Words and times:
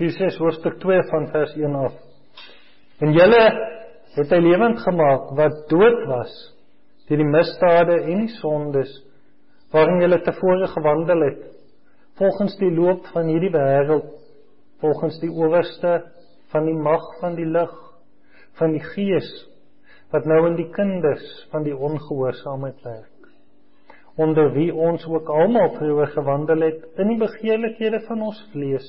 Efesiërs 0.00 0.38
hoofstuk 0.40 0.78
2 0.80 1.02
van 1.10 1.26
vers 1.28 1.50
1 1.60 1.74
af. 1.76 1.96
En 3.04 3.10
julle 3.12 3.40
het 4.14 4.30
hy 4.32 4.38
lewend 4.40 4.78
gemaak 4.80 5.26
wat 5.36 5.58
dood 5.68 6.06
was 6.08 6.32
deur 7.10 7.20
die 7.20 7.26
misdade 7.28 7.98
en 8.08 8.22
die 8.22 8.32
sondes 8.38 8.94
waarin 9.74 10.00
julle 10.00 10.20
tevore 10.24 10.70
gewandel 10.72 11.24
het 11.26 11.42
volgens 12.20 12.54
die 12.62 12.70
loop 12.72 13.10
van 13.12 13.28
hierdie 13.28 13.52
wêreld 13.52 14.08
volgens 14.80 15.20
die 15.20 15.28
owerste 15.28 15.92
van 16.54 16.70
die 16.70 16.78
mag 16.88 17.04
van 17.20 17.36
die 17.36 17.48
lig 17.58 17.76
van 18.62 18.72
die 18.78 18.84
gees 18.94 19.28
wat 20.14 20.24
nou 20.32 20.40
in 20.48 20.56
die 20.62 20.70
kinders 20.78 21.28
van 21.52 21.66
die 21.68 21.76
ongehoorsaamheid 21.76 22.80
werk 22.88 23.28
onder 24.16 24.48
wie 24.56 24.70
ons 24.72 25.04
ook 25.12 25.28
almal 25.28 25.74
vroeër 25.76 26.16
gewandel 26.16 26.66
het 26.70 27.04
in 27.04 27.12
die 27.12 27.20
begeerlikhede 27.20 28.00
van 28.08 28.28
ons 28.30 28.42
vlees 28.54 28.88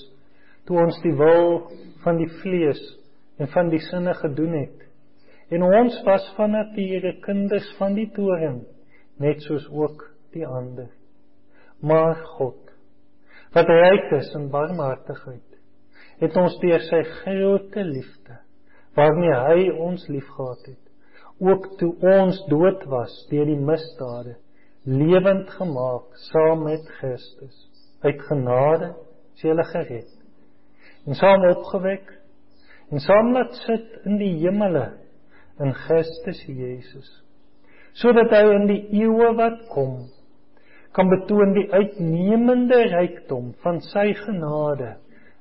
toe 0.65 0.77
ons 0.81 0.97
die 1.03 1.13
wil 1.17 1.69
van 2.03 2.19
die 2.21 2.29
vlees 2.41 2.81
en 3.41 3.49
van 3.53 3.71
die 3.71 3.81
sinne 3.89 4.13
gedoen 4.19 4.53
het. 4.59 4.83
En 5.51 5.65
ons 5.65 5.97
was 6.07 6.25
van 6.37 6.53
nature 6.55 7.15
kinders 7.25 7.67
van 7.79 7.95
die 7.97 8.07
toren, 8.15 8.61
net 9.19 9.41
soos 9.43 9.65
ook 9.73 10.05
die 10.35 10.45
ander. 10.47 10.89
Maar 11.81 12.15
God, 12.37 12.59
wat 13.55 13.71
ryk 13.71 14.13
is 14.19 14.29
in 14.37 14.47
barmhartigheid, 14.53 15.47
het 16.21 16.37
ons 16.37 16.55
deur 16.61 16.85
sy 16.85 17.01
grote 17.23 17.83
liefde, 17.83 18.37
waarmee 18.95 19.41
hy 19.47 19.67
ons 19.89 20.05
liefgehad 20.13 20.69
het, 20.69 20.79
ook 21.41 21.67
toe 21.81 21.91
ons 22.05 22.37
dood 22.51 22.85
was 22.91 23.17
deur 23.31 23.49
die 23.49 23.59
misdade, 23.59 24.37
lewend 24.85 25.49
gemaak 25.57 26.15
saam 26.29 26.63
met 26.69 26.85
Christus. 26.99 27.67
Uit 28.05 28.21
genade 28.29 28.93
is 29.35 29.45
jy 29.45 29.57
gered 29.73 30.20
en 31.07 31.17
saam 31.17 31.45
opgewek 31.49 32.11
en 32.91 32.99
saam 32.99 33.33
laat 33.33 33.55
sit 33.65 34.01
in 34.05 34.19
die 34.21 34.33
hemele 34.43 34.87
in 35.63 35.73
Christus 35.85 36.41
Jesus 36.47 37.09
sodat 38.01 38.33
hy 38.35 38.43
in 38.55 38.67
die 38.69 38.81
eeue 39.01 39.31
wat 39.37 39.61
kom 39.71 40.03
kan 40.95 41.09
betoon 41.11 41.55
die 41.55 41.67
uitnemende 41.71 42.81
rykdom 42.91 43.53
van 43.63 43.79
sy 43.89 44.11
genade 44.19 44.95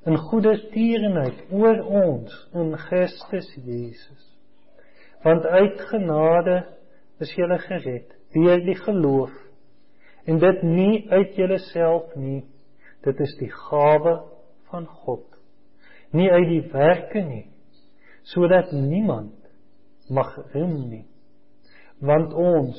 in 0.07 0.17
goeie 0.29 0.55
tierenheid 0.73 1.45
oor 1.53 1.81
ons 2.03 2.35
in 2.57 2.73
Christus 2.87 3.49
Jesus 3.61 4.27
want 5.25 5.45
uit 5.45 5.83
genade 5.91 6.61
is 7.21 7.33
jy 7.37 7.47
gered 7.67 8.15
deur 8.33 8.63
die 8.65 8.77
geloof 8.79 9.33
en 10.25 10.39
dit 10.41 10.63
nie 10.65 10.95
uit 11.11 11.37
jouself 11.37 12.15
nie 12.15 12.41
dit 13.05 13.21
is 13.27 13.35
die 13.39 13.51
gawe 13.69 14.15
van 14.71 14.87
God 15.03 15.30
nie 16.17 16.29
uit 16.31 16.47
die 16.49 16.65
werke 16.73 17.23
nie 17.25 17.45
sodat 18.31 18.71
niemand 18.71 19.33
mag 20.11 20.35
roem 20.53 20.75
nie. 20.91 21.05
Want 22.05 22.33
ons 22.37 22.77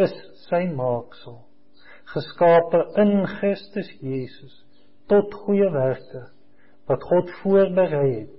is 0.00 0.12
sy 0.48 0.64
maaksel 0.72 1.38
geskape 2.12 2.80
in 3.00 3.26
Christus 3.38 3.88
Jesus 4.02 4.54
tot 5.10 5.34
goeie 5.44 5.68
werke 5.72 6.26
wat 6.90 7.04
God 7.08 7.30
voorberei 7.40 8.08
het 8.10 8.38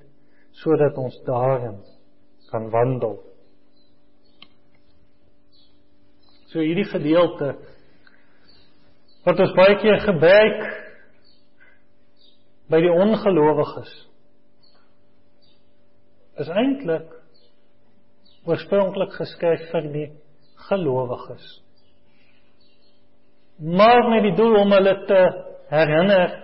sodat 0.64 0.98
ons 1.02 1.16
daarin 1.26 1.80
kan 2.52 2.68
wandel. 2.74 3.16
So 6.52 6.62
hierdie 6.62 6.86
gedeelte 6.86 7.56
wat 9.24 9.40
ons 9.42 9.56
baie 9.58 9.78
keer 9.82 10.02
gebruik 10.04 10.66
by 12.70 12.82
die 12.84 12.94
ongelowiges 12.94 13.94
is 16.42 16.50
eintlik 16.50 17.12
oorspronklik 18.50 19.14
geskryf 19.16 19.68
vir 19.72 19.90
die 19.94 20.08
gelowiges. 20.68 21.46
Maar 23.58 24.10
met 24.10 24.26
die 24.28 24.36
doel 24.36 24.58
om 24.64 24.74
hulle 24.74 24.96
te 25.08 25.22
herinner 25.72 26.40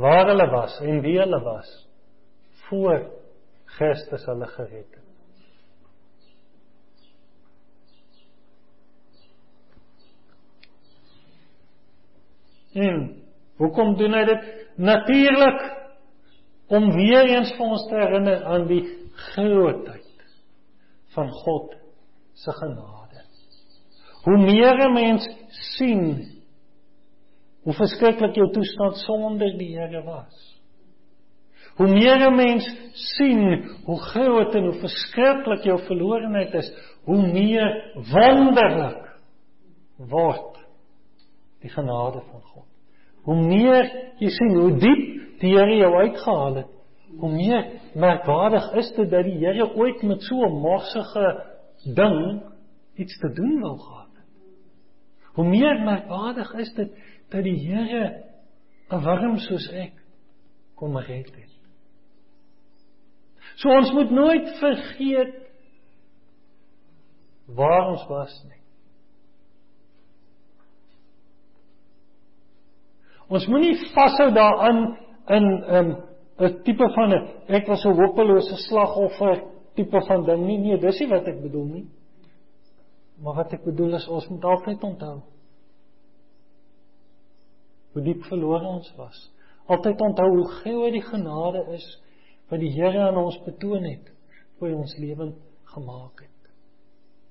waar 0.00 0.26
hulle 0.32 0.48
was 0.50 0.80
en 0.84 1.02
wie 1.04 1.18
hulle 1.20 1.40
was 1.44 1.70
voor 2.68 3.04
Christus 3.76 4.24
hulle 4.26 4.46
gered 4.56 4.90
het. 4.90 5.06
En 12.80 12.98
hoekom 13.58 13.96
doen 13.98 14.14
hy 14.14 14.24
dit? 14.28 14.44
Natuurlik 14.78 15.79
om 16.70 16.92
weer 16.94 17.26
eens 17.34 17.50
vir 17.56 17.66
ons 17.66 17.86
te 17.90 17.98
herinner 17.98 18.44
aan 18.46 18.66
die 18.70 18.84
grootheid 19.32 20.26
van 21.16 21.30
God 21.42 21.74
se 22.38 22.52
genade. 22.52 23.24
Hoe 24.24 24.38
meer 24.38 24.78
'n 24.86 24.92
mens 24.94 25.26
sien 25.76 26.04
hoe 27.64 27.74
verskriklik 27.74 28.34
jou 28.34 28.50
toestand 28.52 28.96
sonder 28.96 29.58
die 29.58 29.76
Here 29.76 30.02
was. 30.04 30.60
Hoe 31.76 31.88
meer 31.88 32.30
'n 32.30 32.36
mens 32.36 32.66
sien 32.92 33.64
hoe 33.84 34.00
groot 34.00 34.54
en 34.54 34.64
hoe 34.64 34.80
verskriklik 34.80 35.64
jou 35.64 35.78
verlorenheid 35.86 36.54
is, 36.54 36.72
hoe 37.04 37.22
meer 37.32 37.92
wonderlik 37.94 39.18
word 39.96 40.58
die 41.60 41.70
genade 41.70 42.20
van 42.30 42.42
God. 42.42 42.66
Hoe 43.22 43.36
meer 43.36 44.14
jy 44.18 44.28
sien 44.28 44.54
hoe 44.56 44.78
diep 44.78 45.29
die 45.40 45.54
Here 45.54 45.76
jou 45.76 45.92
uitgehaal 45.94 46.54
het, 46.60 46.72
hoe 47.18 47.32
meer 47.32 47.66
merkwaardig 47.98 48.72
is 48.78 48.92
dit 48.96 49.10
dat 49.10 49.24
die 49.26 49.38
Here 49.40 49.66
ooit 49.74 50.02
met 50.02 50.22
so 50.22 50.44
'n 50.46 50.60
morsige 50.60 51.26
ding 51.94 52.42
iets 52.94 53.18
te 53.18 53.32
doen 53.32 53.60
wil 53.60 53.76
gehad 53.76 54.12
het. 54.14 54.28
Hoe 55.34 55.48
meer 55.48 55.80
merkwaardig 55.80 56.52
is 56.54 56.72
dit 56.74 56.92
dat 57.30 57.42
die 57.44 57.58
Here 57.66 58.24
'n 58.90 59.02
warm 59.02 59.38
soos 59.38 59.68
ek 59.72 59.92
kom 60.74 60.96
red 60.96 61.26
het. 61.26 61.50
So 63.54 63.68
ons 63.68 63.92
moet 63.92 64.10
nooit 64.10 64.48
vergeet 64.58 65.34
waar 67.46 67.90
ons 67.90 68.06
was 68.08 68.44
nie. 68.48 68.60
Ons 73.30 73.46
moenie 73.46 73.76
vashou 73.94 74.32
daaraan 74.34 74.96
in 75.36 75.46
'n 75.46 75.88
'n 76.38 76.62
tipe 76.64 76.86
van 76.96 77.12
'n 77.14 77.24
ek 77.48 77.66
was 77.66 77.84
'n 77.84 77.96
hopelose 78.00 78.56
slagoffer 78.68 79.44
tipe 79.74 80.00
van 80.06 80.24
ding. 80.24 80.46
Nie 80.46 80.58
nee 80.58 80.78
dis 80.78 81.00
nie 81.00 81.08
wat 81.08 81.26
ek 81.26 81.42
bedoel 81.42 81.64
nie. 81.64 81.88
Maar 83.22 83.34
wat 83.34 83.52
ek 83.52 83.64
bedoel 83.64 83.94
is 83.94 84.08
ons 84.08 84.28
moet 84.28 84.44
altyd 84.44 84.82
onthou 84.82 85.22
hoe 87.92 88.02
diep 88.02 88.22
verlore 88.22 88.66
ons 88.66 88.94
was. 88.96 89.32
Altyd 89.66 90.00
onthou 90.00 90.28
hoe 90.36 90.48
groot 90.48 90.92
die 90.92 91.02
genade 91.02 91.66
is 91.74 92.02
wat 92.48 92.60
die 92.60 92.72
Here 92.72 93.08
aan 93.08 93.16
ons 93.16 93.42
betoon 93.44 93.84
het 93.84 94.12
vir 94.58 94.76
ons 94.76 94.96
lewend 94.98 95.36
gemaak 95.64 96.20
het. 96.20 96.40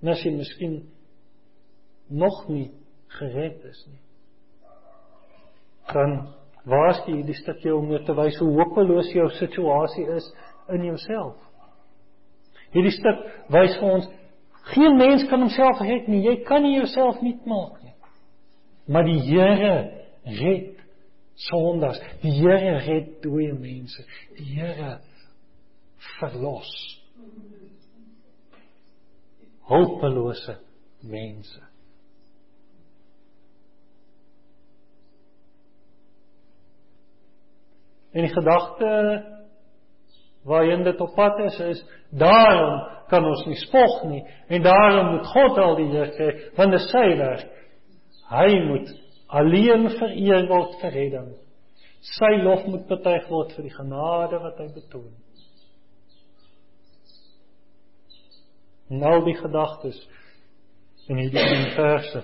En 0.01 0.07
as 0.07 0.23
jy 0.23 0.31
miskien 0.31 0.89
nog 2.07 2.47
nie 2.49 2.71
gered 3.07 3.63
is 3.63 3.85
nie 3.87 3.99
dan 5.93 6.33
waarsku 6.67 7.13
hierdie 7.13 7.37
stukkie 7.37 7.71
om 7.73 7.87
jou 7.91 8.01
te 8.05 8.15
wys 8.17 8.39
hoe 8.41 8.49
hopeloos 8.57 9.11
jou 9.13 9.27
situasie 9.37 10.05
is 10.15 10.27
in 10.73 10.85
jouself. 10.89 11.37
Hierdie 12.73 12.93
stuk 12.93 13.21
wys 13.53 13.77
vir 13.79 13.89
ons 13.89 14.09
geen 14.73 14.97
mens 14.97 15.25
kan 15.29 15.41
homself 15.41 15.81
red 15.81 16.09
nie. 16.11 16.21
Jy 16.27 16.35
kan 16.47 16.63
nie 16.63 16.75
jouself 16.77 17.21
nuut 17.25 17.45
maak 17.49 17.79
nie. 17.83 17.95
Maar 18.89 19.07
die 19.07 19.19
Here 19.25 19.75
red 20.41 20.83
sondaars. 21.49 22.01
Die 22.21 22.35
Here 22.37 22.77
red 22.85 23.15
dooie 23.23 23.55
mense. 23.57 24.05
Die 24.37 24.51
Here 24.57 24.97
verlos 26.19 26.69
hulpelose 29.69 30.59
mense. 31.01 31.68
En 38.11 38.25
die 38.25 38.33
gedagte 38.33 38.91
waarheen 40.43 40.83
dit 40.83 41.01
op 41.01 41.13
pad 41.15 41.39
is 41.39 41.59
is 41.59 41.85
daarom 42.09 42.87
kan 43.07 43.25
ons 43.25 43.45
nie 43.45 43.57
spog 43.59 44.03
nie 44.09 44.23
en 44.47 44.63
daarom 44.63 45.11
moet 45.15 45.27
God 45.27 45.57
al 45.57 45.75
die 45.75 45.89
eer 45.93 46.11
kry 46.15 46.29
want 46.57 46.71
dit 46.71 46.87
sy 46.87 47.05
werk. 47.19 47.51
Hy 48.29 48.49
moet 48.65 48.93
alleen 49.27 49.89
vereer 49.97 50.47
word 50.49 50.77
vir 50.81 50.95
redding. 50.95 51.29
Sy 52.15 52.31
lof 52.45 52.65
moet 52.65 52.87
betuig 52.87 53.27
word 53.29 53.53
vir 53.57 53.67
die 53.67 53.75
genade 53.75 54.39
wat 54.41 54.61
hy 54.61 54.69
betoon. 54.73 55.11
Nou 58.89 59.19
die 59.25 59.37
gedagtes 59.37 59.99
in 61.09 61.19
hierdie 61.21 61.73
verse. 61.75 62.23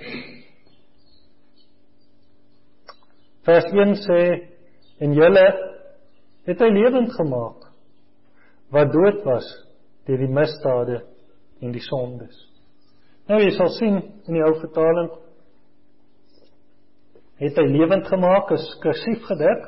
Vers 3.46 3.70
1 3.70 3.98
sê 4.02 4.22
En 5.04 5.14
julle 5.14 5.46
het 6.46 6.62
hy 6.62 6.70
lewend 6.74 7.14
gemaak 7.18 7.70
wat 8.74 8.92
dood 8.94 9.22
was 9.26 9.46
deur 10.06 10.22
die 10.22 10.32
misdade 10.32 11.02
en 11.62 11.74
die 11.74 11.84
sondes. 11.84 12.36
Nou 13.30 13.40
jy 13.42 13.52
sal 13.56 13.72
sien 13.74 14.02
in 14.28 14.38
die 14.38 14.44
ou 14.46 14.54
vertaling 14.62 15.10
het 17.42 17.58
hy 17.60 17.66
lewend 17.68 18.08
gemaak 18.08 18.52
is 18.56 18.66
kursief 18.84 19.26
gedruk. 19.28 19.68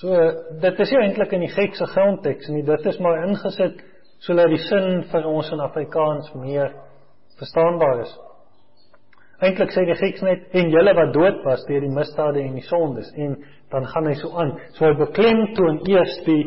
So 0.00 0.16
dit 0.62 0.80
is 0.82 0.94
eintlik 0.98 1.34
in 1.36 1.44
die 1.44 1.52
Griekse 1.52 1.86
grondteks 1.92 2.48
en 2.50 2.62
dit 2.66 2.86
is 2.90 3.00
maar 3.04 3.26
ingesit 3.26 3.82
sodat 4.22 4.50
die 4.50 4.60
sin 4.64 5.02
vir 5.10 5.26
ons 5.28 5.50
in 5.52 5.60
Afrikaans 5.62 6.30
meer 6.38 6.72
verstaanbaar 7.40 8.04
is. 8.06 8.12
Eintlik 9.42 9.72
sê 9.74 9.84
die 9.86 9.98
Grieks 9.98 10.22
net 10.22 10.54
en 10.58 10.70
julle 10.70 10.94
wat 10.94 11.12
dood 11.14 11.42
was 11.46 11.64
deur 11.68 11.82
die 11.82 11.92
misdade 11.92 12.42
en 12.42 12.54
die 12.58 12.66
sondes 12.68 13.10
en 13.18 13.36
dan 13.72 13.86
gaan 13.88 14.06
hy 14.06 14.14
so 14.20 14.30
aan. 14.36 14.52
So 14.76 14.86
hy 14.86 14.92
beklemtoon 14.98 15.80
eers 15.88 16.18
die 16.26 16.42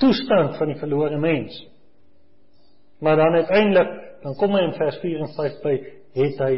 toestand 0.00 0.56
van 0.58 0.72
die 0.72 0.80
verlore 0.80 1.18
mens. 1.20 1.56
Maar 3.04 3.16
dan 3.20 3.40
uiteindelik 3.42 3.94
dan 4.22 4.34
kom 4.40 4.56
hy 4.56 4.64
in 4.66 4.74
vers 4.74 4.98
4 5.02 5.22
en 5.22 5.32
5 5.36 5.58
by 5.62 5.74
het 6.16 6.40
hy 6.42 6.52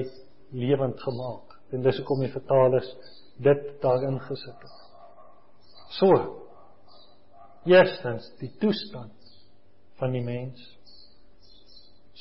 lewend 0.56 1.00
gemaak. 1.02 1.56
En 1.74 1.82
dis 1.84 1.98
hoekom 2.00 2.22
die 2.24 2.32
vertalers 2.32 2.88
dit 3.44 3.64
daarin 3.82 4.20
gesit 4.24 4.62
het. 4.62 4.76
So. 5.98 6.44
Eerstens 7.68 8.30
die 8.40 8.48
toestand 8.62 9.34
van 9.98 10.14
die 10.14 10.22
mens 10.24 10.62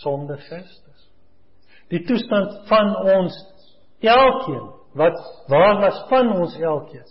sonder 0.01 0.41
Christus. 0.41 1.05
Die 1.93 2.01
toestand 2.03 2.67
van 2.67 2.91
ons 3.13 3.37
elkeen 4.03 4.65
wat 4.97 5.17
waar 5.47 5.81
was 5.81 6.03
van 6.09 6.31
ons 6.35 6.55
elkeen. 6.59 7.07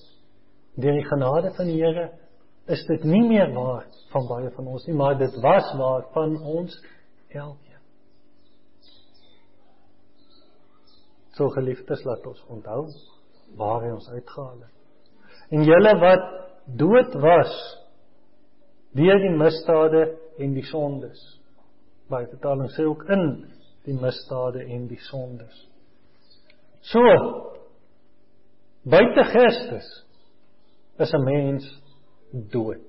Deur 0.77 0.99
die 0.99 1.07
genade 1.09 1.53
van 1.57 1.71
die 1.71 1.79
Here 1.81 2.11
is 2.67 2.83
dit 2.89 3.05
nie 3.07 3.23
meer 3.29 3.53
waar 3.55 3.87
van 4.13 4.27
baie 4.29 4.51
van 4.57 4.67
ons 4.75 4.87
nie, 4.89 4.97
maar 4.97 5.17
dit 5.19 5.41
was 5.43 5.71
waar 5.79 6.07
van 6.15 6.37
ons 6.43 6.75
elkeen. 7.29 7.83
So 11.37 11.49
geliefdes, 11.53 12.05
laat 12.05 12.27
ons 12.27 12.43
onthou 12.49 12.87
waar 13.57 13.85
hy 13.85 13.93
ons 13.95 14.09
uitgehaal 14.11 14.59
het. 14.65 14.73
En 15.55 15.63
julle 15.63 15.93
wat 16.03 16.25
dood 16.77 17.15
was 17.23 17.53
deur 18.97 19.21
die 19.23 19.35
misdade 19.37 20.07
en 20.43 20.55
die 20.57 20.65
sondes. 20.67 21.21
Baie 22.11 22.27
vertaling 22.31 22.71
sê 22.75 22.87
ook 22.89 23.05
in 23.13 23.27
die 23.87 23.95
misdade 24.01 24.65
en 24.65 24.89
die 24.91 25.01
sondes. 25.07 25.55
So 26.91 27.03
buite 28.87 29.25
Christus 29.33 29.87
is 30.99 31.13
'n 31.13 31.25
mens 31.25 31.83
dood. 32.53 32.85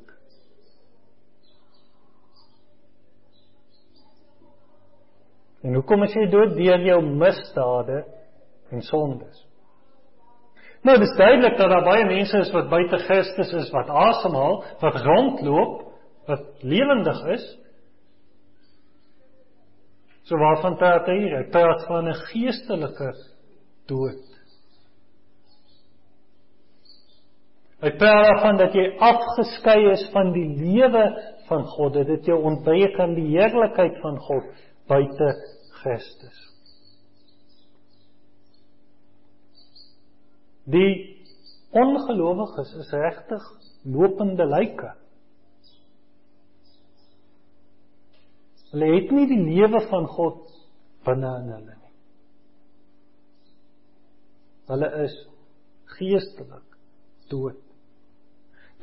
En 5.63 5.73
hoekom 5.73 6.03
is 6.03 6.13
jy 6.13 6.29
dood 6.31 6.55
deur 6.55 6.79
jou 6.85 7.01
misdade 7.01 8.05
en 8.71 8.81
sondes? 8.81 9.47
Nou, 10.85 10.99
dit 10.99 11.07
is 11.09 11.17
duidelik 11.17 11.57
dat 11.57 11.69
daar 11.69 11.83
baie 11.83 12.05
mense 12.05 12.37
is 12.37 12.51
wat 12.53 12.69
buite 12.69 12.97
Christus 12.97 13.53
is, 13.53 13.71
wat 13.71 13.89
asemhaal, 13.89 14.63
wat 14.79 15.01
rondloop, 15.03 15.81
wat 16.29 16.45
lewendig 16.61 17.25
is. 17.33 17.45
So 20.23 20.37
waarvan 20.37 20.77
praat 20.77 21.07
hy 21.07 21.17
hier? 21.17 21.37
Hy 21.37 21.49
praat 21.51 21.85
van 21.87 22.07
'n 22.07 22.21
geestelike 22.29 23.13
dood. 23.87 24.36
Hy 27.77 27.91
praat 27.93 28.23
daarvan 28.25 28.57
dat 28.57 28.73
jy 28.73 28.87
afgeskei 29.05 29.91
is 29.91 30.07
van 30.13 30.31
die 30.33 30.47
lewe 30.57 31.03
van 31.45 31.65
God, 31.75 31.93
dat 31.93 32.07
dit 32.09 32.25
jou 32.25 32.39
ontbreek 32.49 32.97
aan 32.99 33.13
die 33.13 33.27
heerlikheid 33.35 33.99
van 34.01 34.17
God 34.25 34.47
buite 34.89 35.27
Christus. 35.77 36.39
Die 40.67 40.89
ongelowiges 41.71 42.73
is 42.81 42.89
regtig 42.91 43.45
lopende 43.85 44.47
lyke. 44.49 44.89
Hulle 48.73 48.89
het 48.97 49.13
nie 49.15 49.27
die 49.29 49.43
lewe 49.45 49.83
van 49.87 50.09
God 50.11 50.41
binne 51.07 51.29
in 51.43 51.53
hulle 51.53 51.77
nie. 51.77 51.93
Hulle 54.73 54.91
is 55.05 55.15
geestelik 55.93 56.65
dood. 57.31 57.66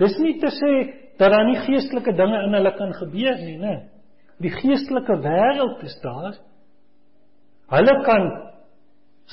Dis 0.00 0.16
nie 0.18 0.38
te 0.42 0.50
sê 0.50 0.72
dat 1.18 1.30
daar 1.30 1.46
nie 1.46 1.60
geestelike 1.66 2.14
dinge 2.18 2.40
in 2.48 2.56
hulle 2.56 2.72
kan 2.78 2.94
gebeur 2.98 3.36
nie, 3.44 3.58
né? 3.62 3.74
Die 4.42 4.50
geestelike 4.50 5.20
wêreld 5.22 5.84
is 5.86 5.94
daar. 6.02 6.34
Hulle 7.70 7.94
kan 8.06 8.26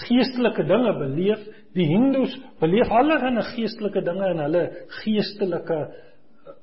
geestelike 0.06 0.64
dinge 0.70 0.94
beleef. 1.00 1.42
Die 1.74 1.88
Hindus 1.88 2.36
beleef 2.62 2.92
allerlei 2.92 3.44
geestelike 3.56 4.04
dinge 4.06 4.30
in 4.36 4.44
hulle 4.44 4.64
geestelike 5.02 5.80
eh, 5.82 6.56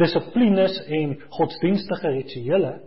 dissiplines 0.00 0.80
en 0.88 1.14
godsdienstige 1.36 2.14
rituele. 2.16 2.78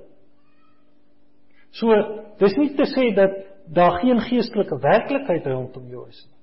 So, 1.78 1.94
dis 2.42 2.56
nie 2.58 2.74
te 2.76 2.88
sê 2.90 3.12
dat 3.16 3.38
daar 3.74 4.02
geen 4.02 4.20
geestelike 4.28 4.80
werklikheid 4.84 5.48
rondom 5.48 5.88
jou 5.92 6.08
is 6.10 6.20
nie. 6.26 6.37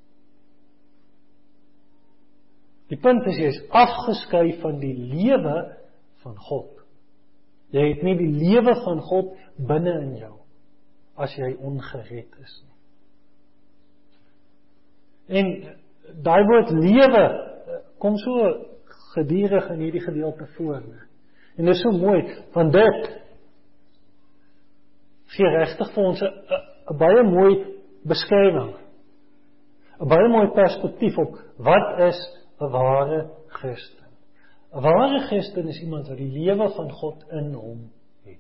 Die 2.93 3.01
punt 3.01 3.27
is 3.31 3.39
jy 3.41 3.49
is 3.53 3.63
afgeskei 3.73 4.59
van 4.61 4.79
die 4.83 4.95
lewe 4.95 5.57
van 6.25 6.37
God. 6.49 6.71
Jy 7.75 7.89
het 7.95 8.05
nie 8.07 8.17
die 8.19 8.33
lewe 8.33 8.75
van 8.85 9.01
God 9.09 9.33
binne 9.57 9.95
in 10.03 10.15
jou 10.21 10.35
as 11.17 11.35
jy 11.39 11.53
ongered 11.63 12.39
is 12.43 12.55
nie. 12.63 12.73
En 15.39 15.51
daai 16.27 16.43
woord 16.45 16.73
lewe 16.77 17.25
kom 18.03 18.19
so 18.21 18.49
gedurig 19.15 19.69
in 19.73 19.85
hierdie 19.87 20.05
gedeelte 20.05 20.47
voor. 20.57 20.83
En 21.57 21.69
dit 21.69 21.75
is 21.75 21.83
so 21.83 21.95
mooi 21.95 22.21
want 22.53 22.75
dit 22.75 23.13
gee 25.35 25.51
regtig 25.57 25.93
vir 25.95 26.05
ons 26.05 26.23
'n 26.23 26.99
baie 26.99 27.23
mooi 27.23 27.55
beskrywing. 28.05 28.75
'n 30.01 30.09
Baie 30.09 30.29
mooi 30.29 30.49
perspektief 30.55 31.19
op 31.19 31.39
wat 31.59 31.99
is 32.11 32.21
'n 32.61 32.71
ware 32.71 33.31
Christen. 33.47 34.11
'n 34.73 34.83
Ware 34.83 35.27
Christen 35.27 35.69
is 35.69 35.81
iemand 35.81 36.09
wat 36.09 36.17
die 36.17 36.31
lewe 36.31 36.69
van 36.71 36.93
God 36.93 37.25
in 37.31 37.53
hom 37.53 37.91
het. 38.23 38.39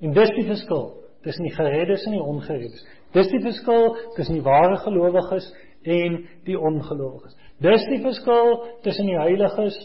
En 0.00 0.12
dis 0.12 0.30
die 0.30 0.46
verskil 0.46 1.04
tussen 1.22 1.44
die 1.44 1.54
gereddes 1.54 2.04
en 2.06 2.12
die 2.12 2.22
ongereddes. 2.22 2.86
Dis 3.12 3.28
die 3.28 3.40
verskil 3.40 3.96
tussen 4.14 4.34
die 4.34 4.44
ware 4.46 4.76
gelowiges 4.76 5.54
en 5.82 6.28
die 6.44 6.58
ongelowiges. 6.58 7.36
Dis 7.62 7.86
die 7.90 8.00
verskil 8.02 8.58
tussen 8.82 9.06
die 9.06 9.18
heiliges 9.18 9.78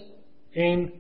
en 0.52 0.92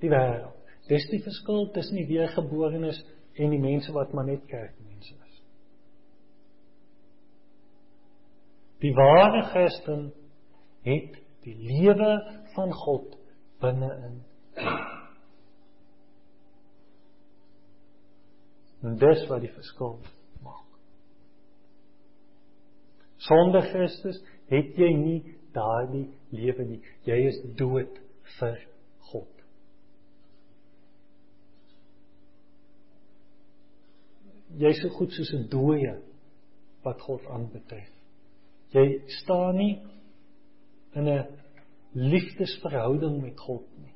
die 0.00 0.10
wêreld. 0.12 0.54
Dis 0.88 1.04
die 1.10 1.20
verskil 1.22 1.70
tussen 1.72 1.96
die 1.96 2.06
weergeborenes 2.08 3.00
en 3.36 3.50
die 3.50 3.60
mense 3.60 3.92
wat 3.92 4.12
maar 4.12 4.26
net 4.28 4.44
kerkmense 4.46 5.14
is. 5.14 5.42
Die 8.84 8.94
ware 8.94 9.42
Christen 9.50 10.12
het 10.88 11.18
die 11.46 11.56
lewe 11.56 12.10
van 12.54 12.72
God 12.74 13.16
binne 13.62 13.90
in. 14.08 14.18
En 18.88 18.98
dis 18.98 19.24
wat 19.30 19.42
die 19.42 19.52
verskil 19.52 19.98
maak. 20.44 20.66
Sonder 23.28 23.66
Christus 23.72 24.20
het 24.52 24.78
jy 24.78 24.92
nie 24.98 25.18
daardie 25.56 26.06
lewe 26.34 26.68
nie. 26.68 26.82
Jy 27.08 27.18
is 27.32 27.42
dood 27.58 27.98
vir 28.38 28.62
God. 29.10 29.38
jy's 34.58 34.80
so 34.82 34.88
goed 34.96 35.12
soos 35.12 35.32
'n 35.34 35.48
dooie 35.48 35.94
wat 36.82 37.00
God 37.00 37.26
aanbetref. 37.26 37.90
Jy 38.72 39.02
staan 39.22 39.56
nie 39.56 39.74
in 40.94 41.08
'n 41.08 41.26
liefdesverhouding 41.92 43.22
met 43.22 43.40
God 43.40 43.64
nie. 43.76 43.94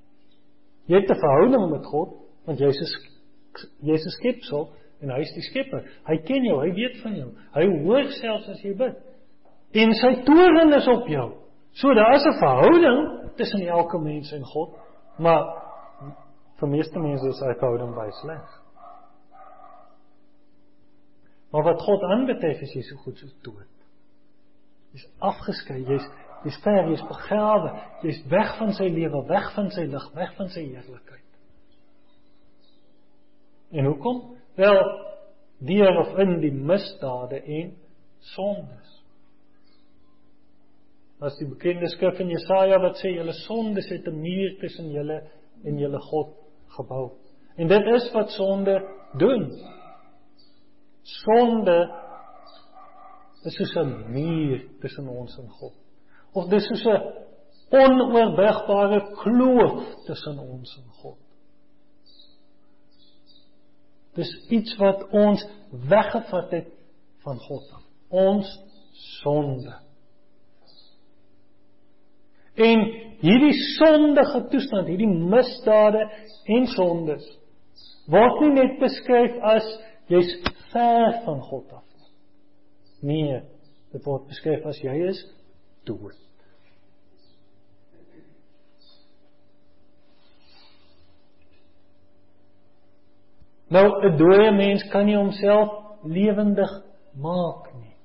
Jy 0.86 1.00
het 1.00 1.10
'n 1.10 1.20
verhouding 1.20 1.70
met 1.70 1.86
God 1.86 2.14
want 2.46 2.58
jy's 2.58 2.80
'n 2.80 3.86
jy's 3.86 4.04
'n 4.06 4.10
skepsel 4.18 4.72
en 5.00 5.10
hy 5.10 5.20
is 5.20 5.32
die 5.34 5.42
skepper. 5.42 5.84
Hy 6.06 6.16
ken 6.16 6.44
jou, 6.44 6.60
hy 6.60 6.72
weet 6.74 7.00
van 7.02 7.16
jou. 7.16 7.30
Hy 7.54 7.66
hoor 7.84 8.10
selfs 8.20 8.48
as 8.48 8.62
jy 8.62 8.74
bid. 8.74 8.96
En 9.72 9.92
sy 9.92 10.22
toorn 10.26 10.72
is 10.72 10.88
op 10.88 11.08
jou. 11.08 11.32
So 11.72 11.94
daar 11.94 12.14
is 12.14 12.24
'n 12.24 12.38
verhouding 12.38 13.30
tussen 13.36 13.66
elke 13.66 13.98
mens 13.98 14.32
en 14.32 14.44
God, 14.44 14.76
maar 15.18 15.62
vir 16.56 16.68
meeste 16.68 16.98
mense 16.98 17.28
is 17.28 17.40
hy 17.40 17.54
verhouding 17.54 17.94
baie 17.94 18.12
sleg. 18.12 18.62
Maar 21.52 21.62
wat 21.62 21.80
God 21.80 22.02
aanbetref 22.02 22.60
is 22.60 22.74
jy 22.74 22.82
so 22.82 22.96
goed 22.96 23.18
soos 23.18 23.34
dood. 23.42 23.68
Jy's 24.92 25.06
afgeskei, 25.18 25.82
jy's 25.84 26.06
Jy's 26.44 26.58
ver, 26.64 26.88
jy's 26.90 27.02
begrawe, 27.06 27.72
jy's 28.02 28.20
weg 28.30 28.56
van 28.58 28.72
sy 28.74 28.88
lewe, 28.90 29.22
weg 29.28 29.52
van 29.54 29.70
sy 29.70 29.86
lig, 29.90 30.08
weg 30.14 30.32
van 30.38 30.48
sy 30.50 30.64
heerlikheid. 30.66 31.28
En 33.72 33.88
hoekom? 33.88 34.22
Wel, 34.58 34.80
deur 35.64 35.98
of 36.02 36.18
in 36.18 36.40
die 36.42 36.52
misdade 36.52 37.40
en 37.40 37.72
sondes. 38.34 38.98
As 41.22 41.36
die 41.38 41.46
bekende 41.46 41.88
skrif 41.92 42.18
in 42.20 42.32
Jesaja 42.34 42.80
wat 42.82 42.98
sê 42.98 43.12
julle 43.14 43.34
sondes 43.44 43.88
het 43.90 44.06
'n 44.08 44.20
muur 44.20 44.58
tussen 44.60 44.90
julle 44.90 45.22
en 45.64 45.78
julle 45.78 46.00
God 46.10 46.34
gebou. 46.76 47.12
En 47.56 47.68
dit 47.68 47.86
is 47.94 48.12
wat 48.12 48.30
sonde 48.30 48.82
doen. 49.18 49.50
Sonde 51.02 51.78
is 53.44 53.54
soos 53.54 53.76
'n 53.76 54.12
muur 54.12 54.66
tussen 54.80 55.08
ons 55.08 55.38
en 55.38 55.48
God. 55.48 55.81
Of 56.32 56.48
dis 56.48 56.66
soos 56.66 56.84
'n 56.86 57.02
onoorwigbare 57.72 59.00
kloof 59.22 60.04
tussen 60.06 60.38
ons 60.38 60.76
en 60.76 60.90
God. 61.02 61.18
Dis 64.14 64.32
iets 64.48 64.76
wat 64.76 65.08
ons 65.10 65.44
weggevat 65.88 66.50
het 66.50 66.68
van 67.24 67.38
God 67.38 67.70
af. 67.72 67.84
Ons 68.08 68.48
sonde. 69.20 69.72
En 72.54 72.82
hierdie 73.20 73.54
sondige 73.78 74.48
toestand, 74.52 74.88
hierdie 74.88 75.08
misdade 75.08 76.02
en 76.44 76.66
sondes 76.66 77.24
word 78.10 78.40
nie 78.42 78.54
net 78.56 78.80
beskryf 78.82 79.38
as 79.46 79.66
jy's 80.10 80.32
ver 80.72 81.22
van 81.24 81.40
God 81.48 81.70
af 81.72 81.86
nie. 83.02 83.22
Nee, 83.22 83.40
dit 83.94 84.04
word 84.06 84.26
beskryf 84.28 84.66
as 84.68 84.80
jy 84.82 84.96
is 85.08 85.22
dood. 85.88 86.18
Nou 93.72 93.88
'n 94.04 94.16
dooie 94.16 94.50
mens 94.52 94.82
kan 94.90 95.06
nie 95.06 95.16
homself 95.16 95.70
lewendig 96.04 96.70
maak 97.16 97.72
nie. 97.80 97.96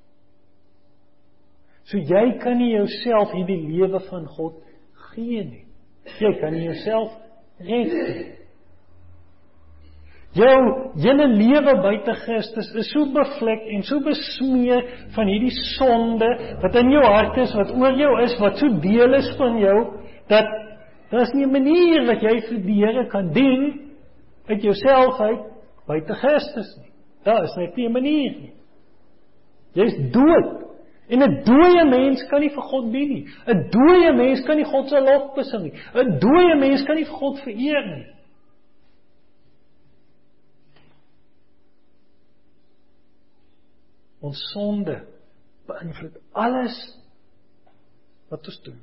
So 1.84 1.98
jy 1.98 2.38
kan 2.40 2.58
nie 2.58 2.72
jouself 2.72 3.32
hierdie 3.32 3.60
lewe 3.68 4.00
van 4.10 4.26
God 4.26 4.54
gee 5.12 5.44
nie. 5.44 5.64
Jy 6.20 6.32
kan 6.40 6.52
nie 6.52 6.64
jouself 6.64 7.12
red 7.58 7.92
nie. 7.92 8.26
Jou 10.36 10.56
hele 11.00 11.26
lewe 11.32 11.74
buite 11.82 12.14
Christus 12.22 12.68
is 12.76 12.90
so 12.92 13.06
bevlek 13.12 13.64
en 13.72 13.82
so 13.82 14.00
besmeer 14.04 14.84
van 15.16 15.26
hierdie 15.26 15.54
sonde 15.76 16.28
wat 16.62 16.76
in 16.76 16.92
jou 16.92 17.04
hart 17.04 17.38
is, 17.42 17.54
wat 17.56 17.72
oor 17.72 17.96
jou 17.96 18.12
is, 18.22 18.36
wat 18.40 18.60
so 18.60 18.68
deel 18.84 19.16
is 19.18 19.30
van 19.40 19.56
jou 19.58 19.78
dat 20.28 20.48
daar's 21.10 21.32
nie 21.34 21.46
'n 21.46 21.52
manier 21.52 22.06
wat 22.06 22.22
jy 22.22 22.40
vir 22.48 22.58
die 22.60 22.84
Here 22.84 23.08
kan 23.08 23.32
dien 23.32 23.92
uit 24.48 24.62
jouself 24.62 25.20
uit 25.20 25.57
buite 25.88 26.14
Christus 26.20 26.76
nie. 26.78 26.92
Daar 27.24 27.44
is 27.44 27.56
net 27.56 27.76
nie 27.76 27.88
'n 27.88 27.92
manier 27.92 28.32
nie. 28.40 28.52
Jy's 29.74 29.96
dood. 30.12 30.68
En 31.08 31.22
'n 31.22 31.44
dooie 31.44 31.84
mens 31.84 32.22
kan 32.28 32.40
nie 32.40 32.50
vir 32.50 32.62
God 32.62 32.92
dien 32.92 33.08
nie. 33.08 33.26
'n 33.46 33.70
Dooie 33.70 34.12
mens 34.12 34.44
kan 34.46 34.56
nie 34.56 34.64
God 34.64 34.88
se 34.88 35.00
lof 35.00 35.34
besing 35.34 35.62
nie. 35.62 35.72
'n 35.94 36.18
Dooie 36.20 36.56
mens 36.56 36.84
kan 36.84 36.96
nie 36.96 37.04
vir 37.04 37.14
God 37.14 37.40
vereer 37.40 37.86
nie. 37.96 38.06
Ons 44.20 44.38
sonde 44.52 45.06
beïnvloed 45.66 46.18
alles 46.32 46.76
wat 48.28 48.46
ons 48.46 48.60
doen. 48.62 48.80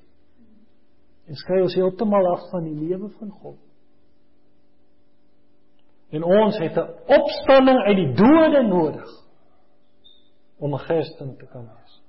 En 1.27 1.35
skei 1.35 1.62
ons 1.62 1.75
heeltemal 1.75 2.27
af 2.31 2.50
van 2.51 2.63
die 2.63 2.88
lewe 2.88 3.09
van 3.19 3.29
God. 3.29 3.64
En 6.09 6.24
ons 6.24 6.57
het 6.57 6.77
'n 6.77 6.89
opstanding 7.05 7.79
uit 7.79 7.95
die 7.95 8.13
dode 8.13 8.62
nodig 8.62 9.09
om 10.59 10.74
'n 10.74 10.85
Christen 10.88 11.38
te 11.38 11.45
kan 11.45 11.65
wees. 11.65 12.01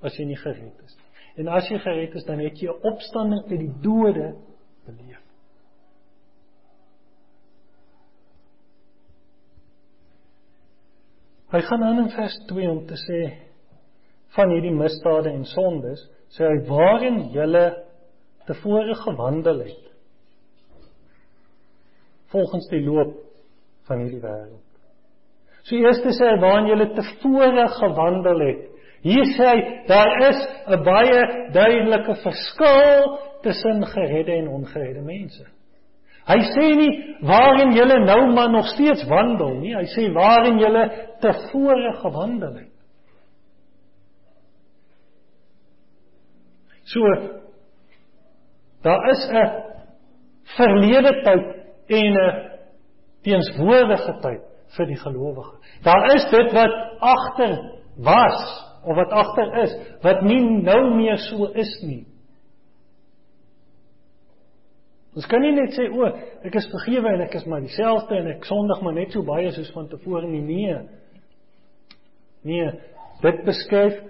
As 0.00 0.16
jy 0.16 0.24
nie 0.24 0.36
gered 0.36 0.82
is 0.84 0.96
nie. 0.96 1.04
En 1.36 1.48
as 1.48 1.68
jy 1.68 1.78
gered 1.78 2.14
is, 2.14 2.24
dan 2.24 2.38
het 2.38 2.60
jy 2.60 2.68
'n 2.68 2.82
opstanding 2.82 3.50
uit 3.50 3.58
die 3.58 3.80
dode 3.80 4.34
beleef. 4.84 5.22
Hy 11.50 11.60
gaan 11.60 11.84
aan 11.84 11.98
in 11.98 12.10
vers 12.10 12.38
2 12.46 12.70
om 12.70 12.86
te 12.86 12.94
sê 12.94 13.38
van 14.34 14.50
hierdie 14.50 14.74
misdade 14.74 15.30
en 15.30 15.44
sondes, 15.44 16.08
sê 16.28 16.48
hy 16.48 16.66
waarin 16.66 17.30
julle 17.30 17.84
tevore 18.46 18.94
gewandel 18.94 19.58
het 19.58 19.93
volgens 22.34 22.68
die 22.72 22.82
loop 22.82 23.14
van 23.86 24.02
hierdie 24.02 24.22
wêreld. 24.22 24.62
So 25.64 25.78
eers 25.78 26.02
sê 26.02 26.28
hy 26.28 26.38
waarin 26.42 26.68
julle 26.68 26.90
tevore 26.96 27.66
gewandel 27.78 28.42
het. 28.48 28.62
Hier 29.04 29.26
sê 29.36 29.48
hy 29.50 29.58
daar 29.88 30.12
is 30.30 30.40
'n 30.66 30.82
baie 30.84 31.20
duidelike 31.52 32.14
verskil 32.24 33.18
tussen 33.42 33.86
geredde 33.86 34.32
en 34.32 34.48
ongeredde 34.48 35.02
mense. 35.02 35.44
Hy 36.24 36.40
sê 36.54 36.66
nie 36.76 36.92
waarin 37.20 37.74
julle 37.76 37.98
nou 38.04 38.32
maar 38.32 38.50
nog 38.50 38.66
steeds 38.72 39.04
wandel 39.08 39.58
nie, 39.60 39.74
hy 39.76 39.84
sê 39.84 40.12
waarin 40.12 40.58
julle 40.58 40.84
tevore 41.20 41.92
gewandel 42.00 42.54
het. 42.54 42.72
So 46.84 47.00
daar 48.82 49.10
is 49.10 49.28
'n 49.30 49.48
verlede 50.56 51.12
tyd 51.24 51.63
en 51.86 52.18
'n 52.18 52.50
teenswoordige 53.22 54.18
tyd 54.20 54.42
vir 54.76 54.86
die 54.86 54.98
gelowige. 54.98 55.56
Daar 55.82 56.14
is 56.14 56.24
dit 56.30 56.52
wat 56.52 56.74
agter 57.00 57.54
was 57.96 58.40
of 58.84 58.96
wat 58.96 59.10
agter 59.10 59.62
is, 59.62 59.76
wat 60.02 60.22
nie 60.22 60.40
nou 60.40 60.94
meer 60.96 61.18
so 61.18 61.46
is 61.52 61.72
nie. 61.82 62.04
Ons 65.14 65.26
kan 65.30 65.40
nie 65.40 65.52
net 65.54 65.76
sê 65.76 65.86
o, 65.94 66.08
ek 66.42 66.56
is 66.58 66.66
vergewe 66.72 67.12
en 67.14 67.22
ek 67.22 67.36
is 67.38 67.46
maar 67.46 67.62
dieselfde 67.62 68.16
en 68.18 68.32
ek 68.34 68.48
sondig 68.48 68.82
maar 68.82 68.96
net 68.96 69.14
so 69.14 69.22
baie 69.22 69.52
soos 69.54 69.70
van 69.72 69.86
tevore 69.88 70.26
nie. 70.26 70.42
Nee. 70.42 70.78
Nee, 72.44 72.72
dit 73.22 73.44
beskryf 73.46 74.00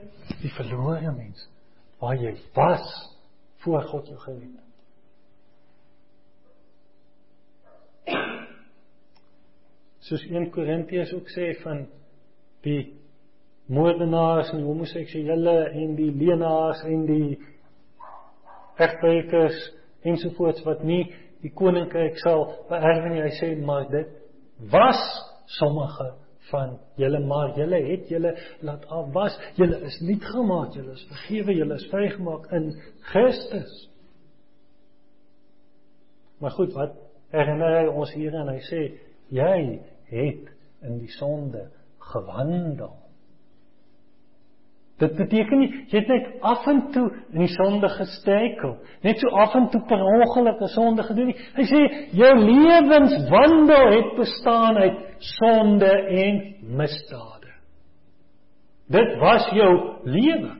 die 0.41 0.53
verlore 0.57 1.13
mens 1.13 1.45
waar 2.01 2.17
jy 2.17 2.35
was 2.57 2.89
voor 3.65 3.85
God 3.93 4.09
jou 4.09 4.19
gered 4.25 4.49
het. 4.49 4.64
Soos 10.05 10.25
1 10.29 10.51
Korintiërs 10.53 11.15
ook 11.17 11.31
sê 11.33 11.53
van 11.63 11.87
die 12.65 12.83
moordenaars 13.73 14.51
en 14.53 14.61
die 14.61 14.69
homoseksuele 14.69 15.55
en 15.73 15.95
die 15.97 16.11
leenaars 16.13 16.83
en 16.89 17.07
die 17.09 17.39
egbreekers 18.85 19.61
ensovoorts 20.05 20.65
wat 20.67 20.83
nie 20.85 21.07
die 21.45 21.53
koninkryk 21.57 22.19
sal 22.21 22.45
beerwe 22.69 23.15
nie. 23.15 23.23
Hy 23.25 23.33
sê 23.39 23.55
maar 23.61 23.89
dit 23.93 24.13
was 24.73 25.01
sommige 25.59 26.11
van 26.51 26.77
julle 27.01 27.21
maar 27.25 27.55
julle 27.57 27.81
het 27.87 28.11
julle 28.13 28.35
laat 28.61 28.85
afwas. 28.93 29.37
Julle 29.57 29.81
is 29.89 29.97
nuut 30.05 30.29
gemaak, 30.35 30.77
julle 30.77 30.93
is 30.93 31.07
vergewe, 31.09 31.57
julle 31.57 31.81
is 31.81 31.89
vrygemaak 31.93 32.51
in 32.53 32.71
Christus. 33.09 33.73
Maar 36.41 36.53
goed, 36.59 36.75
wat 36.77 36.99
herinner 37.35 37.79
hy 37.81 37.87
ons 37.91 38.13
hier 38.15 38.35
en 38.41 38.53
hy 38.53 38.61
sê 38.69 38.83
jy 39.35 39.57
het 40.13 40.53
in 40.85 41.01
die 41.01 41.11
sonde 41.17 41.67
gewandel. 42.13 42.93
Dit 45.03 45.17
beteken 45.19 45.59
nie 45.59 45.71
jy 45.91 45.99
het 45.99 46.11
net 46.13 46.27
af 46.47 46.67
en 46.71 46.85
toe 46.95 47.09
in 47.35 47.43
die 47.43 47.55
sonde 47.57 47.89
gestekel, 47.97 48.77
net 49.03 49.19
so 49.19 49.33
af 49.43 49.57
en 49.59 49.67
toe 49.73 49.81
per 49.89 49.99
ongeluk 49.99 50.61
'n 50.63 50.69
sonde 50.69 51.03
gedoen 51.03 51.27
nie. 51.33 51.41
Hy 51.57 51.65
sê 51.67 51.81
jou 52.15 52.35
lewenswandel 52.39 53.91
het 53.97 54.17
bestaan 54.17 54.77
uit 54.77 54.99
sonde 55.19 55.91
en 55.91 56.55
misdade. 56.77 57.51
Dit 58.87 59.19
was 59.19 59.51
jou 59.51 59.99
lewe. 60.05 60.53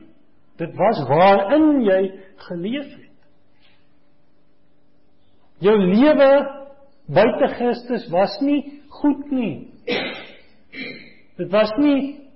Dit 0.57 0.75
was 0.75 1.07
waarin 1.07 1.81
jy 1.81 2.11
geleef 2.35 2.91
het. 2.91 3.11
Jou 5.59 5.77
lewe 5.79 6.64
buite 7.07 7.47
Christus 7.57 8.07
was 8.11 8.37
nie 8.41 8.81
goed 8.89 9.31
nie. 9.31 9.71
Dit 11.37 11.51
was 11.51 11.71
nie 11.77 12.29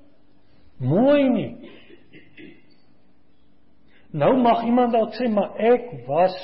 mooi 0.78 1.30
nie. 1.30 1.52
Nou 4.12 4.34
mag 4.42 4.64
iemand 4.66 4.94
dalk 4.94 5.14
sê 5.18 5.30
maar 5.30 5.58
ek 5.58 6.08
was 6.08 6.36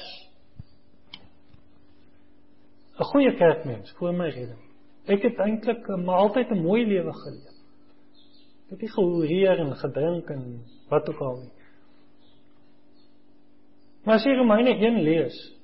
'n 2.99 3.03
goeie 3.03 3.35
kerkmens 3.35 3.91
voor 3.97 4.13
my 4.13 4.29
redding. 4.29 4.63
Ek 5.07 5.21
het 5.21 5.39
eintlik 5.39 5.87
maar 5.87 6.15
altyd 6.15 6.51
'n 6.51 6.61
mooi 6.61 6.85
lewe 6.85 7.13
geleef. 7.13 7.55
Ek 8.65 8.69
het 8.69 8.81
nie 8.81 8.89
gehoreer 8.89 9.59
en 9.59 9.75
gedrink 9.75 10.29
en 10.29 10.63
wat 10.89 11.09
ook 11.09 11.19
al 11.19 11.37
nie. 11.37 11.51
Maar 14.03 14.15
as 14.15 14.23
jy 14.23 14.35
Romeine 14.35 14.69
1 14.69 15.01
lees, 15.01 15.54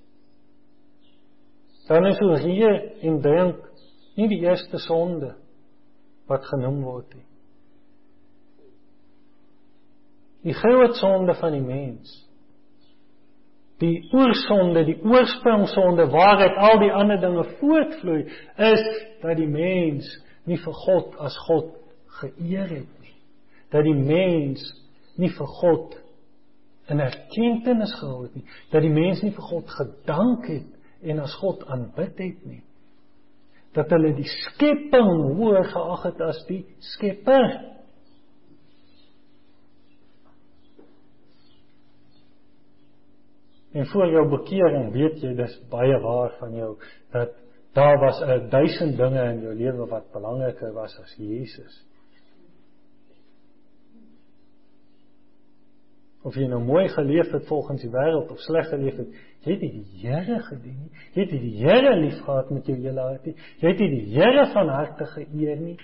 dan 1.91 2.05
is 2.07 2.21
oorgee 2.21 2.71
en 3.01 3.19
drink 3.21 3.59
nie 4.15 4.27
die 4.31 4.41
eerste 4.45 4.79
sonde 4.79 5.33
wat 6.29 6.45
genoem 6.47 6.81
word 6.85 7.13
nie. 7.15 7.27
Die 10.41 10.55
groot 10.57 10.95
sonde 10.97 11.35
van 11.37 11.53
die 11.53 11.63
mens. 11.63 12.13
Die 13.81 13.97
oorsonde, 14.13 14.83
die 14.85 14.97
oorsprongsonde 15.03 16.07
waaruit 16.13 16.57
al 16.57 16.79
die 16.81 16.91
ander 16.93 17.19
dinge 17.21 17.45
voortvloei, 17.59 18.21
is 18.57 18.83
dat 19.21 19.37
die 19.37 19.49
mens 19.49 20.09
nie 20.49 20.57
vir 20.61 20.77
God 20.85 21.17
as 21.21 21.37
God 21.47 21.73
geëer 22.21 22.69
het 22.69 23.01
nie. 23.01 23.15
Dat 23.73 23.85
die 23.85 23.97
mens 23.97 24.63
nie 25.21 25.31
vir 25.33 25.49
God 25.61 25.97
in 26.91 27.01
erkenning 27.01 27.89
gehou 27.99 28.23
het 28.25 28.37
nie. 28.37 28.45
Dat 28.73 28.85
die 28.85 28.93
mens 28.93 29.21
nie 29.25 29.33
vir 29.33 29.49
God 29.49 29.73
gedank 29.77 30.47
het 30.49 30.69
en 31.01 31.19
as 31.19 31.33
God 31.41 31.65
aanbid 31.65 32.17
het 32.19 32.45
nie. 32.45 32.63
Dat 33.75 33.91
hulle 33.93 34.13
die 34.17 34.27
skepping 34.27 35.11
hoër 35.37 35.69
geag 35.71 36.07
het 36.09 36.23
as 36.25 36.41
die 36.49 36.63
Skepper. 36.93 37.47
En 43.71 43.87
voor 43.87 44.09
jou 44.11 44.25
bekering 44.33 44.89
weet 44.91 45.21
jy 45.23 45.31
dis 45.37 45.53
baie 45.71 45.95
waar 46.03 46.35
van 46.41 46.57
jou 46.57 46.73
dat 47.13 47.37
daar 47.73 47.99
was 47.99 48.19
'n 48.19 48.49
duisend 48.49 48.97
dinge 48.97 49.23
in 49.31 49.41
jou 49.41 49.53
lewe 49.55 49.87
wat 49.87 50.11
belangriker 50.11 50.73
was 50.73 50.99
as 50.99 51.15
Jesus. 51.15 51.85
Of 56.21 56.35
jy 56.37 56.45
nou 56.47 56.59
mooi 56.61 56.85
geleef 56.93 57.31
het 57.33 57.47
volgens 57.49 57.81
die 57.81 57.89
wêreld 57.89 58.29
of 58.29 58.41
sleg 58.45 58.67
geleef 58.69 58.99
het, 59.01 59.15
jy 59.41 59.55
het 59.55 59.63
die 59.63 59.85
Here 60.03 60.37
gedien 60.45 60.77
nie. 60.83 60.91
Jy 61.15 61.23
het 61.23 61.31
die 61.33 61.53
Here 61.57 61.95
liefgehad 61.97 62.51
met 62.53 62.69
jou 62.69 62.77
hele 62.77 63.07
hart 63.07 63.25
nie. 63.25 63.35
Jy 63.63 63.73
het 63.73 63.81
die 63.81 64.03
Here 64.13 64.45
van 64.53 64.69
harte 64.69 65.07
geëer 65.15 65.63
nie. 65.63 65.77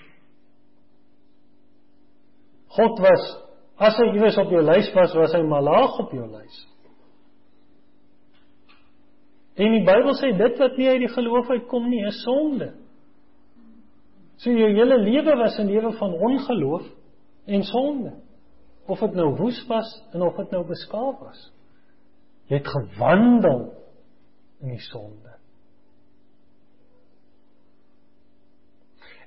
God 2.76 3.02
was 3.02 3.26
as 3.78 3.98
hy 3.98 4.08
iewers 4.12 4.38
op 4.38 4.50
jou 4.50 4.62
lys 4.62 4.90
was, 4.94 5.14
was 5.14 5.34
hy 5.34 5.42
maar 5.46 5.62
laag 5.62 5.98
op 6.02 6.14
jou 6.14 6.26
lys. 6.30 6.56
En 9.58 9.74
die 9.74 9.82
Bybel 9.86 10.14
sê 10.18 10.32
dit 10.38 10.60
wat 10.62 10.78
nie 10.78 10.88
uit 10.90 11.02
die 11.02 11.10
geloof 11.10 11.50
uitkom 11.50 11.88
nie, 11.90 12.04
is 12.06 12.18
sonde. 12.22 12.72
So 14.38 14.54
jou 14.54 14.70
hele 14.70 14.98
lewe 15.02 15.34
was 15.38 15.58
'n 15.58 15.66
lewe 15.66 15.92
van 15.98 16.14
ongeloof 16.14 16.86
en 17.46 17.62
sonde. 17.62 18.12
Of 18.88 19.02
dit 19.04 19.16
nou 19.18 19.28
woes 19.36 19.58
was 19.68 19.88
en 20.16 20.24
of 20.24 20.36
dit 20.40 20.52
nou 20.56 20.64
beskaaf 20.66 21.20
was. 21.20 21.40
Jy 22.48 22.62
het 22.62 22.70
gewandel 22.72 23.66
in 24.64 24.72
die 24.72 24.84
sonde. 24.88 25.34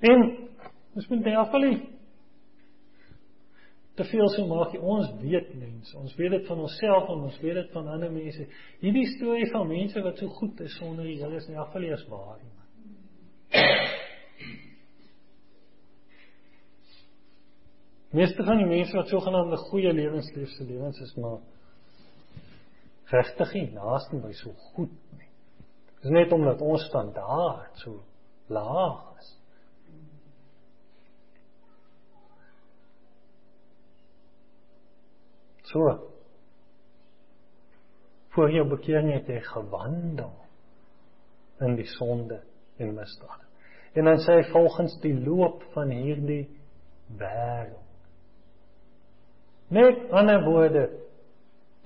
En 0.02 0.24
ons 0.98 1.08
moet 1.08 1.22
net 1.24 1.38
afval 1.38 1.68
te 4.02 4.06
veel 4.08 4.30
so 4.34 4.48
maak 4.48 4.74
jy 4.76 4.80
ons 4.80 5.10
weet 5.22 5.50
mense 5.60 5.98
ons 6.00 6.14
weet 6.18 6.32
dit 6.38 6.46
van 6.48 6.62
onsself 6.64 7.10
en 7.12 7.26
ons 7.28 7.40
weet 7.44 7.58
dit 7.60 7.74
van 7.76 7.90
ander 7.92 8.12
mense 8.14 8.46
hierdie 8.84 9.08
storie 9.18 9.50
van 9.52 9.68
mense 9.68 10.04
wat 10.06 10.22
so 10.22 10.32
goed 10.40 10.64
is 10.64 10.78
sonder 10.80 11.08
die 11.08 11.18
Here 11.20 11.38
is 11.38 11.50
nie 11.52 11.60
afgelees 11.60 12.06
waar 12.12 12.40
nie 12.40 12.54
meeste 18.12 18.44
van 18.44 18.58
die 18.60 18.70
mense 18.70 18.98
wat 18.98 19.12
sogenaamde 19.12 19.58
goeie 19.70 19.94
lewens 19.94 20.32
leef 20.36 20.50
se 20.56 20.64
lewens 20.68 21.00
is 21.00 21.14
maar 21.16 21.40
regtig 23.12 23.54
nie 23.54 23.68
naaste 23.76 24.20
by 24.24 24.32
so 24.40 24.56
goed 24.72 24.98
nie 25.18 25.30
dit 25.30 26.10
is 26.10 26.18
net 26.18 26.34
omdat 26.36 26.62
ons 26.62 26.88
standaard 26.90 27.86
so 27.86 28.02
laag 28.52 29.06
is 29.20 29.38
So. 35.72 36.10
Voor 38.28 38.52
jou 38.52 38.68
bekering 38.68 39.12
het 39.14 39.28
jy 39.28 39.40
gewandel 39.44 40.34
in 41.64 41.76
die 41.76 41.88
sonde 41.88 42.42
en 42.80 42.94
misdade. 42.96 43.48
En 43.96 44.08
dan 44.08 44.20
sê 44.24 44.40
hy 44.40 44.44
volgens 44.52 44.96
die 45.04 45.16
loop 45.20 45.64
van 45.76 45.92
hierdie 45.92 46.46
wêreld. 47.20 47.81
Met 49.72 50.10
ander 50.12 50.44
woorde, 50.44 50.90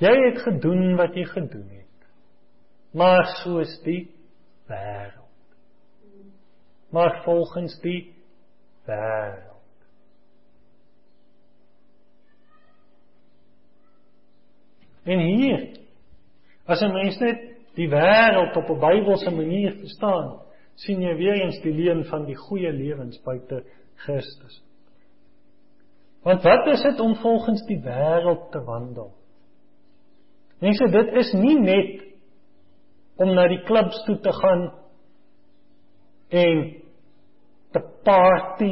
jy 0.01 0.13
het 0.25 0.39
gedoen 0.41 0.95
wat 0.97 1.13
jy 1.13 1.25
gedoen 1.29 1.67
het. 1.69 2.07
Maar 2.97 3.27
soos 3.43 3.75
die 3.85 4.07
wêreld. 4.65 5.21
Maar 6.89 7.21
volgens 7.23 7.77
die 7.83 8.15
wêreld. 8.87 9.51
En 15.05 15.19
hier 15.19 15.77
as 16.65 16.81
'n 16.81 16.93
mens 16.93 17.19
net 17.19 17.41
die 17.75 17.89
wêreld 17.89 18.57
op 18.57 18.69
'n 18.69 18.79
Bybelse 18.79 19.31
manier 19.31 19.77
verstaan, 19.77 20.41
sien 20.75 21.01
jy 21.01 21.15
weer 21.15 21.41
eens 21.41 21.61
die 21.61 21.73
leen 21.73 22.03
van 22.05 22.25
die 22.25 22.35
goeie 22.35 22.71
lewens 22.71 23.21
buite 23.21 23.63
Christus. 23.95 24.63
Want 26.25 26.41
wat 26.43 26.67
is 26.67 26.81
dit 26.81 26.99
om 26.99 27.15
volgens 27.15 27.61
die 27.69 27.77
wêreld 27.85 28.47
te 28.51 28.63
wandel? 28.65 29.11
Mense, 30.59 30.87
dit 30.89 31.11
is 31.21 31.29
nie 31.37 31.59
net 31.61 32.01
om 33.21 33.35
na 33.37 33.45
die 33.51 33.61
klubs 33.67 33.99
toe 34.07 34.17
te 34.23 34.33
gaan 34.33 34.63
en 36.33 36.63
te 37.75 37.83
party 38.07 38.71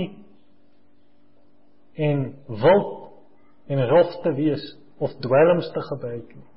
en 1.93 2.25
wild 2.47 3.69
en 3.69 3.85
rof 3.93 4.17
te 4.25 4.33
wees 4.33 4.65
of 4.97 5.13
dwelms 5.21 5.69
te 5.77 5.85
gebruik 5.91 6.33
nie. 6.33 6.49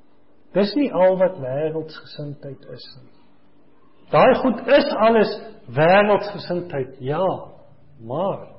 Dis 0.57 0.73
nie 0.81 0.89
al 0.97 1.21
wat 1.21 1.37
wêreldsgesindheid 1.45 2.65
is 2.73 2.89
nie. 3.03 3.15
Daai 4.17 4.35
goed 4.41 4.65
is 4.81 4.93
alles 5.11 5.39
wêreldsgesindheid, 5.77 6.97
ja, 7.05 7.27
maar 8.01 8.56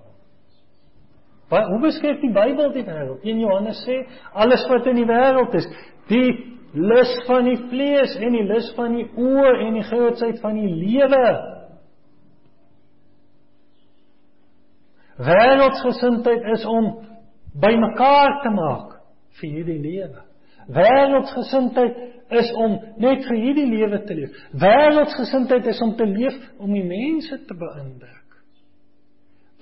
wat 1.52 1.70
hoe 1.72 1.80
beskryf 1.80 2.20
die 2.22 2.34
Bybel 2.36 2.74
die 2.76 2.84
wêreld? 2.84 3.24
In 3.24 3.40
Johannes 3.40 3.80
sê 3.86 4.02
alles 4.34 4.66
wat 4.70 4.88
in 4.92 5.00
die 5.00 5.08
wêreld 5.08 5.56
is, 5.56 5.68
die 6.12 6.32
lus 6.78 7.14
van 7.28 7.48
die 7.48 7.60
vlees 7.70 8.16
en 8.20 8.36
die 8.36 8.46
lus 8.48 8.68
van 8.76 8.98
die 8.98 9.08
oë 9.16 9.54
en 9.68 9.78
die 9.80 9.86
grootsheid 9.88 10.42
van 10.44 10.60
die 10.60 10.74
lewe. 10.74 11.30
Wêreldsgesindheid 15.18 16.46
is 16.54 16.66
om 16.70 16.92
bymekaar 17.58 18.42
te 18.44 18.52
maak 18.54 18.98
vir 19.40 19.56
hierdie 19.56 19.80
lewe. 19.82 20.22
Wêreldsgesindheid 20.76 22.04
is 22.38 22.52
om 22.60 22.76
net 23.00 23.24
vir 23.26 23.40
hierdie 23.40 23.70
lewe 23.72 24.02
te 24.06 24.18
leef. 24.18 24.36
Wêreldsgesindheid 24.52 25.72
is 25.72 25.82
om 25.82 25.96
te 25.98 26.06
leef 26.06 26.36
om 26.60 26.74
die 26.76 26.86
mense 26.86 27.40
te 27.48 27.56
beïndruk. 27.58 28.40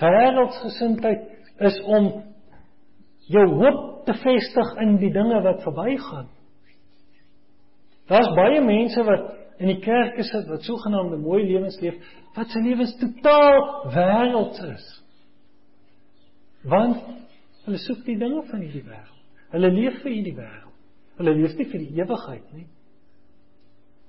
Wêreldsgesindheid 0.02 1.30
is 1.60 1.78
om 1.86 2.10
jou 3.32 3.46
hoop 3.60 4.06
te 4.06 4.14
vestig 4.22 4.74
in 4.84 4.98
die 5.02 5.12
dinge 5.14 5.42
wat 5.46 5.64
verbygaan. 5.66 6.28
Daar's 8.10 8.30
baie 8.38 8.62
mense 8.62 9.02
wat 9.08 9.32
in 9.58 9.72
die 9.72 9.80
kerk 9.82 10.20
is 10.22 10.30
wat 10.50 10.68
sogenaamde 10.68 11.18
mooi 11.18 11.42
lewens 11.48 11.80
leef, 11.82 11.98
wat 12.36 12.52
se 12.52 12.62
lewens 12.62 12.94
totaal 13.00 13.88
wêrelds 13.96 14.62
is. 14.68 14.86
Want 16.70 17.02
hulle 17.66 17.80
soek 17.82 18.04
die 18.06 18.18
dinge 18.20 18.44
van 18.50 18.62
hierdie 18.62 18.84
wêreld. 18.86 19.26
Hulle 19.56 19.72
leef 19.74 20.02
vir 20.04 20.12
hierdie 20.12 20.36
wêreld. 20.38 20.74
Hulle 21.18 21.34
leef 21.40 21.56
nie 21.58 21.68
vir 21.72 21.82
die 21.82 22.02
ewigheid 22.02 22.54
nie. 22.54 22.68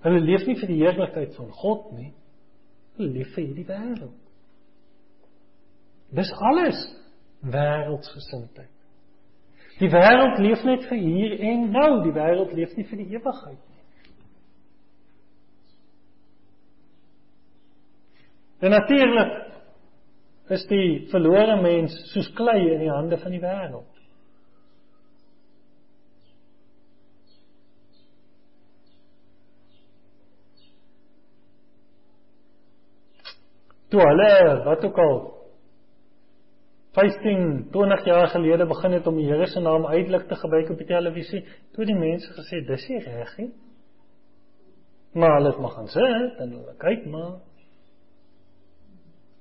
Hulle 0.04 0.20
leef 0.22 0.46
nie 0.46 0.56
vir 0.58 0.70
die 0.70 0.80
heerlikheid 0.82 1.34
van 1.38 1.50
God 1.62 1.90
nie. 1.96 2.12
Hulle 2.98 3.12
leef 3.14 3.32
vir 3.36 3.46
hierdie 3.46 3.66
wêreld. 3.68 4.16
Dis 6.16 6.30
alles 6.50 6.82
wêreldsgesindheid. 7.52 8.72
Die 9.80 9.90
wêreld 9.92 10.38
leef 10.40 10.62
net 10.64 10.86
vir 10.88 10.98
hier 10.98 11.34
en 11.50 11.66
nou, 11.72 11.90
die 12.06 12.14
wêreld 12.16 12.54
leef 12.56 12.72
nie 12.76 12.86
vir 12.88 13.02
die 13.02 13.10
ewigheid 13.18 13.58
nie. 13.58 13.82
En 18.64 18.72
natuurlik 18.72 19.34
is 20.56 20.64
die 20.70 20.88
verlore 21.10 21.58
mens 21.60 21.94
soos 22.14 22.30
klei 22.38 22.62
in 22.72 22.86
die 22.86 22.92
hande 22.92 23.18
van 23.20 23.34
die 23.34 23.42
wêreld. 23.42 23.96
toe 33.88 34.02
hulle 34.02 34.62
wat 34.64 34.84
ook 34.84 34.98
al 34.98 35.35
15, 36.96 37.68
20 37.72 38.04
jaar 38.04 38.28
gelede 38.32 38.66
begin 38.66 38.92
het 38.96 39.06
om 39.06 39.16
die 39.20 39.26
Here 39.28 39.46
se 39.46 39.60
naam 39.60 39.86
uitelik 39.86 40.28
te 40.28 40.36
gebruik 40.40 40.70
op 40.70 40.78
die 40.80 40.86
televisie, 40.86 41.42
toe 41.76 41.84
die 41.84 41.96
mense 41.98 42.32
gesê 42.32 42.62
dis 42.64 42.86
nie 42.88 43.02
reg 43.04 43.34
nie. 43.36 43.50
Maar 45.12 45.36
hulle 45.36 45.52
het 45.52 45.60
maar 45.60 45.74
gaan 45.74 45.92
sit 45.92 46.40
en 46.40 46.56
hulle 46.56 46.74
kyk 46.80 47.04
maar. 47.12 47.36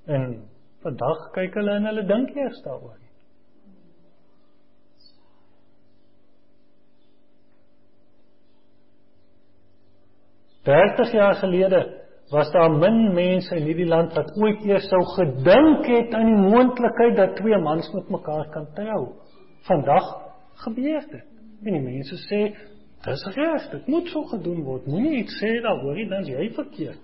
En 0.04 0.28
vandag 0.84 1.30
kyk 1.32 1.56
hulle 1.56 1.80
en 1.80 1.88
hulle 1.88 2.04
dink 2.12 2.36
eers 2.36 2.60
daaroor. 2.64 3.00
30 10.66 11.12
jaar 11.12 11.34
gelede 11.34 12.05
was 12.30 12.50
daar 12.50 12.70
min 12.70 13.14
mense 13.14 13.54
in 13.56 13.68
hierdie 13.68 13.86
land 13.86 14.14
wat 14.18 14.32
ooit 14.36 14.64
eers 14.66 14.88
sou 14.90 15.02
gedink 15.14 15.86
het 15.86 16.14
aan 16.14 16.26
die 16.26 16.40
moontlikheid 16.50 17.16
dat 17.16 17.36
twee 17.38 17.58
mans 17.62 17.90
met 17.94 18.08
mekaar 18.10 18.48
kan 18.50 18.66
trou. 18.74 19.02
Vandag 19.68 20.08
gebeur 20.64 21.06
dit. 21.10 21.26
En 21.64 21.72
die 21.72 21.82
mense 21.82 22.18
sê 22.26 22.40
dis 23.06 23.26
reg, 23.36 23.68
dit 23.70 23.86
moet 23.86 24.08
so 24.10 24.24
gedoen 24.32 24.64
word. 24.66 24.86
Moenie 24.90 25.22
iets 25.22 25.38
sê 25.38 25.52
daaroor 25.62 25.94
nie, 25.94 26.08
dan 26.10 26.26
is 26.26 26.32
jy 26.32 26.48
verkeerd. 26.56 27.02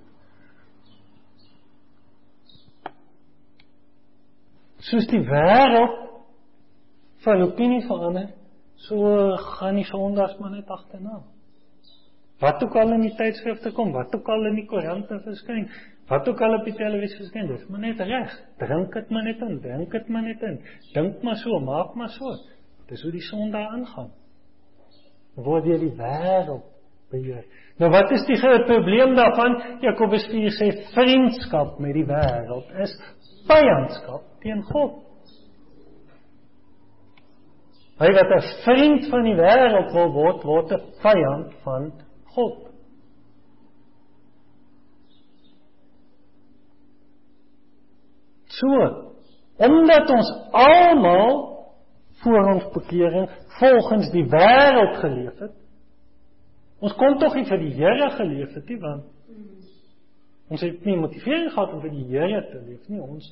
Soos 4.83 5.07
die 5.07 5.23
wêreld 5.23 5.99
van 7.23 7.45
opinie 7.45 7.85
verander, 7.87 8.33
so 8.89 9.37
gaan 9.55 9.79
die 9.79 9.87
sondags 9.87 10.35
maar 10.43 10.51
net 10.57 10.71
agterna. 10.75 11.21
Wat 12.43 12.63
ook 12.65 12.75
al 12.77 12.93
in 12.97 13.05
die 13.07 13.15
tydskrifte 13.15 13.71
kom, 13.77 13.93
wat 13.95 14.15
ook 14.17 14.29
al 14.35 14.49
in 14.49 14.57
die 14.59 14.67
koerante 14.67 15.21
verskyn, 15.23 15.69
wat 16.11 16.27
ook 16.29 16.41
al 16.43 16.57
op 16.57 16.65
die 16.67 16.75
televisie 16.75 17.21
verskyn, 17.21 17.47
dis 17.53 17.69
maar 17.71 17.85
net 17.85 18.03
reg. 18.03 18.35
Drink 18.59 18.97
dit 18.99 19.15
maar 19.15 19.29
net 19.29 19.45
in, 19.47 19.61
drink 19.63 19.95
dit 19.95 20.11
maar 20.11 20.27
net 20.27 20.43
in. 20.49 20.59
Dink 20.97 21.23
maar 21.23 21.39
so, 21.39 21.61
maak 21.63 21.95
maar 21.95 22.11
so. 22.17 22.35
Dis 22.91 23.05
hoe 23.07 23.13
die 23.15 23.23
sonde 23.29 23.63
aangaan. 23.63 24.11
Word 25.39 25.71
jy 25.71 25.79
die 25.85 25.95
wêreld 25.97 26.67
beheer. 27.13 27.47
Nou 27.81 27.93
wat 27.95 28.11
is 28.13 28.27
die 28.27 28.37
groot 28.41 28.67
probleem 28.67 29.15
daarvan? 29.17 29.57
Jakobus 29.85 30.27
4 30.35 30.59
sê 30.59 30.71
vriendskap 30.93 31.79
met 31.81 31.95
die 31.97 32.07
wêreld 32.11 32.75
is 32.83 32.93
vyandskap 33.47 34.27
teen 34.43 34.67
God. 34.75 35.01
Hy 38.03 38.11
wat 38.19 38.33
'n 38.35 38.47
vriend 38.65 39.11
van 39.11 39.25
die 39.31 39.39
wêreld 39.39 39.93
wil 39.95 40.11
word, 40.13 40.43
word 40.45 40.73
'n 40.73 40.83
vyand 41.03 41.53
van 41.63 41.93
God. 42.35 42.73
So, 48.53 48.69
omdat 49.57 50.11
ons 50.11 50.31
almal 50.51 51.33
voor 52.23 52.53
ons 52.53 52.69
bekering 52.73 53.31
volgens 53.59 54.11
die 54.11 54.25
wêreld 54.29 54.97
geleef 55.01 55.39
het, 55.39 55.57
ons 56.83 56.95
kon 56.99 57.19
tog 57.19 57.35
nie 57.39 57.47
vir 57.49 57.61
die 57.63 57.73
Here 57.79 58.11
geleef 58.17 58.55
het 58.55 58.69
nie, 58.69 58.79
want 58.83 59.09
ons 60.53 60.63
het 60.63 60.85
nie 60.85 60.99
motivering 60.99 61.51
gehad 61.53 61.73
om 61.73 61.83
vir 61.85 61.95
die 61.95 62.07
Here 62.11 62.43
te 62.51 62.61
leef 62.61 62.89
nie. 62.93 63.01
Ons 63.01 63.29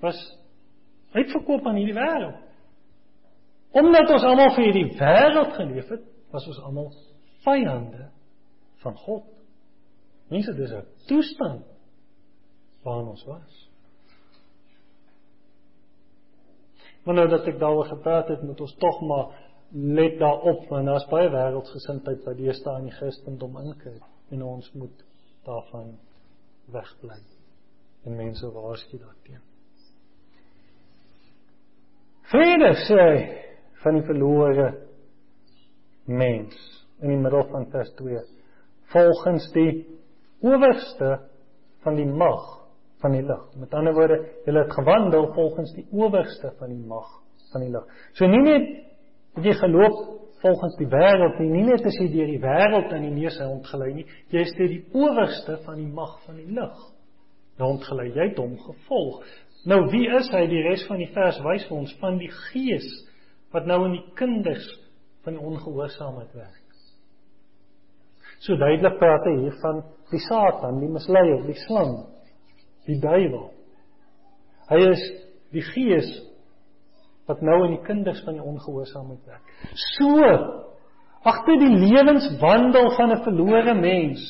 was 0.00 0.18
uitverkoop 1.16 1.66
aan 1.66 1.80
hierdie 1.80 1.96
wêreld. 1.96 2.42
Omdat 3.76 4.12
ons 4.16 4.24
almal 4.24 4.54
vir 4.56 4.68
hierdie 4.70 4.90
wêreld 4.98 5.56
geleef 5.58 5.90
het, 5.92 6.04
was 6.32 6.46
ons 6.48 6.62
almal 6.64 6.92
vyande 7.44 8.10
van 8.86 8.98
God. 9.02 9.24
Mense, 10.30 10.54
dis 10.54 10.72
'n 10.72 10.86
toestand 11.06 11.64
waarin 12.82 13.08
ons 13.14 13.24
was. 13.24 13.54
Maar 17.04 17.14
nou 17.14 17.28
dat 17.28 17.46
ek 17.46 17.58
daaroor 17.58 17.86
gepraat 17.86 18.28
het, 18.28 18.42
moet 18.42 18.60
ons 18.60 18.74
tog 18.82 19.00
maar 19.06 19.26
let 19.70 20.18
daarop 20.18 20.68
want 20.68 20.86
daar's 20.86 21.06
baie 21.10 21.30
wêreldsgesindheid 21.30 22.24
wat 22.26 22.38
hier 22.38 22.54
staan 22.54 22.84
in 22.84 22.90
die 22.90 22.98
Christendom 22.98 23.58
inkry 23.58 23.98
en 24.30 24.42
ons 24.42 24.72
moet 24.72 25.04
daarvan 25.46 25.98
wegbly. 26.74 27.18
En 28.04 28.16
mense 28.16 28.50
waarsku 28.52 28.98
daarteen. 28.98 29.42
Vrede 32.30 32.72
sê 32.86 33.06
van 33.82 33.98
die 33.98 34.06
verlore 34.06 34.68
mens 36.06 36.54
in 37.02 37.08
die 37.08 37.22
middel 37.22 37.46
van 37.50 37.68
vers 37.70 37.92
2 37.98 38.22
volgens 38.92 39.48
die 39.52 39.86
owerste 40.44 41.18
van 41.84 41.96
die 41.98 42.06
mag 42.06 42.44
van 43.02 43.12
die 43.12 43.22
lig. 43.22 43.42
Met 43.60 43.74
ander 43.74 43.94
woorde, 43.94 44.18
hulle 44.44 44.62
het 44.64 44.72
gewandel 44.72 45.32
volgens 45.34 45.72
die 45.76 45.86
owerste 45.92 46.52
van 46.58 46.72
die 46.72 46.84
mag 46.88 47.08
van 47.52 47.64
die 47.64 47.70
lig. 47.70 47.88
So 48.16 48.28
nie 48.30 48.42
net 48.44 48.70
jy 49.44 49.54
geloop 49.60 49.98
volgens 50.40 50.76
die 50.80 50.88
wêreld 50.92 51.38
nie, 51.40 51.50
nie 51.50 51.64
net 51.70 51.84
as 51.88 51.96
jy 52.00 52.08
deur 52.12 52.28
die 52.30 52.42
wêreld 52.42 52.92
in 52.96 53.08
die 53.08 53.14
neus 53.16 53.38
rondgelei 53.40 53.92
nie, 53.96 54.06
jy 54.32 54.44
is 54.44 54.54
deur 54.58 54.72
die 54.72 54.84
owerste 54.96 55.58
van 55.64 55.80
die 55.80 55.88
mag 55.88 56.16
van 56.26 56.40
die 56.40 56.48
lig 56.56 56.84
rondgelei. 57.60 58.10
Jy 58.12 58.30
het 58.30 58.40
hom 58.40 58.56
gevolg. 58.60 59.22
Nou 59.66 59.80
wie 59.90 60.04
is 60.18 60.28
hy? 60.34 60.44
Die 60.50 60.62
res 60.68 60.84
van 60.88 61.00
die 61.00 61.10
vers 61.14 61.38
wys 61.44 61.64
vir 61.68 61.78
ons 61.78 61.94
van 62.02 62.20
die 62.20 62.30
gees 62.50 62.86
wat 63.54 63.68
nou 63.68 63.86
in 63.88 63.96
die 63.96 64.04
kinders 64.18 64.66
van 65.24 65.38
die 65.38 65.42
ongehoorsaamheid 65.42 66.34
werk. 66.36 66.65
So 68.44 68.56
duidelik 68.56 68.98
praat 69.00 69.26
hy 69.28 69.34
hier 69.44 69.56
van 69.62 69.82
die 70.10 70.20
Satan, 70.26 70.80
die 70.80 70.90
misleier, 70.92 71.42
die 71.46 71.58
slang, 71.64 71.96
die 72.86 72.98
duiwel. 73.02 73.50
Hy 74.70 74.80
is 74.92 75.02
die 75.54 75.64
gees 75.72 76.08
wat 77.26 77.42
nou 77.42 77.64
in 77.66 77.76
die 77.76 77.84
kinders 77.86 78.20
van 78.26 78.38
die 78.38 78.44
ongehoorsaamheid 78.44 79.22
werk. 79.26 79.54
So 79.98 80.22
agter 81.26 81.58
die 81.58 81.72
lewenswandel 81.74 82.92
van 82.94 83.12
'n 83.12 83.22
verlore 83.24 83.74
mens 83.74 84.22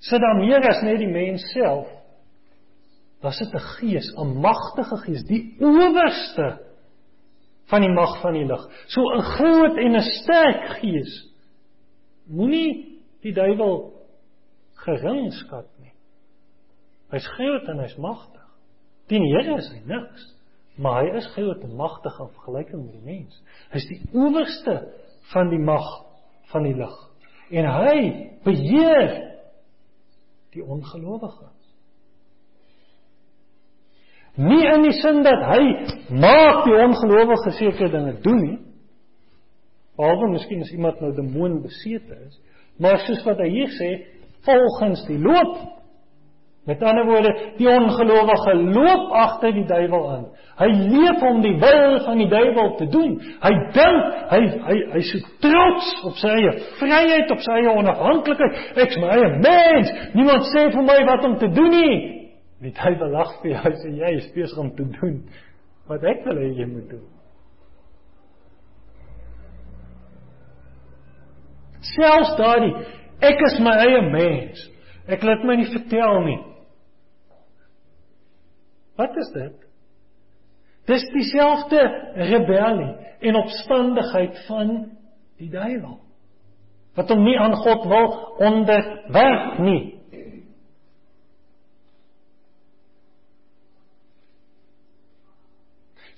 sit 0.00 0.20
daar 0.20 0.36
meer 0.36 0.60
as 0.68 0.82
net 0.82 0.98
die 0.98 1.08
mens 1.08 1.42
self. 1.52 1.88
Daar 3.22 3.32
sit 3.32 3.54
'n 3.54 3.66
gees, 3.78 4.12
'n 4.16 4.40
magtige 4.40 4.96
gees, 4.96 5.24
die 5.24 5.56
owerste 5.60 6.60
van 7.66 7.80
die 7.80 7.92
mag 7.92 8.20
van 8.20 8.34
die 8.34 8.44
lig. 8.44 8.68
So 8.86 9.00
'n 9.00 9.22
groot 9.22 9.76
en 9.76 9.96
'n 9.96 10.02
sterk 10.02 10.68
gees 10.80 11.33
Moenie 12.30 13.00
die 13.24 13.32
duiwel 13.36 13.92
gering 14.84 15.32
skat 15.32 15.68
nie. 15.82 15.92
Hy's 17.12 17.26
groot 17.36 17.68
en 17.72 17.82
hy's 17.84 17.96
magtig. 18.00 18.42
Die 19.12 19.20
Here 19.20 19.58
is 19.60 19.68
hy 19.72 19.82
niks, 19.88 20.24
maar 20.80 21.02
hy 21.02 21.18
is 21.20 21.28
groot 21.34 21.62
en 21.64 21.76
magtig 21.76 22.16
in 22.20 22.30
vergelyking 22.38 22.86
met 22.86 22.94
die 22.96 23.04
mens. 23.04 23.42
Hy's 23.74 23.86
die 23.90 24.00
owerste 24.16 24.78
van 25.32 25.52
die 25.52 25.60
mag 25.60 25.88
van 26.52 26.64
die 26.66 26.74
lig. 26.78 26.96
En 27.52 27.68
hy 27.68 27.96
beheer 28.46 29.12
die 30.54 30.64
ongelowige. 30.64 31.50
Nie 34.34 34.64
in 34.66 34.82
die 34.82 34.94
sin 34.98 35.22
dat 35.22 35.44
hy 35.52 35.62
maak 36.10 36.64
die 36.66 36.78
ongelowige 36.82 37.52
sekere 37.58 37.90
dinge 37.92 38.16
doen 38.24 38.40
nie, 38.42 38.56
Behalwe 39.96 40.32
miskien 40.32 40.64
as 40.64 40.72
iemand 40.74 41.00
nou 41.02 41.12
demoon 41.14 41.60
besete 41.62 42.16
is, 42.26 42.38
maar 42.82 42.98
soos 43.06 43.22
wat 43.26 43.38
hy 43.44 43.50
hier 43.52 43.70
sê, 43.76 43.90
volgens 44.44 45.04
die 45.06 45.20
loop. 45.22 45.56
Met 46.64 46.80
ander 46.82 47.04
woorde, 47.04 47.30
die 47.58 47.68
ongelowige 47.68 48.54
loop 48.56 49.10
agter 49.20 49.52
die 49.52 49.66
duiwel 49.68 50.06
aan. 50.14 50.24
Hy 50.56 50.68
leef 50.72 51.22
om 51.28 51.42
die 51.44 51.52
wil 51.60 51.98
van 52.06 52.22
die 52.22 52.28
duiwel 52.30 52.70
te 52.78 52.86
doen. 52.88 53.18
Hy 53.42 53.52
dink 53.76 54.14
hy 54.30 54.40
hy 54.70 54.76
hy's 54.94 55.10
so 55.12 55.32
trots 55.44 55.90
op 56.08 56.16
sy 56.22 56.32
eie 56.38 56.54
vryheid, 56.78 57.34
op 57.36 57.44
sy 57.44 57.58
eie 57.58 57.74
onafhanklikheid. 57.82 58.62
Ek's 58.80 58.96
my 59.02 59.12
eie 59.12 59.30
mens. 59.44 59.92
Niemand 60.16 60.48
sê 60.54 60.70
vir 60.72 60.88
my 60.88 60.98
wat 61.10 61.28
om 61.28 61.36
te 61.42 61.52
doen 61.52 61.74
nie. 61.74 61.98
Die 62.64 62.72
duiwel 62.80 63.12
lag 63.12 63.36
vir 63.42 63.58
jou, 63.58 63.74
sê 63.82 63.92
jy 64.00 64.14
is 64.22 64.30
besig 64.32 64.64
om 64.64 64.72
te 64.78 64.88
doen 64.96 65.20
wat 65.90 66.06
ek 66.08 66.24
wil 66.24 66.40
hê 66.40 66.48
jy 66.62 66.70
moet 66.70 66.88
doen. 66.94 67.04
Selfs 71.92 72.34
daardie 72.40 72.72
ek 73.24 73.40
is 73.48 73.58
my 73.64 73.74
eie 73.84 74.00
mens. 74.10 74.62
Ek 75.08 75.24
laat 75.24 75.44
my 75.44 75.56
nie 75.60 75.68
vertel 75.72 76.22
nie. 76.24 76.40
Wat 78.96 79.16
is 79.20 79.30
dit? 79.34 79.54
Dis 80.88 81.04
dieselfde 81.14 81.80
rebellie 82.14 82.92
en 83.24 83.40
opstandigheid 83.40 84.38
van 84.48 84.72
die 85.40 85.50
duiwel. 85.50 85.98
Wat 86.94 87.10
hom 87.10 87.24
nie 87.26 87.36
aan 87.40 87.56
God 87.64 87.88
wil 87.90 88.08
onderwerf 88.44 89.58
nie. 89.64 89.82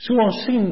So 0.05 0.18
ons 0.20 0.42
sien 0.44 0.68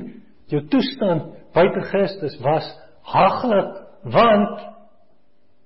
jou 0.53 0.61
toestand 0.71 1.33
buite 1.57 1.87
Christus 1.89 2.37
was 2.45 2.67
haglik 3.09 3.73
want 4.13 4.74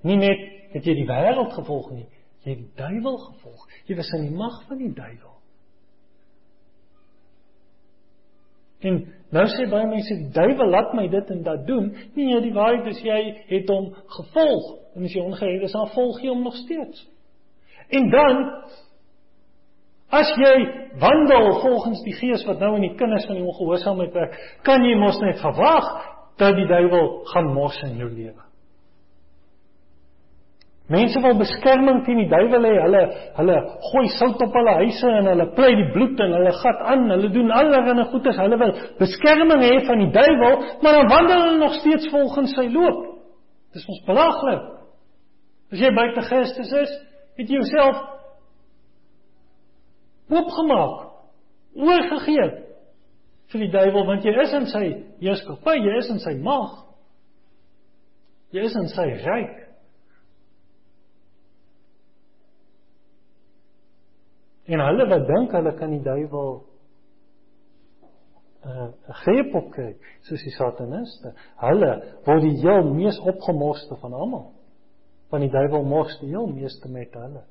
Nie 0.06 0.18
net 0.20 0.44
het 0.74 0.86
jy 0.86 0.94
die 1.00 1.08
wêreld 1.08 1.54
gevolg 1.56 1.90
nie, 1.94 2.06
jy 2.44 2.54
het 2.54 2.62
die 2.62 2.76
duiwel 2.78 3.18
gevolg. 3.24 3.66
Jy 3.88 3.96
was 3.98 4.12
in 4.18 4.28
die 4.28 4.36
mag 4.36 4.60
van 4.68 4.78
die 4.78 4.92
duiwel. 4.94 5.34
En 8.86 8.98
nou 9.34 9.44
sê 9.50 9.66
baie 9.70 9.88
mense 9.90 10.14
die 10.14 10.30
duiwel 10.34 10.70
laat 10.70 10.92
my 10.94 11.08
dit 11.10 11.30
en 11.34 11.40
dat 11.46 11.64
doen. 11.66 11.90
Nee, 12.14 12.40
die 12.44 12.54
waarheid 12.54 12.86
is 12.92 13.00
jy 13.02 13.18
het 13.48 13.70
hom 13.72 13.90
gevolg. 14.18 14.68
En 14.94 15.06
as 15.06 15.14
jy 15.14 15.24
ongered 15.24 15.64
is, 15.66 15.74
dan 15.74 15.90
volg 15.96 16.20
jy 16.22 16.30
hom 16.30 16.44
nog 16.46 16.56
steeds. 16.62 17.02
En 17.90 18.10
dan 18.12 18.44
as 20.14 20.30
jy 20.40 20.54
wandel 21.00 21.50
volgens 21.60 22.00
die 22.06 22.14
gees 22.16 22.44
wat 22.48 22.62
nou 22.62 22.76
in 22.78 22.86
die 22.86 22.94
kinders 22.96 23.26
van 23.28 23.36
die 23.36 23.44
ongehoorsaamheid 23.44 24.14
werk, 24.14 24.38
kan 24.64 24.84
jy 24.86 24.94
mos 24.96 25.18
net 25.20 25.42
verwag 25.42 25.90
dat 26.40 26.56
die 26.56 26.68
duiwel 26.70 27.10
gaan 27.32 27.50
mos 27.52 27.76
in 27.84 27.98
jou 27.98 28.08
lewe. 28.12 28.47
Mense 30.88 31.20
wil 31.20 31.34
beskerming 31.36 31.98
teen 32.06 32.22
die 32.22 32.30
duiwel 32.30 32.64
hê. 32.64 32.76
Hulle 32.80 33.02
hulle 33.36 33.56
gooi 33.90 34.06
sout 34.14 34.40
op 34.40 34.54
hulle 34.56 34.76
huise 34.78 35.10
en 35.18 35.26
hulle 35.28 35.46
plei 35.56 35.74
die 35.76 35.90
bloed 35.92 36.20
en 36.24 36.32
hulle 36.38 36.54
gat 36.62 36.80
aan. 36.94 37.04
Hulle 37.12 37.28
doen 37.34 37.52
allerlei 37.52 38.06
goedes. 38.08 38.40
Hulle 38.40 38.58
wil 38.62 38.72
beskerming 39.00 39.64
hê 39.66 39.74
van 39.84 40.00
die 40.00 40.12
duiwel, 40.14 40.56
maar 40.80 40.96
dan 40.96 41.10
wandel 41.12 41.44
hulle 41.44 41.58
nog 41.60 41.76
steeds 41.82 42.08
volgens 42.14 42.56
sy 42.56 42.64
loop. 42.72 43.04
Dis 43.76 43.84
ons 43.84 44.00
belaglik. 44.08 44.64
As 45.68 45.84
jy 45.84 45.92
buite 45.92 46.24
Christus 46.30 46.72
is, 46.72 46.96
het 47.36 47.52
jy 47.52 47.60
jouself 47.60 48.00
oopgemaak, 50.32 51.04
oorgegee 51.76 52.48
vir 53.52 53.64
die 53.64 53.72
duiwel 53.72 54.08
want 54.08 54.24
jy 54.24 54.32
is 54.40 54.56
in 54.56 54.66
sy 54.72 54.84
heerskappy, 55.20 55.76
jy 55.84 56.00
is 56.00 56.12
in 56.16 56.20
sy 56.24 56.34
mag. 56.40 56.78
Jy 58.56 58.64
is 58.64 58.76
in 58.80 58.88
sy 58.96 59.10
ryk. 59.28 59.67
En 64.68 64.82
hulle 64.84 65.06
wat 65.08 65.26
dink 65.28 65.54
hulle 65.56 65.72
kan 65.78 65.94
die 65.94 66.04
duiwel 66.04 66.58
uh 68.68 68.88
greep 69.22 69.54
op 69.56 69.70
kry, 69.72 69.92
soos 70.26 70.42
die 70.44 70.52
sataniste. 70.52 71.32
Hulle 71.62 71.92
word 72.26 72.42
die 72.44 72.56
heel 72.60 72.90
mees 72.90 73.16
opgemorste 73.22 73.96
van 74.02 74.16
almal. 74.18 74.48
Van 75.32 75.44
die 75.44 75.52
duiwel 75.52 75.86
mors 75.88 76.18
die 76.20 76.32
heel 76.34 76.50
meeste 76.52 76.90
met 76.92 77.14
hulle. 77.16 77.44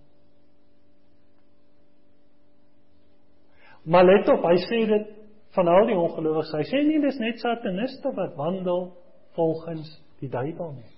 Maar 3.87 4.05
let 4.05 4.29
op, 4.29 4.43
hy 4.43 4.57
sê 4.67 4.81
dit 4.89 5.11
van 5.55 5.71
al 5.71 5.87
die 5.87 5.97
ongelowiges. 5.97 6.53
Hy 6.59 6.65
sê 6.69 6.83
nie 6.85 6.99
dis 7.01 7.17
net 7.23 7.39
sataniste 7.41 8.11
wat 8.17 8.35
wandel 8.37 8.89
volgens 9.37 9.89
die 10.19 10.29
duiwel 10.29 10.73
nie. 10.75 10.91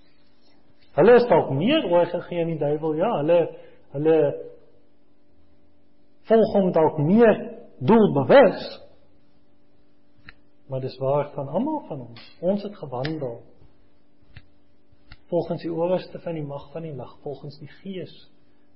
Hulle 0.98 1.16
is 1.20 1.28
dalk 1.30 1.52
meer 1.54 1.86
oorgegee 1.86 2.42
aan 2.42 2.50
die 2.50 2.60
duiwel. 2.60 2.96
Ja, 2.98 3.12
hulle 3.22 3.40
hulle 3.94 4.16
volg 6.30 6.52
hom 6.54 6.70
dalk 6.72 6.98
meer 7.02 7.38
doelbewus. 7.78 8.66
Maar 10.70 10.80
dis 10.80 10.98
waar 11.02 11.32
van 11.34 11.48
almal 11.48 11.82
van 11.88 12.04
ons. 12.06 12.26
Ons 12.40 12.62
het 12.62 12.76
gewandel 12.78 13.40
volgens 15.30 15.62
die 15.62 15.70
owerste 15.70 16.18
van 16.18 16.34
die 16.34 16.46
mag 16.46 16.64
van 16.72 16.82
die 16.82 16.94
lig, 16.94 17.10
volgens 17.22 17.58
die 17.62 17.70
gees 17.80 18.14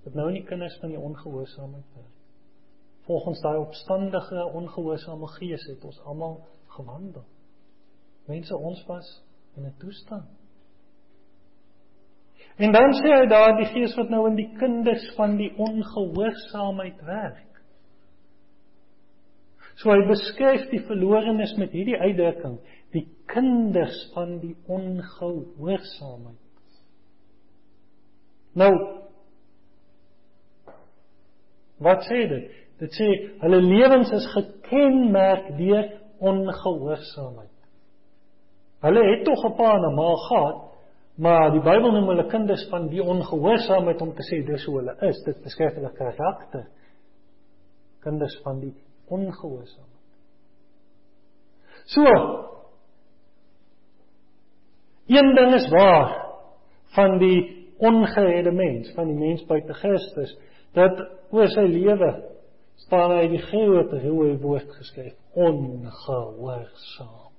wat 0.04 0.14
nou 0.14 0.28
in 0.30 0.36
die 0.38 0.46
kinders 0.46 0.76
van 0.78 0.92
die 0.92 1.00
ongehoorsaamheid 1.00 1.96
werk. 1.96 2.12
Volgens 3.08 3.40
daai 3.42 3.58
opstandige 3.58 4.44
ongehoorsame 4.52 5.28
gees 5.34 5.64
het 5.66 5.84
ons 5.84 5.98
almal 6.04 6.38
gewandel. 6.76 7.24
Mense 8.30 8.56
ons 8.56 8.84
was 8.86 9.10
in 9.56 9.66
'n 9.66 9.74
toestand. 9.78 10.43
En 12.56 12.72
dan 12.72 12.92
sê 12.94 13.10
hy 13.10 13.26
daar 13.30 13.56
die 13.58 13.70
gees 13.72 13.96
wat 13.98 14.10
nou 14.12 14.28
in 14.28 14.36
die 14.38 14.50
kinders 14.58 15.06
van 15.16 15.36
die 15.40 15.50
ongehoorsaamheid 15.58 17.00
werk. 17.06 17.50
So 19.82 19.90
hy 19.90 20.04
beskryf 20.06 20.68
die 20.70 20.84
verlorenes 20.86 21.56
met 21.58 21.74
hierdie 21.74 21.98
uitdrukking, 21.98 22.60
die 22.94 23.08
kinders 23.26 23.96
van 24.14 24.38
die 24.42 24.54
ongehoorsaamheid. 24.70 26.38
Nou 28.54 28.74
Wat 31.84 32.04
sê 32.06 32.26
dit? 32.30 32.52
Dit 32.78 32.94
sê 32.96 33.08
hulle 33.42 33.60
lewens 33.62 34.10
is 34.14 34.26
gekenmerk 34.34 35.50
deur 35.58 35.88
ongehoorsaamheid. 36.22 37.50
Hulle 38.84 39.02
het 39.10 39.24
tog 39.26 39.44
'n 39.44 39.56
pa 39.58 39.70
en 39.76 39.84
'n 39.90 39.94
ma 39.94 40.10
gehad, 40.28 40.60
maar 41.16 41.53
die 41.55 41.62
Bybel 41.62 41.92
noem 41.94 42.09
hulle 42.11 42.27
kinders 42.31 42.64
van 42.70 42.88
die 42.90 43.03
ongehoorsaamheid 43.03 44.00
om 44.03 44.14
te 44.16 44.27
sê 44.27 44.40
dis 44.46 44.64
hoe 44.66 44.79
hulle 44.81 44.96
is. 45.09 45.20
Dit 45.27 45.42
beskryf 45.44 45.77
hulle 45.79 45.92
karakter. 45.94 46.66
Kinders 48.03 48.35
van 48.42 48.59
die 48.64 48.72
ongehoorsaamheid. 49.14 49.92
So 51.94 52.05
Een 55.07 55.35
ding 55.35 55.55
is 55.55 55.68
waar 55.68 56.14
van 56.96 57.18
die 57.18 57.68
ongeredde 57.79 58.53
mens, 58.53 58.92
van 58.92 59.07
die 59.07 59.16
mens 59.16 59.44
buite 59.44 59.74
Christus, 59.74 60.37
dat 60.72 61.00
oor 61.31 61.50
sy 61.53 61.66
lewe 61.68 62.11
staan 62.87 63.12
hy 63.18 63.27
die 63.35 63.42
groot 63.50 63.92
rooi 64.03 64.33
woord 64.40 64.70
geskryf, 64.79 65.16
ongehoorsaam. 65.37 67.33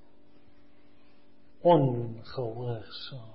Ongehoorsaam. 1.65 3.34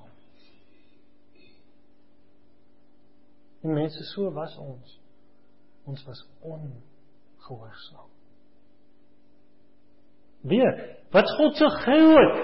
En 3.63 3.75
mense 3.75 4.05
so 4.15 4.31
was 4.33 4.57
ons. 4.59 5.01
Ons 5.85 6.05
was 6.05 6.23
ongehoorsaam. 6.41 8.09
Weer, 10.41 10.97
wat 11.13 11.29
God 11.37 11.57
so 11.57 11.69
groot 11.69 12.39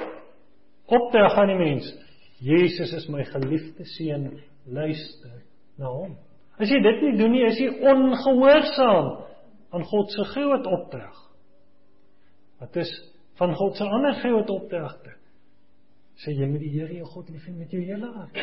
opdrag 0.86 1.38
aan 1.40 1.52
die 1.54 1.60
mens. 1.60 1.88
Jesus 2.44 2.92
is 2.92 3.06
my 3.08 3.24
geliefde 3.24 3.86
seun, 3.96 4.28
luister 4.68 5.38
na 5.80 5.88
hom. 5.88 6.16
As 6.60 6.68
jy 6.72 6.80
dit 6.84 7.04
nie 7.04 7.14
doen 7.16 7.32
nie, 7.32 7.44
is 7.48 7.60
jy 7.60 7.70
ongehoorsaam 7.84 9.12
aan 9.76 9.86
God 9.88 10.12
se 10.12 10.24
groot 10.34 10.68
opdrag. 10.68 11.22
Wat 12.60 12.76
is 12.80 12.92
van 13.40 13.54
God 13.56 13.76
se 13.76 13.84
ander 13.84 14.16
groot 14.20 14.50
opdragte? 14.52 15.16
Sê 16.20 16.32
jy 16.32 16.48
moet 16.48 16.64
die 16.64 16.72
Here 16.72 16.92
jou 16.96 17.08
God 17.12 17.32
lief 17.32 17.44
hê 17.48 17.56
met 17.56 17.72
jou 17.72 17.82
hele 17.84 18.12
hart. 18.14 18.38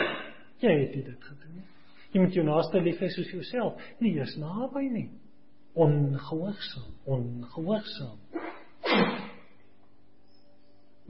Jy 0.62 0.74
het 0.74 0.94
dit 0.94 1.30
gedoen. 1.30 1.64
Jy 2.14 2.22
moet 2.22 2.36
jou 2.38 2.46
naaste 2.46 2.82
lief 2.82 3.02
hê 3.02 3.10
soos 3.10 3.32
jouself. 3.34 3.80
Nie 4.00 4.14
eers 4.20 4.36
naby 4.38 4.86
nie. 4.92 5.08
Ongehoorsaam, 5.74 6.92
ongehoorsaam. 7.10 8.20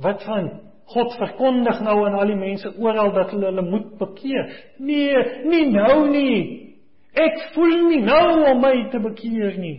Wat 0.04 0.24
van 0.24 0.50
God 0.94 1.16
verkondig 1.20 1.80
nou 1.84 1.98
aan 2.06 2.16
al 2.20 2.32
die 2.32 2.40
mense 2.40 2.72
oral 2.80 3.12
dat 3.16 3.32
hulle 3.36 3.52
hulle 3.52 3.66
moet 3.68 3.92
bekeer? 4.00 4.52
Nee, 4.80 5.44
nie 5.48 5.66
nou 5.72 6.08
nie. 6.12 6.40
Ek 7.14 7.50
voel 7.54 7.90
nie 7.92 8.02
nou 8.04 8.44
om 8.54 8.64
my 8.64 8.76
te 8.92 9.00
bekeer 9.04 9.60
nie. 9.60 9.78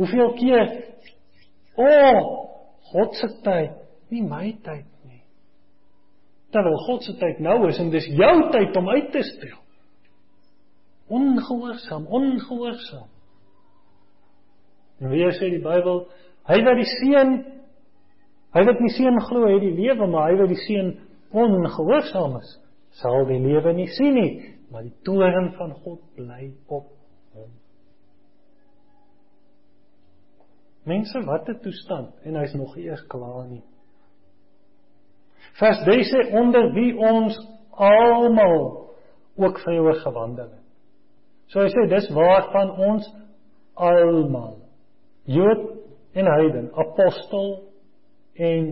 Hoeveel 0.00 0.32
keer? 0.40 0.70
O, 1.76 1.86
oh, 1.86 2.20
God 2.90 3.14
se 3.20 3.28
tyd, 3.44 3.76
nie 4.10 4.24
my 4.24 4.48
tyd 4.64 4.88
nie. 5.06 5.20
Terwyl 6.50 6.80
God 6.88 7.04
se 7.06 7.14
tyd 7.20 7.38
nou 7.44 7.60
is 7.68 7.78
en 7.78 7.92
dis 7.92 8.08
jou 8.16 8.36
tyd 8.50 8.76
om 8.80 8.88
uit 8.96 9.12
te 9.12 9.22
stel. 9.28 9.58
Ongehoorsaam, 11.10 12.06
ongehoorsaam. 12.06 13.08
En 15.00 15.08
weer 15.10 15.32
sê 15.34 15.48
die 15.50 15.62
Bybel, 15.64 16.04
hy 16.48 16.58
wat 16.66 16.78
die 16.78 16.90
seun 17.00 17.38
Hy 18.50 18.64
wat 18.66 18.80
nie 18.82 18.90
seun 18.96 19.20
glo 19.28 19.46
het 19.46 19.62
die 19.62 19.76
lewe, 19.76 20.08
maar 20.10 20.32
hy 20.32 20.38
wat 20.40 20.50
die 20.50 20.62
seun 20.64 20.94
ongehoorsaam 21.30 22.34
is, 22.40 22.54
sal 22.98 23.22
die 23.28 23.38
lewe 23.38 23.74
nie 23.76 23.86
sien 23.94 24.16
nie, 24.16 24.30
maar 24.72 24.82
die 24.86 24.96
toorn 25.06 25.52
van 25.58 25.74
God 25.84 26.00
bly 26.16 26.48
op 26.66 26.88
hom. 27.36 27.52
Mense, 30.90 31.22
wat 31.26 31.48
'n 31.48 31.60
toestand 31.62 32.26
en 32.26 32.34
hy's 32.34 32.54
nog 32.54 32.76
eers 32.76 33.06
klaar 33.06 33.46
nie. 33.46 33.62
Vers 35.60 35.84
3 35.84 36.02
sê 36.02 36.32
onder 36.34 36.72
wie 36.74 36.96
ons 36.96 37.38
almal 37.70 38.90
ook 39.36 39.58
vroeër 39.58 40.00
gewandel 40.02 40.50
het. 40.50 40.59
So 41.50 41.64
hy 41.64 41.70
sê 41.72 41.86
dis 41.90 42.08
waarvan 42.14 42.74
ons 42.78 43.06
almal 43.74 44.56
Jood 45.30 45.66
en 46.16 46.26
heiden, 46.26 46.70
apostel 46.74 47.50
en 48.34 48.70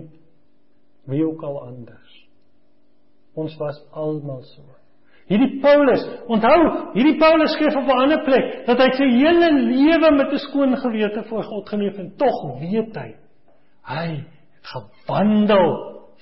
wie 1.06 1.22
ook 1.26 1.42
al 1.46 1.60
anders. 1.66 2.14
Ons 3.38 3.54
was 3.60 3.78
almal 3.92 4.42
so. 4.48 4.64
Hierdie 5.28 5.60
Paulus, 5.60 6.02
onthou, 6.32 6.58
hierdie 6.96 7.18
Paulus 7.20 7.52
skryf 7.52 7.76
op 7.76 7.90
'n 7.92 8.00
ander 8.04 8.22
plek 8.24 8.64
dat 8.66 8.80
hy 8.80 8.90
sy 8.96 9.08
hele 9.12 9.50
lewe 9.52 10.10
met 10.16 10.32
'n 10.32 10.44
skoon 10.48 10.76
gewete 10.76 11.22
voor 11.28 11.42
God 11.42 11.68
geleef 11.68 11.98
en 11.98 12.16
tog 12.16 12.58
weet 12.60 12.96
hy 12.96 13.14
hy 13.88 14.24
het 14.56 14.66
gewandel 14.74 15.68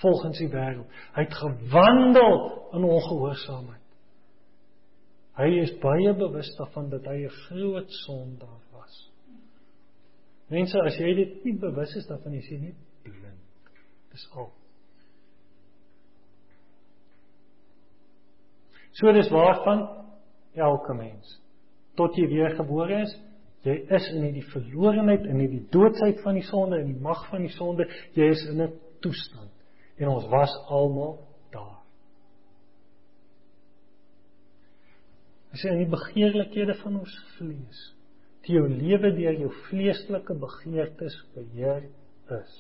volgens 0.03 0.39
die 0.39 0.49
wêreld. 0.49 0.87
Hy 1.15 1.23
het 1.25 1.35
gewandel 1.35 2.33
in 2.73 2.85
ongehoorsaamheid. 2.85 3.86
Hy 5.37 5.49
is 5.61 5.73
baie 5.83 6.13
bewus 6.17 6.49
daarvan 6.57 6.89
dat 6.91 7.05
hy 7.05 7.25
'n 7.25 7.37
groot 7.49 7.91
sondaar 8.05 8.63
was. 8.73 9.11
Mense, 10.49 10.79
as 10.81 10.97
jy 10.99 11.15
dit 11.15 11.45
nie 11.45 11.59
bewus 11.59 11.97
is 11.97 12.07
daarvan 12.07 12.35
is 12.35 12.49
jy 12.49 12.59
net 12.59 12.77
blind. 13.03 13.73
Dis 14.13 14.29
al. 14.33 14.53
So 18.93 19.13
dis 19.13 19.29
waarvan 19.31 20.07
elke 20.55 20.95
mens 20.95 21.41
tot 21.97 22.17
jy 22.17 22.27
weer 22.29 22.57
gebore 22.57 23.03
is, 23.03 23.13
jy 23.63 23.77
is 23.97 24.09
in 24.13 24.23
hierdie 24.23 24.45
verlorenheid 24.53 25.25
en 25.27 25.41
hierdie 25.41 25.65
doodsheid 25.73 26.21
van 26.21 26.35
die 26.35 26.45
sonde 26.45 26.81
en 26.81 26.87
die 26.87 27.01
mag 27.01 27.29
van 27.31 27.41
die 27.41 27.53
sonde, 27.57 27.89
jy 28.15 28.29
is 28.31 28.45
in 28.49 28.63
'n 28.63 28.73
toestand 29.01 29.51
en 29.97 30.09
ons 30.09 30.27
was 30.29 30.53
almal 30.69 31.26
As 35.57 35.63
jy 35.65 35.71
in 35.73 35.87
die 35.87 35.89
begeerlikhede 35.89 36.75
van 36.83 36.99
ons 37.01 37.13
vlees, 37.39 37.79
die 38.45 38.59
jou 38.59 38.67
lewe 38.69 39.09
deur 39.17 39.39
jou 39.41 39.49
vleeslike 39.71 40.35
begeertes 40.37 41.15
beheer 41.33 41.87
is. 42.37 42.57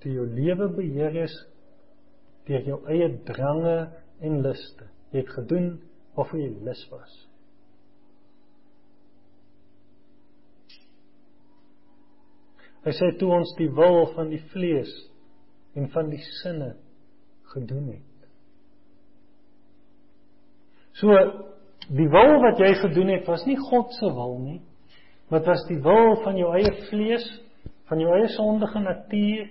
Die 0.00 0.14
jou 0.16 0.24
lewe 0.24 0.70
beheer 0.72 1.18
is 1.26 1.34
deur 2.48 2.64
jou 2.64 2.78
eie 2.94 3.10
drange 3.28 3.74
en 4.24 4.40
luste. 4.46 4.88
Jy 5.12 5.20
het 5.20 5.34
gedoen 5.36 5.68
of 6.16 6.32
jy 6.32 6.48
lus 6.64 6.80
was. 6.88 7.12
Hy 12.88 12.96
sê 12.96 13.12
toe 13.20 13.30
ons 13.36 13.52
die 13.60 13.68
wil 13.76 14.06
van 14.16 14.32
die 14.32 14.40
vlees 14.56 14.96
en 15.76 15.92
van 15.92 16.08
die 16.08 16.24
sinne 16.40 16.72
gedoen 17.52 17.92
het. 17.98 18.13
So 21.00 21.10
die 21.94 22.08
wil 22.08 22.38
wat 22.44 22.60
jy 22.62 22.70
gedoen 22.80 23.10
het 23.16 23.26
was 23.28 23.44
nie 23.48 23.58
God 23.58 23.92
se 23.98 24.10
wil 24.14 24.38
nie, 24.42 24.60
maar 25.28 25.42
dit 25.42 25.50
was 25.50 25.64
die 25.68 25.80
wil 25.82 26.16
van 26.22 26.38
jou 26.38 26.52
eie 26.54 26.72
vlees, 26.88 27.26
van 27.90 28.00
jou 28.00 28.14
eie 28.16 28.28
sondige 28.36 28.80
natuur 28.80 29.48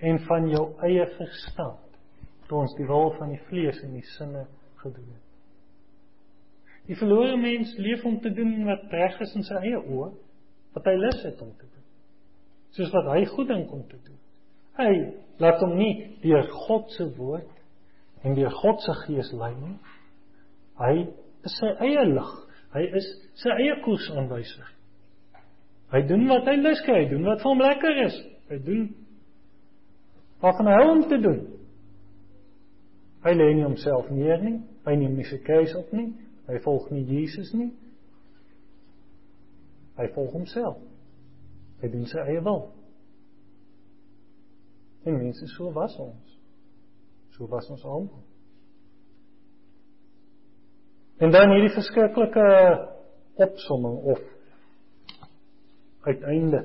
en 0.00 0.20
van 0.28 0.48
jou 0.48 0.64
eie 0.86 1.06
verstand 1.18 1.88
toe 2.48 2.62
ons 2.64 2.72
die 2.78 2.86
wil 2.88 3.12
van 3.18 3.30
die 3.30 3.42
vlees 3.46 3.78
en 3.84 3.92
die 3.94 4.06
sinne 4.16 4.46
gedoen 4.80 5.10
het. 5.12 5.26
Die 6.90 6.96
verlore 6.98 7.36
mens 7.38 7.76
leef 7.78 8.02
om 8.08 8.16
te 8.22 8.32
doen 8.34 8.64
wat 8.66 8.90
reg 8.90 9.20
is 9.22 9.36
in 9.38 9.46
sy 9.46 9.60
eie 9.60 9.78
oë, 9.78 10.08
wat 10.74 10.88
hy 10.90 10.96
lus 10.98 11.20
het 11.22 11.38
om 11.44 11.52
te 11.54 11.68
doen. 11.68 11.86
Soos 12.74 12.90
wat 12.94 13.12
hy 13.12 13.20
goed 13.30 13.50
dink 13.52 13.70
om 13.74 13.84
te 13.86 14.00
doen. 14.02 14.18
Hy 14.80 14.90
laat 15.42 15.62
hom 15.62 15.76
nie 15.78 15.92
deur 16.24 16.48
God 16.66 16.90
se 16.96 17.06
woord 17.18 17.59
en 18.24 18.36
deur 18.36 18.52
God 18.60 18.82
se 18.84 18.94
gees 19.04 19.32
lei 19.32 19.52
nie. 19.56 19.76
Hy 20.80 20.94
is 21.46 21.56
sy 21.60 21.70
eie 21.86 22.04
lig. 22.08 22.32
Hy 22.74 22.82
is 23.00 23.06
sy 23.40 23.52
eie 23.56 23.78
koersaanwyser. 23.84 24.68
Hy 25.90 26.02
doen 26.06 26.28
wat 26.30 26.46
hy 26.46 26.56
lus 26.60 26.82
kry, 26.86 27.04
hy 27.04 27.08
doen 27.10 27.26
wat 27.26 27.40
vir 27.42 27.50
hom 27.50 27.62
lekker 27.64 28.02
is. 28.06 28.18
Hy 28.50 28.58
doen 28.66 28.84
Wat 30.40 30.56
hy 30.64 30.88
om 30.88 31.02
te 31.08 31.20
doen? 31.20 31.40
Hy 33.20 33.32
lê 33.36 33.50
nie 33.54 33.64
homself 33.66 34.08
neer 34.10 34.40
nie. 34.40 34.56
Hy 34.88 34.94
neem 34.96 35.18
nie 35.18 35.26
sy 35.28 35.36
kruis 35.44 35.74
op 35.76 35.90
nie. 35.92 36.14
Hy 36.48 36.60
volg 36.64 36.88
nie 36.94 37.04
Jesus 37.04 37.52
nie. 37.52 37.68
Hy 40.00 40.06
volg 40.14 40.32
homself. 40.32 40.80
Hy 41.82 41.90
doen 41.92 42.08
sy 42.08 42.24
eie 42.24 42.40
wil. 42.44 42.70
En 45.04 45.20
mense 45.20 45.48
so 45.52 45.68
was 45.76 45.96
ons. 46.00 46.29
So 47.40 47.46
was 47.48 47.64
ons 47.72 47.84
almal. 47.88 48.20
En 51.24 51.30
dan 51.32 51.54
hierdie 51.54 51.72
verskriklike 51.72 52.48
opsomming 53.40 53.94
of 54.12 54.18
uiteinde. 56.04 56.60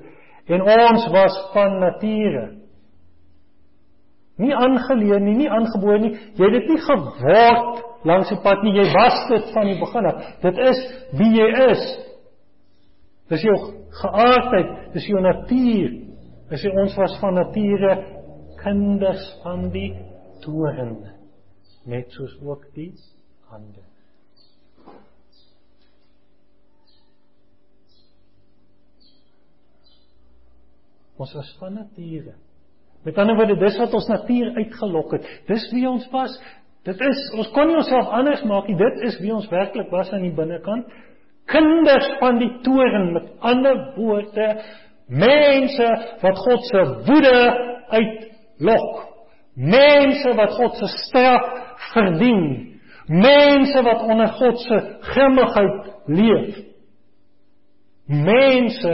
En 0.52 0.64
ons 0.68 1.06
was 1.14 1.38
van 1.54 1.80
nature 1.80 2.44
Nie 4.36 4.52
aangeleer 4.52 5.22
nie, 5.24 5.38
nie 5.40 5.48
aangebore 5.48 6.02
nie. 6.04 6.10
Jy 6.36 6.50
het 6.50 6.56
dit 6.58 6.74
nie 6.74 6.82
geword 6.84 7.78
langs 8.04 8.34
die 8.34 8.40
pad 8.44 8.66
nie. 8.66 8.74
Jy 8.76 8.90
was 8.92 9.22
dit 9.30 9.54
van 9.56 9.70
die 9.70 9.78
begin 9.80 10.10
af. 10.10 10.26
Dit 10.44 10.60
is 10.60 10.82
wie 11.16 11.30
jy 11.38 11.46
is. 11.70 11.86
Dis 13.32 13.46
jou 13.48 13.56
geaardheid, 14.02 14.76
dis 14.92 15.08
jou 15.08 15.24
natuur. 15.24 15.96
Dis 16.52 16.68
ons 16.68 17.00
was 17.00 17.16
van 17.24 17.40
nature 17.40 17.96
kinders 18.60 19.24
van 19.46 19.70
die 19.72 19.94
toren. 20.44 20.98
Net 21.86 22.12
soos 22.12 22.34
ook 22.42 22.66
die 22.74 22.92
ander. 23.54 23.84
Ons 31.16 31.32
was 31.38 31.54
van 31.60 31.78
nature 31.80 32.34
Met 33.06 33.18
ander 33.22 33.36
woorde, 33.38 33.56
dis 33.62 33.76
wat 33.78 33.94
ons 33.94 34.08
natuur 34.10 34.56
uitgelok 34.58 35.12
het. 35.14 35.26
Dis 35.46 35.66
wie 35.70 35.86
ons 35.86 36.06
was. 36.10 36.34
Dit 36.86 37.02
is 37.06 37.20
ons 37.38 37.52
kon 37.54 37.70
nie 37.70 37.78
onsself 37.78 38.10
anders 38.18 38.42
maak 38.50 38.70
nie. 38.70 38.78
Dit 38.80 39.04
is 39.06 39.20
wie 39.22 39.34
ons 39.34 39.46
werklik 39.52 39.92
was 39.94 40.10
aan 40.14 40.26
die 40.26 40.34
binnekant. 40.34 40.90
Kinders 41.50 42.08
van 42.18 42.40
die 42.42 42.50
toren 42.66 43.12
met 43.14 43.28
ander 43.46 43.78
woorde, 43.94 44.48
mense 45.06 45.90
wat 46.24 46.42
God 46.48 46.66
se 46.72 46.86
woede 47.06 47.36
uitlok. 47.94 49.04
Mense 49.56 50.36
wat 50.36 50.56
God 50.58 50.78
se 50.78 50.88
straf 50.88 51.50
verdien. 51.94 52.46
Mense 53.08 53.84
wat 53.84 54.02
onder 54.04 54.28
God 54.28 54.60
se 54.60 54.80
grimmigheid 55.02 55.92
leef. 56.06 56.62
Mense 58.06 58.94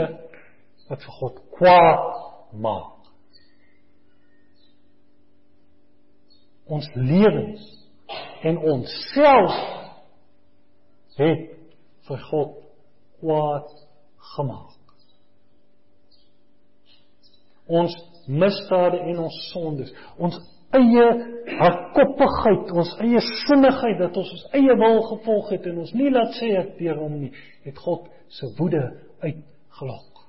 wat 0.88 1.04
vir 1.04 1.20
God 1.20 1.44
kwaad 1.58 2.08
maak. 2.52 2.92
ons 6.72 6.88
lewens 6.94 7.64
en 8.42 8.58
ons 8.58 8.92
self 9.12 9.56
het 11.18 11.48
vir 12.08 12.22
God 12.30 12.54
kwaad 13.20 13.74
gemaak. 14.34 14.94
Ons 17.72 17.94
misdade 18.26 18.98
en 19.12 19.20
ons 19.26 19.38
sondes, 19.52 19.92
ons 20.18 20.38
eie 20.78 21.06
hardkoppigheid, 21.58 22.72
ons 22.72 22.92
eie 23.04 23.20
sinnigheid 23.46 23.98
dat 24.00 24.16
ons 24.16 24.30
ons 24.36 24.46
eie 24.58 24.76
wil 24.78 25.02
gevolg 25.10 25.50
het 25.56 25.66
en 25.70 25.82
ons 25.84 25.92
nie 25.98 26.10
laat 26.10 26.38
sê 26.38 26.52
ek 26.60 26.76
deur 26.78 27.02
hom 27.02 27.18
nie, 27.24 27.32
het 27.66 27.78
God 27.78 28.08
se 28.32 28.48
woede 28.58 28.82
uitgelok. 29.22 30.24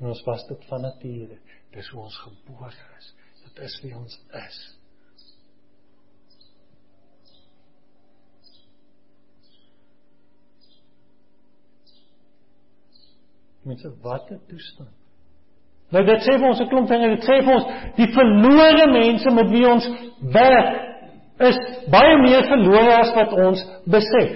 En 0.00 0.10
ons 0.12 0.24
was 0.26 0.48
dit 0.48 0.64
van 0.70 0.82
nature, 0.88 1.38
dis 1.74 1.92
hoe 1.92 2.06
ons 2.06 2.22
gebore 2.24 2.88
is 2.98 3.12
dit 3.54 3.64
is 3.64 3.76
wie 3.82 3.94
ons 3.96 4.16
is. 4.40 4.58
Mense, 13.64 13.90
wat 14.04 14.30
'n 14.30 14.40
toestand. 14.48 15.03
Nou 15.92 16.04
dit 16.04 16.24
sê 16.24 16.38
vir 16.38 16.48
ons 16.48 16.60
'n 16.60 16.68
klomp 16.68 16.88
dinge, 16.88 17.08
dit 17.16 17.24
sê 17.24 17.42
vir 17.44 17.54
ons 17.54 17.66
die 17.96 18.10
verlore 18.12 18.86
mense 18.92 19.30
met 19.30 19.50
wie 19.50 19.66
ons 19.68 19.88
werk 20.32 20.74
is 21.40 21.56
baie 21.90 22.16
meer 22.22 22.44
verlore 22.48 22.96
as 22.96 23.14
wat 23.14 23.32
ons 23.32 23.62
besef. 23.90 24.34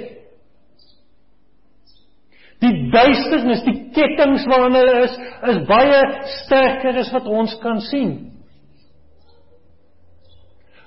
Die 2.59 2.91
duisternis, 2.91 3.63
die 3.63 3.91
kettinge 3.95 4.43
waarin 4.51 4.75
hulle 4.75 5.05
is, 5.05 5.19
is 5.53 5.61
baie 5.69 6.01
sterker 6.43 6.99
as 6.99 7.13
wat 7.15 7.27
ons 7.27 7.55
kan 7.63 7.81
sien. 7.81 8.38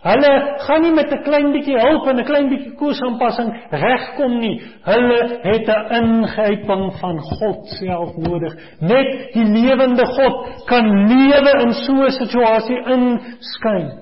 Hulle 0.02 0.56
gaan 0.66 0.82
nie 0.82 0.94
met 0.98 1.12
'n 1.14 1.24
klein 1.24 1.52
bietjie 1.54 1.78
hulp 1.78 2.08
en 2.08 2.20
'n 2.20 2.26
klein 2.26 2.50
bietjie 2.50 2.74
koersaanpassing 2.76 3.50
regkom 3.70 4.40
nie. 4.40 4.62
Hulle 4.84 5.40
het 5.44 5.68
'n 5.68 5.94
ingryping 6.00 6.94
van 7.00 7.20
God 7.20 7.68
self 7.68 8.16
nodig. 8.18 8.54
Net 8.80 9.34
die 9.34 9.46
lewende 9.46 10.06
God 10.06 10.66
kan 10.66 11.08
lewe 11.08 11.52
in 11.62 11.74
so 11.74 11.94
'n 11.94 12.12
situasie 12.12 12.82
inskyn. 12.86 14.00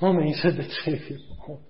Maar 0.00 0.14
mense 0.14 0.56
dit 0.56 0.72
sê 0.84 0.98
vir 1.06 1.18
God. 1.38 1.60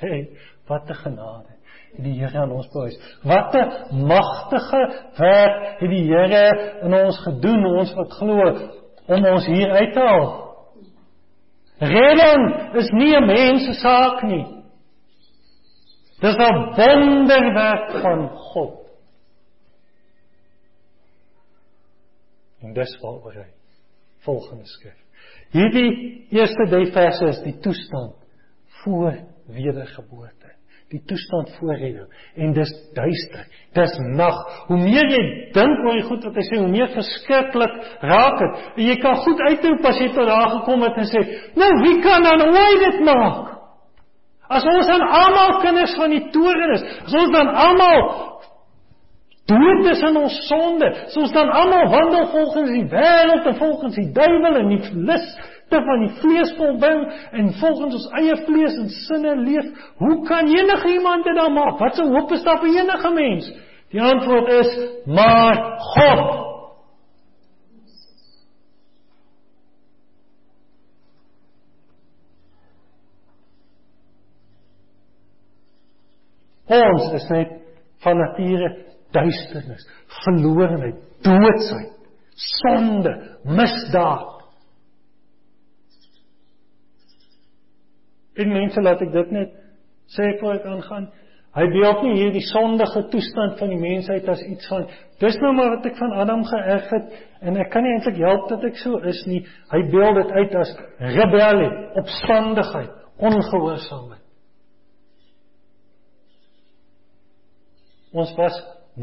Hey, 0.00 0.28
wat 0.68 0.88
'n 0.88 0.94
genade 0.94 1.52
het 1.96 2.04
die 2.04 2.14
Here 2.20 2.38
aan 2.38 2.52
ons 2.52 2.68
behuis. 2.72 3.18
Wat 3.22 3.54
'n 3.54 4.06
magtige 4.06 4.82
werk 5.16 5.80
het 5.80 5.90
die 5.90 6.06
Here 6.08 6.80
in 6.82 6.94
ons 6.94 7.18
gedoen, 7.18 7.66
ons 7.66 7.94
wat 7.94 8.12
glo 8.12 8.68
om 9.06 9.24
ons 9.24 9.46
hier 9.46 9.70
uit 9.70 9.92
te 9.92 10.00
haal. 10.00 10.51
Redding 11.82 12.76
is 12.78 12.90
nie 12.94 13.14
'n 13.16 13.26
mens 13.26 13.64
se 13.66 13.74
saak 13.80 14.22
nie. 14.22 14.46
Dis 16.20 16.36
'n 16.36 16.58
wonderwerk 16.78 17.90
van 18.02 18.28
God. 18.28 18.78
En 22.62 22.72
dis 22.72 22.98
waaroor 23.00 23.34
hy 23.34 23.50
volgende 24.24 24.66
skryf. 24.66 24.98
Hierdie 25.50 26.26
eerste 26.30 26.66
drie 26.70 26.92
verse 26.92 27.24
is 27.24 27.42
die 27.42 27.58
toestand 27.58 28.14
voor 28.82 29.18
wedergeboorte. 29.46 30.41
Die 30.92 31.00
toestand 31.08 31.52
voor 31.58 31.74
redding. 31.74 32.08
En 32.36 32.52
dis 32.56 32.72
duister. 32.94 33.46
Dis 33.76 33.94
nag. 34.16 34.38
Hoe 34.68 34.78
meer 34.80 35.08
jy 35.10 35.22
dink 35.56 35.86
oor 35.86 35.96
die 35.98 36.06
goed 36.08 36.26
wat 36.28 36.36
hy 36.36 36.44
sê, 36.48 36.60
hoe 36.60 36.72
meer 36.72 36.90
verskriklik 36.92 37.78
raak 38.04 38.42
dit. 38.42 38.66
En 38.76 38.84
jy 38.90 38.98
kan 39.00 39.22
goed 39.24 39.40
uitroep 39.48 39.88
as 39.88 40.02
jy 40.02 40.10
tot 40.12 40.28
daar 40.28 40.52
gekom 40.58 40.84
het 40.86 41.00
en 41.02 41.08
sê, 41.08 41.24
"Nou, 41.56 41.72
wie 41.82 41.96
kan 42.04 42.22
dan 42.22 42.44
ooit 42.48 42.84
dit 42.84 43.00
maak?" 43.08 43.52
As 44.48 44.64
ons 44.64 44.86
dan 44.86 45.00
almal 45.00 45.60
kinders 45.62 45.94
van 45.96 46.10
die 46.10 46.30
toren 46.30 46.72
is, 46.76 46.82
as 47.06 47.14
ons 47.14 47.30
dan 47.32 47.48
almal 47.48 48.00
dood 49.50 49.86
is 49.90 50.02
in 50.06 50.16
ons 50.16 50.36
sonde, 50.48 50.90
as 51.06 51.16
ons 51.16 51.32
dan 51.32 51.50
almal 51.50 51.88
wandel 51.92 52.28
volgens 52.34 52.70
die 52.70 52.84
wêreld 52.92 53.46
en 53.46 53.56
volgens 53.58 53.96
die 53.98 54.12
duiwel 54.12 54.60
en 54.60 54.68
die 54.68 54.90
lus 55.08 55.26
te 55.72 55.80
van 55.88 56.04
die 56.04 56.12
vlees 56.20 56.52
volbring 56.58 57.02
en 57.32 57.50
volgens 57.60 57.96
ons 57.98 58.08
eie 58.20 58.36
vlees 58.46 58.78
en 58.80 58.88
sinne 58.92 59.34
leef, 59.40 59.72
hoe 60.02 60.16
kan 60.28 60.50
enige 60.52 60.92
iemand 60.92 61.24
dit 61.24 61.36
dan 61.36 61.52
maak? 61.56 61.78
Wat 61.80 61.98
'n 61.98 62.14
hoop 62.14 62.32
is 62.32 62.44
daar 62.44 62.60
vir 62.60 62.76
enige 62.76 63.10
mens? 63.10 63.52
Die 63.92 64.02
antwoord 64.02 64.48
is: 64.48 64.70
maar 65.06 65.78
God. 65.78 66.40
Ons 76.72 77.12
is 77.12 77.28
net 77.28 77.50
van 78.02 78.16
nature 78.16 78.70
duisternis, 79.12 79.84
verlorenheid, 80.24 80.96
doodsheid, 81.26 81.92
sonde, 82.34 83.12
misdaad. 83.44 84.31
En 88.34 88.48
mense 88.52 88.80
laat 88.80 89.02
ek 89.04 89.12
dit 89.12 89.34
net 89.34 89.50
sê 90.12 90.38
voor 90.40 90.54
ek 90.60 90.68
aangaan. 90.68 91.10
Hy 91.52 91.66
beeld 91.68 92.00
nie 92.06 92.14
hier 92.16 92.30
die 92.32 92.46
sondige 92.48 93.02
toestand 93.12 93.58
van 93.60 93.68
die 93.74 93.80
mensheid 93.80 94.28
as 94.32 94.40
iets 94.46 94.68
van 94.72 94.86
dis 95.20 95.36
nou 95.42 95.50
maar 95.52 95.74
wat 95.74 95.84
ek 95.90 95.98
van 96.00 96.14
Adam 96.22 96.44
geërf 96.48 96.88
het 96.94 97.06
en 97.44 97.58
ek 97.60 97.68
kan 97.74 97.84
nie 97.84 97.92
eintlik 97.92 98.18
help 98.24 98.48
dat 98.48 98.64
ek 98.64 98.76
so 98.80 98.96
is 99.10 99.20
nie. 99.28 99.42
Hy 99.68 99.80
beeld 99.92 100.16
dit 100.16 100.30
uit 100.32 100.52
as 100.62 100.70
rebellie, 101.12 101.72
opstandigheid, 102.00 102.92
ongehoorsaamheid. 103.20 104.24
Ons 108.12 108.32
was 108.36 108.56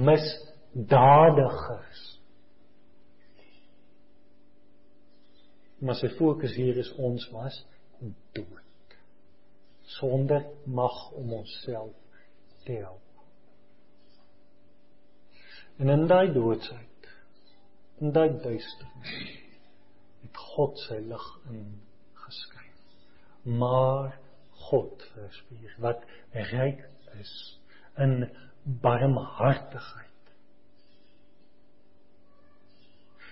misdadigers. 0.10 2.02
Maar 5.82 5.98
sy 6.02 6.10
fokus 6.18 6.54
hier 6.58 6.78
is 6.82 6.92
ons 6.98 7.24
was 7.34 7.56
dood 8.34 8.59
sonder 9.98 10.46
mag 10.66 11.12
om 11.12 11.34
onsself 11.34 11.96
te 12.64 12.72
help. 12.72 13.02
En 15.80 15.90
in 15.90 16.08
daai 16.08 16.32
doodsheid, 16.34 17.12
in 18.04 18.12
daai 18.12 18.30
duisternis, 18.44 19.14
het 20.24 20.42
God 20.54 20.80
sy 20.86 21.00
lig 21.08 21.28
in 21.50 21.64
geskyn. 22.26 22.76
Maar 23.62 24.18
God 24.68 25.08
verspier 25.16 25.78
wat 25.82 26.04
ryk 26.52 26.84
is 27.20 27.34
in 27.98 28.28
barmhartigheid. 28.84 30.06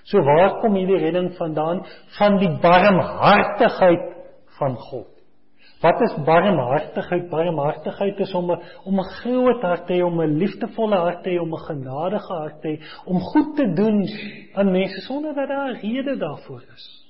So 0.07 0.23
waar 0.23 0.61
kom 0.61 0.79
hierdie 0.79 1.01
redding 1.03 1.33
vandaan? 1.35 1.83
Van 2.15 2.39
die 2.39 2.53
barmhartigheid 2.63 4.07
van 4.55 4.79
God. 4.87 5.16
Wat 5.81 6.01
is 6.01 6.13
barmhartigheid? 6.25 7.29
Barmhartigheid 7.29 8.19
is 8.19 8.33
om 8.33 8.51
'n 8.51 8.61
om 8.83 8.99
'n 8.99 9.09
groot 9.21 9.61
hart 9.61 9.87
te 9.87 9.93
hê, 9.93 10.03
om 10.03 10.21
'n 10.21 10.37
liefdevolle 10.37 10.95
hart 10.95 11.23
te 11.23 11.29
hê, 11.29 11.39
om 11.39 11.53
'n 11.53 11.65
genadige 11.67 12.33
hart 12.33 12.61
te 12.61 12.67
hê, 12.67 12.81
om 13.05 13.19
goed 13.19 13.55
te 13.55 13.73
doen 13.73 14.07
aan 14.53 14.71
mense 14.71 15.01
sonder 15.01 15.33
dat 15.35 15.47
daar 15.47 15.69
'n 15.69 15.79
rede 15.81 16.17
daarvoor 16.17 16.63
is. 16.73 17.07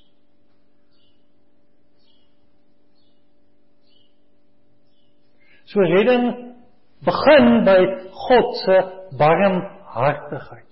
So 5.65 5.79
redding 5.79 6.55
begin 7.03 7.63
by 7.63 7.79
God 8.11 8.55
se 8.55 9.07
barmhartigheid. 9.17 10.63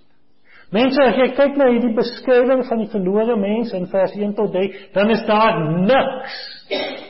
Mense, 0.70 1.02
as 1.02 1.16
jy 1.16 1.28
kyk 1.36 1.56
na 1.56 1.68
hierdie 1.70 1.94
beskrywing 1.94 2.64
van 2.66 2.78
die 2.78 2.90
verlore 2.90 3.36
mens 3.36 3.72
in 3.72 3.86
vers 3.86 4.14
1 4.16 4.34
tot 4.34 4.52
3, 4.52 4.72
dan 4.92 5.10
is 5.10 5.26
daar 5.26 5.60
niks 5.80 6.55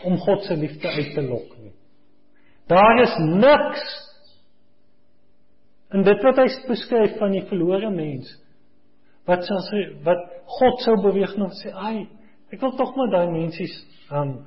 om 0.05 0.19
God 0.19 0.45
se 0.45 0.57
liefde 0.57 0.89
uit 0.89 1.15
te 1.15 1.23
lok 1.23 1.55
nie. 1.63 1.73
Daar 2.67 3.03
is 3.03 3.15
niks 3.19 3.85
in 5.95 6.03
dit 6.07 6.25
wat 6.27 6.41
hy 6.43 6.47
beskryf 6.67 7.19
van 7.21 7.35
die 7.37 7.45
verlore 7.47 7.91
mens 7.95 8.33
wat 9.27 9.47
sal 9.47 9.63
sê 9.67 9.83
wat 10.07 10.23
God 10.59 10.83
sou 10.85 10.97
beweeg 11.03 11.37
na 11.37 11.49
sê, 11.51 11.73
"Ai, 11.75 12.09
ek 12.53 12.61
wil 12.61 12.77
tog 12.77 12.97
maar 12.97 13.11
daai 13.11 13.31
mensies 13.33 13.75
um 14.11 14.47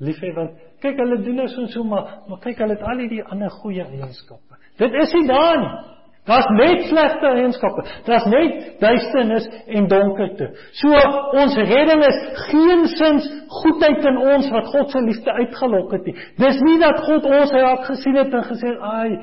lief 0.00 0.20
hê 0.22 0.34
want 0.34 0.50
kyk 0.80 0.96
hulle 0.96 1.22
doen 1.22 1.36
nou 1.36 1.48
so 1.48 1.62
en 1.62 1.68
so 1.68 1.84
maar 1.84 2.22
maar 2.28 2.38
kyk 2.38 2.58
hulle 2.58 2.74
het 2.74 2.82
al 2.82 2.98
hierdie 2.98 3.24
ander 3.24 3.50
goeie 3.50 3.84
eienskappe." 3.84 4.56
Dit 4.78 4.92
is 4.94 5.12
nie 5.12 5.26
daar 5.28 5.58
nie. 5.58 5.92
Daar's 6.24 6.46
net 6.54 6.84
slegte 6.86 7.26
eienskappe. 7.26 7.82
Daar's 8.06 8.24
net 8.30 8.76
duisternis 8.78 9.48
en 9.66 9.88
donkerte. 9.90 10.52
So 10.78 10.90
ons 11.34 11.56
redding 11.58 12.04
is 12.06 12.18
geensins 12.46 13.26
goedheid 13.48 14.06
in 14.06 14.20
ons 14.20 14.50
wat 14.54 14.68
God 14.70 14.90
se 14.90 15.02
liefde 15.02 15.32
uitgelok 15.32 15.96
het 15.96 16.06
nie. 16.06 16.14
Dis 16.38 16.60
nie 16.62 16.78
dat 16.78 17.02
God 17.08 17.26
ons 17.26 17.54
raak 17.56 17.88
gesien 17.90 18.20
het 18.20 18.34
en 18.38 18.46
gesê, 18.46 18.76
"Ai, 18.78 19.18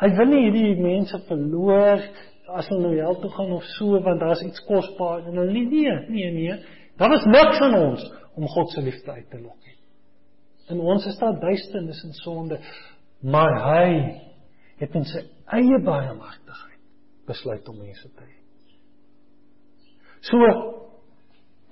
hy 0.00 0.10
wil 0.16 0.26
nie 0.26 0.42
hierdie 0.50 0.82
mense 0.82 1.18
verloor 1.28 2.02
as 2.48 2.68
hulle 2.68 2.88
nou 2.88 2.96
hel 2.96 3.20
toe 3.20 3.30
gaan 3.30 3.52
of 3.52 3.64
so 3.78 4.00
want 4.02 4.20
daar's 4.20 4.42
iets 4.42 4.64
kosbaar 4.66 5.22
en 5.28 5.36
hulle 5.36 5.52
nie 5.52 5.66
nee, 5.66 5.94
nee, 6.08 6.30
nee. 6.30 6.58
Daar 6.98 7.10
was 7.10 7.24
niks 7.24 7.60
in 7.60 7.74
ons 7.74 8.12
om 8.34 8.48
God 8.48 8.70
se 8.70 8.82
liefde 8.82 9.12
uit 9.12 9.30
te 9.30 9.40
lok 9.40 9.56
nie. 9.66 9.76
In 10.74 10.80
ons 10.80 11.06
is 11.06 11.18
daar 11.18 11.38
duisternis 11.40 12.04
en 12.04 12.12
sonde, 12.12 12.58
maar 13.20 13.54
hy 13.62 14.20
het 14.78 14.94
in 14.94 15.04
sy 15.04 15.24
eie 15.52 15.80
barmhartigheid 15.84 16.80
besluit 17.28 17.68
om 17.68 17.78
mense 17.80 18.08
te 18.08 18.24
hê. 18.24 18.32
So 20.24 20.38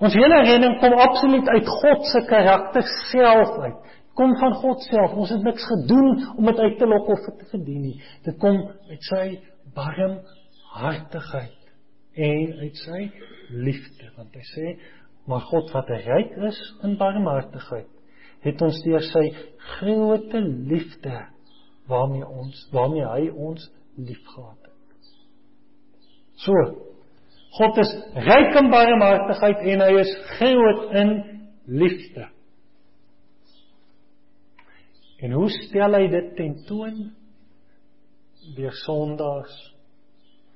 ons 0.02 0.16
hele 0.18 0.42
redding 0.44 0.78
kom 0.82 0.98
absoluut 0.98 1.48
uit 1.48 1.72
God 1.80 2.06
se 2.10 2.24
karakter 2.28 2.84
self 3.12 3.56
uit. 3.62 3.80
Kom 4.18 4.34
van 4.36 4.54
God 4.60 4.82
self. 4.90 5.14
Ons 5.16 5.30
het 5.32 5.44
niks 5.46 5.64
gedoen 5.64 6.10
om 6.36 6.50
dit 6.50 6.58
uit 6.58 6.78
te 6.78 6.88
lok 6.88 7.08
of 7.14 7.22
te 7.30 7.46
verdien 7.52 7.82
nie. 7.86 7.98
Dit 8.26 8.36
kom 8.42 8.58
uit 8.90 9.08
sy 9.08 9.24
barmhartigheid 9.76 11.62
en 12.12 12.58
uit 12.60 12.76
sy 12.84 13.06
liefde 13.52 14.10
want 14.16 14.34
hy 14.36 14.44
sê 14.50 14.74
maar 15.30 15.44
God 15.48 15.70
wat 15.72 15.90
ryk 16.04 16.34
is 16.48 16.58
in 16.84 16.98
barmhartigheid 17.00 17.88
het 18.42 18.62
ons 18.64 18.80
deur 18.84 19.04
sy 19.06 19.22
groote 19.76 20.42
liefde 20.42 21.14
waarmee 21.93 22.26
ons 22.26 22.66
waarmee 22.72 23.07
hy 23.07 23.28
ons 23.30 23.68
liefgehad 23.97 24.68
het. 24.68 25.11
So 26.45 26.53
God 27.53 27.78
is 27.82 27.90
ryk 28.16 28.57
in 28.57 28.70
barmhartigheid 28.72 29.66
en 29.74 29.84
hy 29.84 29.90
is 30.01 30.12
groot 30.38 30.95
in 30.97 31.11
liefde. 31.68 32.28
En 35.22 35.36
hoe 35.36 35.51
stel 35.68 35.99
hy 35.99 36.07
dit 36.11 36.32
tentoon? 36.38 36.97
Deur 38.57 38.74
sondaars 38.80 39.55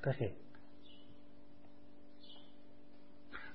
te 0.03 0.11
red. 0.17 0.35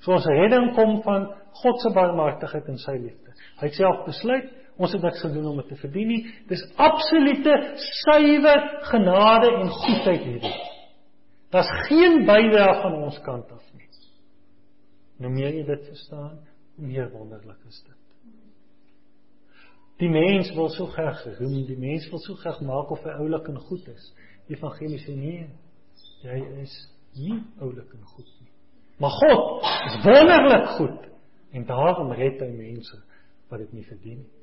So 0.02 0.14
ons 0.16 0.26
redding 0.26 0.72
kom 0.78 0.96
van 1.04 1.28
God 1.62 1.82
se 1.82 1.92
barmhartigheid 1.94 2.70
en 2.72 2.80
sy 2.80 2.94
liefde. 2.96 3.34
Hy 3.60 3.68
het 3.68 3.76
self 3.76 4.06
besluit 4.06 4.48
Ons 4.80 4.94
het 4.96 5.02
niks 5.04 5.20
gedoen 5.20 5.50
om 5.50 5.58
dit 5.60 5.68
te 5.68 5.76
verdien 5.76 6.08
nie. 6.08 6.20
Dis 6.48 6.62
absolute 6.80 7.56
suiwer 8.02 8.62
genade 8.88 9.50
en 9.60 9.68
goedheid 9.68 10.24
hierdie. 10.24 10.54
Daar's 11.52 11.72
geen 11.88 12.22
bydrae 12.24 12.78
van 12.80 12.96
ons 13.02 13.18
kant 13.26 13.50
af 13.52 13.64
nie. 13.76 13.88
Nou 15.20 15.30
meer 15.32 15.52
jy 15.54 15.66
dit 15.68 15.84
verstaan, 15.90 16.38
meer 16.80 17.10
wonderlik 17.12 17.60
is 17.68 17.82
dit. 17.84 17.98
Die 20.02 20.08
mens 20.10 20.48
wil 20.56 20.70
so 20.72 20.88
graag 20.90 21.20
geroem, 21.22 21.60
die 21.68 21.78
mens 21.78 22.08
wil 22.10 22.18
so 22.24 22.34
graag 22.40 22.58
maak 22.66 22.90
of 22.90 23.04
hy 23.06 23.12
oulik 23.22 23.50
en 23.52 23.60
goed 23.68 23.86
is. 23.92 24.08
Die 24.48 24.56
evangelie 24.56 24.98
sê 25.04 25.14
nee, 25.14 25.44
jy 26.24 26.40
is 26.64 26.74
nie 27.20 27.36
oulik 27.62 27.92
en 27.94 28.08
goed 28.16 28.32
nie. 28.40 28.50
Maar 29.02 29.14
God 29.20 29.68
is 29.90 29.98
wonderlik 30.06 30.68
goed 30.78 31.08
en 31.52 31.66
daarom 31.68 32.14
red 32.16 32.40
hy 32.40 32.50
mense 32.56 32.98
wat 33.50 33.60
dit 33.62 33.76
nie 33.76 33.86
verdien 33.86 34.24
nie. 34.24 34.41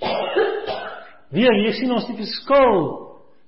Weer 1.34 1.54
hier 1.62 1.74
sien 1.74 1.92
ons 1.92 2.06
die 2.06 2.16
verskil 2.18 2.80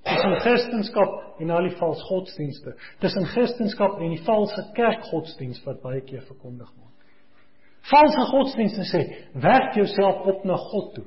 tussen 0.07 0.37
Christendom 0.45 1.17
en 1.43 1.51
al 1.51 1.69
die 1.69 1.77
valse 1.79 2.05
godsdienste. 2.09 2.77
Tussen 3.03 3.27
Christendom 3.33 3.99
en 4.01 4.15
die 4.15 4.23
valse 4.27 4.65
kerkgodsdienst 4.77 5.67
wat 5.67 5.83
baie 5.85 6.01
keer 6.07 6.25
verkondig 6.29 6.71
word. 6.77 6.95
Valse 7.91 8.25
godsdienste 8.31 8.87
sê: 8.91 9.03
"Werk 9.35 9.77
jouself 9.79 10.27
op 10.27 10.45
na 10.45 10.57
God 10.57 10.95
toe." 10.95 11.05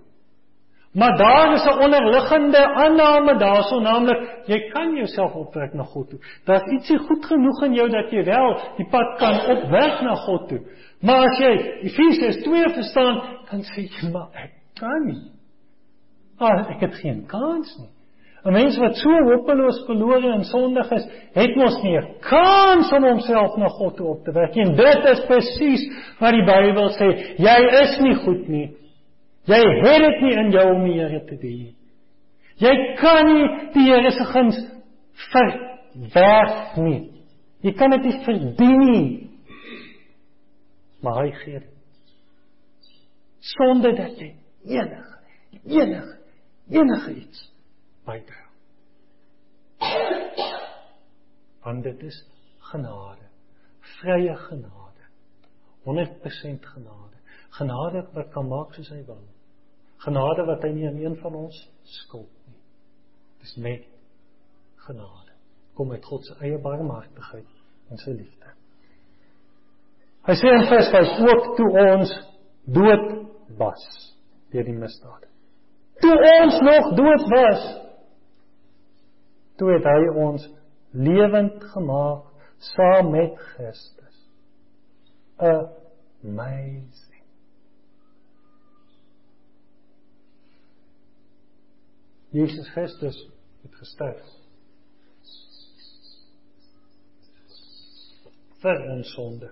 Maar 0.94 1.18
daar 1.18 1.54
is 1.54 1.64
'n 1.64 1.80
onderliggende 1.86 2.74
aanname 2.74 3.38
daarso, 3.38 3.80
naamlik 3.80 4.44
jy 4.46 4.70
kan 4.70 4.96
jouself 4.96 5.34
opwerk 5.34 5.74
na 5.74 5.84
God 5.84 6.10
toe. 6.10 6.20
Daar's 6.46 6.72
ietsie 6.72 6.98
goed 6.98 7.26
genoeg 7.26 7.64
in 7.64 7.74
jou 7.74 7.90
dat 7.90 8.12
jy 8.12 8.24
wel 8.24 8.62
die 8.78 8.88
pad 8.90 9.18
kan 9.18 9.40
opwerk 9.58 10.02
na 10.02 10.16
God 10.16 10.48
toe. 10.48 10.62
Maar 11.02 11.26
as 11.26 11.38
jy 11.38 11.54
Efesiërs 11.82 12.44
2 12.44 12.70
verstaan, 12.70 13.22
dan 13.52 13.62
sê 13.62 13.82
jy 13.82 14.12
maar 14.12 14.30
ek 14.34 14.59
kan 14.80 15.06
nie. 15.06 15.22
Ah, 16.40 16.70
ek 16.72 16.88
het 16.88 17.00
geen 17.02 17.26
kans 17.28 17.72
nie. 17.80 17.90
'n 18.46 18.54
Mens 18.56 18.78
wat 18.80 18.96
so 18.96 19.12
hopeloos 19.28 19.82
verlore 19.86 20.32
en 20.32 20.46
sondig 20.48 20.92
is, 20.96 21.06
het 21.36 21.56
mos 21.60 21.76
nie 21.84 21.98
'n 21.98 22.08
kans 22.24 22.92
om 22.96 23.04
homself 23.04 23.58
na 23.58 23.68
God 23.68 23.98
toe 23.98 24.08
op 24.08 24.24
te 24.24 24.32
werk 24.32 24.56
nie. 24.56 24.76
Dit 24.76 25.04
is 25.12 25.26
presies 25.28 25.84
wat 26.20 26.32
die 26.32 26.46
Bybel 26.46 26.90
sê. 26.96 27.10
Jy 27.38 27.60
is 27.82 28.00
nie 28.00 28.16
goed 28.16 28.48
nie. 28.48 28.70
Jy 29.46 29.60
het 29.84 30.02
dit 30.06 30.22
nie 30.22 30.36
in 30.38 30.52
jou 30.52 30.74
om 30.76 30.84
die 30.86 31.00
Here 31.00 31.26
te 31.26 31.38
dien. 31.38 31.76
Jy 32.60 32.96
kan 32.96 33.26
nie 33.26 33.48
die 33.74 33.92
Here 33.92 34.12
se 34.12 34.26
guns 34.26 34.58
verwerf 35.34 36.78
nie. 36.78 37.12
Jy 37.62 37.74
kan 37.74 37.90
dit 37.90 38.04
nie 38.04 38.20
verdien 38.24 38.80
nie. 38.80 39.30
Maar 41.02 41.24
hy 41.24 41.32
gee 41.32 41.60
dit. 41.60 41.76
Sonder 43.40 43.96
dat 43.96 44.20
jy 44.20 44.39
enige 44.64 45.20
enige 45.64 46.18
enige 46.70 47.14
iets 47.16 47.54
bydra. 48.06 48.46
Want 51.64 51.84
dit 51.84 52.04
is 52.04 52.26
genade. 52.60 53.28
Vrye 53.80 54.36
genade. 54.36 55.04
100% 55.84 56.66
genade. 56.66 57.18
Genade 57.50 58.08
wat 58.14 58.30
kan 58.32 58.48
maak 58.48 58.74
soos 58.74 58.90
hy 58.90 59.02
wil. 59.06 59.24
Genade 59.98 60.46
wat 60.46 60.64
hy 60.64 60.74
nie 60.76 60.88
aan 60.88 61.00
een 61.02 61.18
van 61.20 61.36
ons 61.36 61.58
skuld 61.84 62.32
nie. 62.48 62.62
Dis 63.42 63.56
net 63.56 63.88
genade. 64.86 65.34
Kom 65.74 65.92
uit 65.92 66.06
God 66.06 66.26
se 66.26 66.38
eie 66.44 66.60
barmhartigheid 66.62 67.90
en 67.90 67.98
sy 67.98 68.14
liefde. 68.16 68.54
Hy 70.28 70.36
sê 70.38 70.54
in 70.54 70.68
vers 70.70 70.92
5 70.94 71.20
ook 71.26 71.52
toe 71.58 71.70
ons 71.84 72.14
dood 72.70 73.06
was 73.58 73.86
deur 74.52 74.66
die 74.66 74.78
misdade. 74.78 75.28
Toe 76.00 76.16
ons 76.16 76.60
nog 76.64 76.94
dood 76.98 77.26
was, 77.34 77.66
toe 79.60 79.74
het 79.76 79.86
hy 79.88 80.08
ons 80.24 80.48
lewend 80.96 81.64
gemaak 81.74 82.26
saam 82.72 83.12
met 83.12 83.36
Christus. 83.52 84.18
Amazing. 85.40 87.24
Jesus 92.32 92.70
Christus 92.76 93.18
het 93.64 93.76
gesterf. 93.76 94.40
vir 98.60 98.82
ons 98.92 99.08
sonde. 99.16 99.48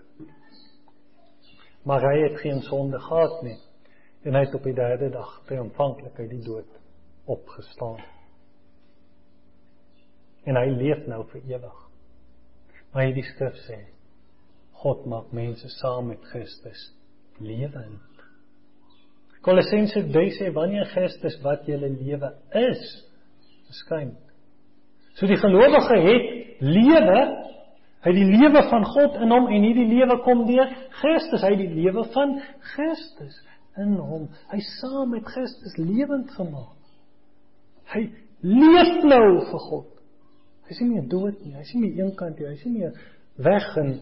Maar 1.87 2.03
hy 2.09 2.15
het 2.25 2.41
geen 2.41 2.59
sonde 2.65 2.99
gehad 2.99 3.37
nie 3.45 3.55
en 4.25 4.35
hy 4.35 4.43
het 4.45 4.55
op 4.57 4.65
die 4.65 4.75
derde 4.75 5.09
dag 5.13 5.33
triomfantlik 5.47 6.19
uit 6.19 6.31
die 6.31 6.43
dood 6.45 6.79
opgestaan. 7.29 7.99
En 10.47 10.55
hy 10.55 10.67
leef 10.71 11.05
nou 11.11 11.23
vir 11.31 11.43
ewig. 11.57 11.79
Maar 12.91 13.07
hy 13.07 13.15
die 13.17 13.25
skrif 13.27 13.57
sê 13.67 13.81
God 14.77 15.07
maak 15.09 15.33
mense 15.33 15.69
saam 15.79 16.11
met 16.11 16.23
Christus 16.31 16.83
lewend. 17.41 18.03
Kolossense 19.45 20.03
3 20.13 20.31
sê 20.37 20.51
wanneer 20.53 20.89
Christus 20.91 21.37
wat 21.43 21.65
julle 21.69 21.89
lewe 21.93 22.29
is, 22.61 22.83
verskyn. 23.69 24.13
So 25.17 25.29
die 25.29 25.39
gelowige 25.41 25.97
het 26.03 26.27
lewe, 26.61 27.19
hy 28.05 28.13
die 28.13 28.27
lewe 28.29 28.63
van 28.69 28.85
God 28.85 29.17
in 29.23 29.33
hom 29.33 29.49
en 29.49 29.63
nie 29.65 29.73
die 29.77 29.87
lewe 29.89 30.19
kom 30.25 30.45
deur 30.49 30.69
Christus, 30.99 31.45
hy 31.45 31.55
die 31.59 31.71
lewe 31.73 32.05
van 32.13 32.37
Christus 32.73 33.39
in 33.77 33.95
hom. 34.01 34.27
Hy 34.51 34.59
saam 34.79 35.13
met 35.13 35.25
Christus 35.25 35.77
lewend 35.77 36.31
gemaak. 36.31 36.75
Hy 37.93 38.03
leef 38.41 39.03
nou 39.03 39.45
vir 39.51 39.63
God. 39.69 39.93
Hy 40.67 40.75
is 40.75 40.81
nie 40.83 40.91
meer 40.91 41.07
dood 41.07 41.39
nie, 41.45 41.55
hy 41.55 41.63
is 41.63 41.73
nie 41.75 41.85
meer 41.85 42.05
eenkant 42.05 42.39
nie, 42.39 42.47
hy 42.49 42.57
is 42.57 42.65
nie 42.67 42.75
meer 42.81 43.01
weg 43.37 43.73
en 43.83 43.97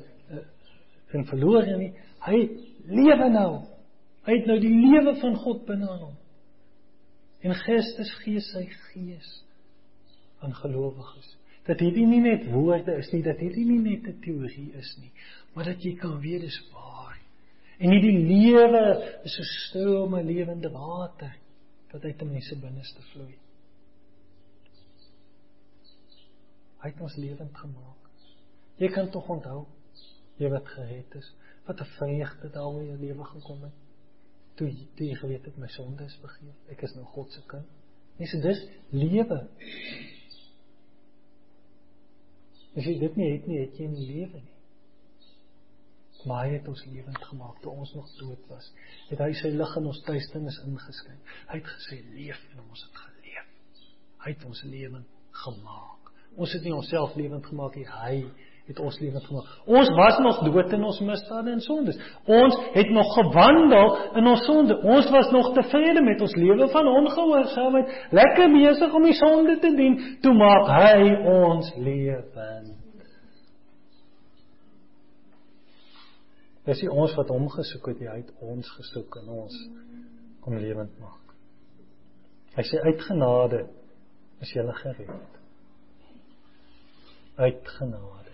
en 1.16 1.24
verlore 1.30 1.78
nie. 1.78 1.94
Hy 2.26 2.40
lewe 2.90 3.30
nou 3.32 3.50
Hy 4.26 4.40
het 4.40 4.48
nou 4.50 4.58
die 4.62 4.74
lewe 4.74 5.14
van 5.22 5.36
God 5.38 5.66
binne 5.68 5.86
in 5.86 6.02
hom. 6.02 6.14
En 7.46 7.54
Christus 7.62 8.10
gee 8.24 8.42
sy 8.42 8.64
gees 8.90 9.32
aan 10.42 10.56
gelowiges. 10.58 11.28
Dat 11.66 11.82
hierdie 11.82 12.08
nie 12.10 12.22
net 12.24 12.48
woorde 12.50 12.98
is 13.02 13.12
nie, 13.14 13.22
dat 13.26 13.42
hierdie 13.42 13.66
nie 13.70 13.82
net 13.82 14.08
'n 14.10 14.20
teorie 14.22 14.72
is 14.74 14.92
nie, 15.02 15.12
maar 15.54 15.66
dat 15.66 15.82
jy 15.82 15.96
kan 15.98 16.20
weet 16.22 16.42
dis 16.42 16.60
waar. 16.74 16.95
En 17.78 17.92
hierdie 17.92 18.20
lewe 18.20 18.84
is 19.28 19.36
so 19.36 19.44
strome 19.44 20.24
lewende 20.24 20.72
water 20.72 21.34
wat 21.92 22.04
uit 22.04 22.22
'n 22.22 22.32
mens 22.32 22.48
se 22.48 22.56
binneste 22.60 23.02
vloei. 23.02 23.38
Hy 26.82 26.90
het 26.90 27.02
ons 27.02 27.16
lewend 27.16 27.58
gemaak. 27.58 28.10
Jy 28.78 28.88
kan 28.88 29.10
tog 29.10 29.28
onthou 29.28 29.66
jy 30.38 30.50
wat 30.50 30.68
gered 30.68 31.16
is, 31.16 31.34
wat 31.66 31.80
'n 31.80 31.92
vreugde 31.98 32.50
daaroor 32.50 32.82
in 32.82 32.88
jou 32.88 33.00
lewe 33.00 33.24
gekom 33.24 33.64
het 33.64 33.86
toe 34.56 34.72
toe 34.96 35.08
jy 35.08 35.16
geweet 35.20 35.46
het 35.46 35.58
my 35.60 35.68
sonde 35.68 36.04
is 36.08 36.18
vergeef. 36.22 36.56
Ek 36.72 36.84
is 36.88 36.96
nou 36.96 37.06
God 37.16 37.32
se 37.32 37.42
kind. 37.48 37.68
Nee, 38.18 38.28
so 38.32 38.40
dis 38.40 38.62
lewe. 38.96 39.42
As 42.76 42.88
jy 42.88 42.96
dit 43.00 43.18
nie 43.20 43.32
het 43.34 43.48
nie, 43.48 43.60
het 43.66 43.80
jy 43.80 43.88
nie 43.92 44.08
lewe 44.08 44.40
nie. 44.40 44.55
Maar 46.26 46.46
hy 46.46 46.56
het 46.58 46.68
ons 46.68 46.86
lewend 46.90 47.20
gemaak 47.30 47.60
toe 47.62 47.72
ons 47.72 47.94
nog 47.94 48.08
dood 48.20 48.48
was. 48.50 48.72
Het 49.12 49.22
hy 49.22 49.32
sy 49.38 49.52
lig 49.54 49.76
in 49.78 49.92
ons 49.92 50.02
duisternis 50.08 50.58
ingeskyn. 50.66 51.20
Hy 51.52 51.60
het 51.60 51.70
gesê 51.76 52.00
leef 52.16 52.42
en 52.54 52.64
ons 52.66 52.88
het 52.88 53.04
geleef. 53.04 53.52
Hy 54.26 54.34
het 54.34 54.50
ons 54.50 54.64
lewend 54.70 55.14
gemaak. 55.46 56.12
Ons 56.36 56.54
het 56.58 56.66
nie 56.66 56.76
onsself 56.76 57.16
lewend 57.16 57.46
gemaak 57.48 57.78
nie, 57.80 57.88
hy 57.88 58.18
het 58.66 58.80
ons 58.82 58.98
lewe 59.00 59.20
gemaak. 59.22 59.50
Ons 59.70 59.90
was 59.94 60.18
nog 60.26 60.40
dood 60.48 60.72
in 60.74 60.84
ons 60.84 61.00
misdade 61.06 61.52
en 61.54 61.62
sondes. 61.62 62.00
Ons 62.26 62.56
het 62.74 62.90
nog 62.90 63.12
gewandel 63.14 63.92
in 64.18 64.30
ons 64.32 64.46
sonde. 64.48 64.78
Ons 64.82 65.10
was 65.14 65.30
nog 65.32 65.52
tevrede 65.54 66.02
met 66.02 66.22
ons 66.22 66.34
lewe 66.36 66.68
van 66.74 66.90
ongehoorsaamheid, 66.94 67.94
lekker 68.20 68.56
besig 68.56 68.98
om 68.98 69.06
die 69.06 69.20
sonde 69.20 69.60
te 69.62 69.74
dien. 69.78 70.00
Toe 70.26 70.34
maak 70.34 70.72
hy 70.74 71.14
ons 71.36 71.72
lewend. 71.78 72.75
Dis 76.66 76.82
nie 76.82 76.92
ons 76.92 77.14
wat 77.18 77.30
hom 77.30 77.48
gesoek 77.54 77.92
het 77.92 78.04
hy 78.10 78.20
het 78.24 78.32
ons 78.42 78.70
gesoek 78.80 79.20
en 79.22 79.32
ons 79.46 79.58
kom 80.46 80.58
lewend 80.58 80.94
maak. 81.02 81.34
Hy 82.56 82.64
sê 82.66 82.82
uit 82.86 83.02
genade 83.06 83.66
is 84.42 84.54
jy 84.56 84.66
gered. 84.82 85.42
Uit 87.36 87.74
genade 87.78 88.26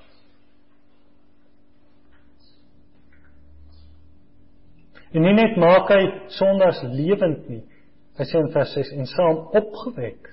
En 5.11 5.25
nie 5.25 5.36
net 5.36 5.57
maak 5.59 5.91
hy 5.91 6.01
sondaars 6.38 6.82
lewend 6.88 7.47
nie. 7.51 7.63
Hy 8.19 8.27
sê 8.27 8.39
in 8.39 8.51
vers 8.53 8.71
6 8.77 8.93
en 8.95 9.09
saam 9.11 9.41
opgewek. 9.59 10.29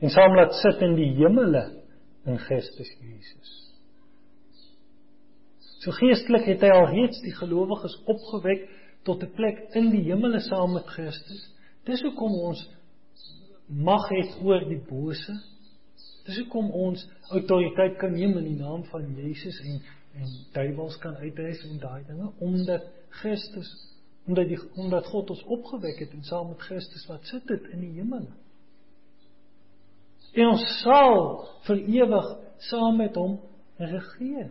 En 0.00 0.12
saam 0.14 0.36
laat 0.36 0.54
sit 0.62 0.80
in 0.86 0.94
die 0.96 1.10
hemele 1.18 1.64
in 2.28 2.38
Christus 2.40 2.90
Jesus. 3.02 3.54
So 5.82 5.94
geestelik 5.94 6.48
het 6.50 6.64
hy 6.66 6.72
al 6.74 6.88
reeds 6.90 7.20
die 7.22 7.34
gelowiges 7.36 7.94
opgewek 8.10 8.66
tot 9.06 9.22
'n 9.22 9.34
plek 9.34 9.60
in 9.78 9.90
die 9.90 10.02
hemele 10.10 10.40
saam 10.40 10.72
met 10.72 10.86
Christus. 10.86 11.44
Dis 11.84 12.02
hoekom 12.02 12.32
ons 12.32 12.68
mag 13.68 14.08
het 14.08 14.36
oor 14.42 14.64
die 14.68 14.82
bose. 14.88 15.32
Dis 16.26 16.38
hoekom 16.38 16.70
ons 16.70 17.06
autoriteit 17.30 17.96
kan 17.98 18.12
neem 18.12 18.36
in 18.38 18.44
die 18.44 18.60
naam 18.60 18.84
van 18.84 19.14
Jesus 19.16 19.60
en 19.60 19.80
en 20.18 20.30
duiwels 20.52 20.98
kan 20.98 21.16
uitdryf 21.16 21.62
en 21.62 21.78
daai 21.78 22.02
dinge 22.06 22.32
omdat 22.38 22.82
Christus 23.20 23.68
omdat 24.26 24.48
die 24.48 24.58
omdat 24.74 25.06
God 25.06 25.30
ons 25.30 25.44
opgewek 25.44 25.98
het 25.98 26.12
en 26.12 26.24
saam 26.24 26.48
met 26.48 26.60
Christus 26.60 27.06
wat 27.06 27.26
sit 27.26 27.46
dit 27.46 27.68
in 27.72 27.80
die 27.80 27.92
hemel. 27.96 28.26
En 30.32 30.50
ons 30.52 30.64
sal 30.82 31.20
vir 31.68 31.84
ewig 32.00 32.28
saam 32.68 32.98
met 33.00 33.16
hom 33.16 33.38
regeer. 33.78 34.50